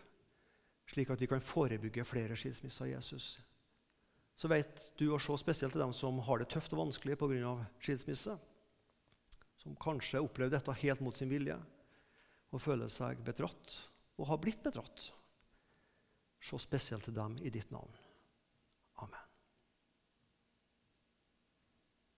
slik 0.90 1.14
at 1.14 1.22
vi 1.22 1.30
kan 1.32 1.44
forebygge 1.44 2.06
flere 2.06 2.38
skilsmisser 2.38 2.86
av 2.86 2.92
Jesus. 2.92 3.28
Så 4.36 4.50
vet 4.50 4.90
du 5.00 5.08
å 5.14 5.22
se 5.22 5.36
spesielt 5.40 5.76
til 5.76 5.84
dem 5.84 5.94
som 5.96 6.20
har 6.26 6.42
det 6.42 6.50
tøft 6.52 6.74
og 6.74 6.86
vanskelig 6.88 7.18
pga. 7.22 7.56
skilsmisse. 7.80 8.38
Som 9.62 9.78
kanskje 9.80 10.20
opplever 10.20 10.58
dette 10.58 10.80
helt 10.82 11.00
mot 11.00 11.16
sin 11.16 11.32
vilje 11.32 11.56
og 12.54 12.62
føler 12.62 12.90
seg 12.92 13.22
bedratt 13.26 13.78
og 14.20 14.28
har 14.28 14.42
blitt 14.42 14.64
bedratt. 14.66 15.12
Se 16.44 16.60
spesielt 16.60 17.08
til 17.08 17.16
dem 17.16 17.38
i 17.40 17.50
ditt 17.54 17.72
navn. 17.72 18.03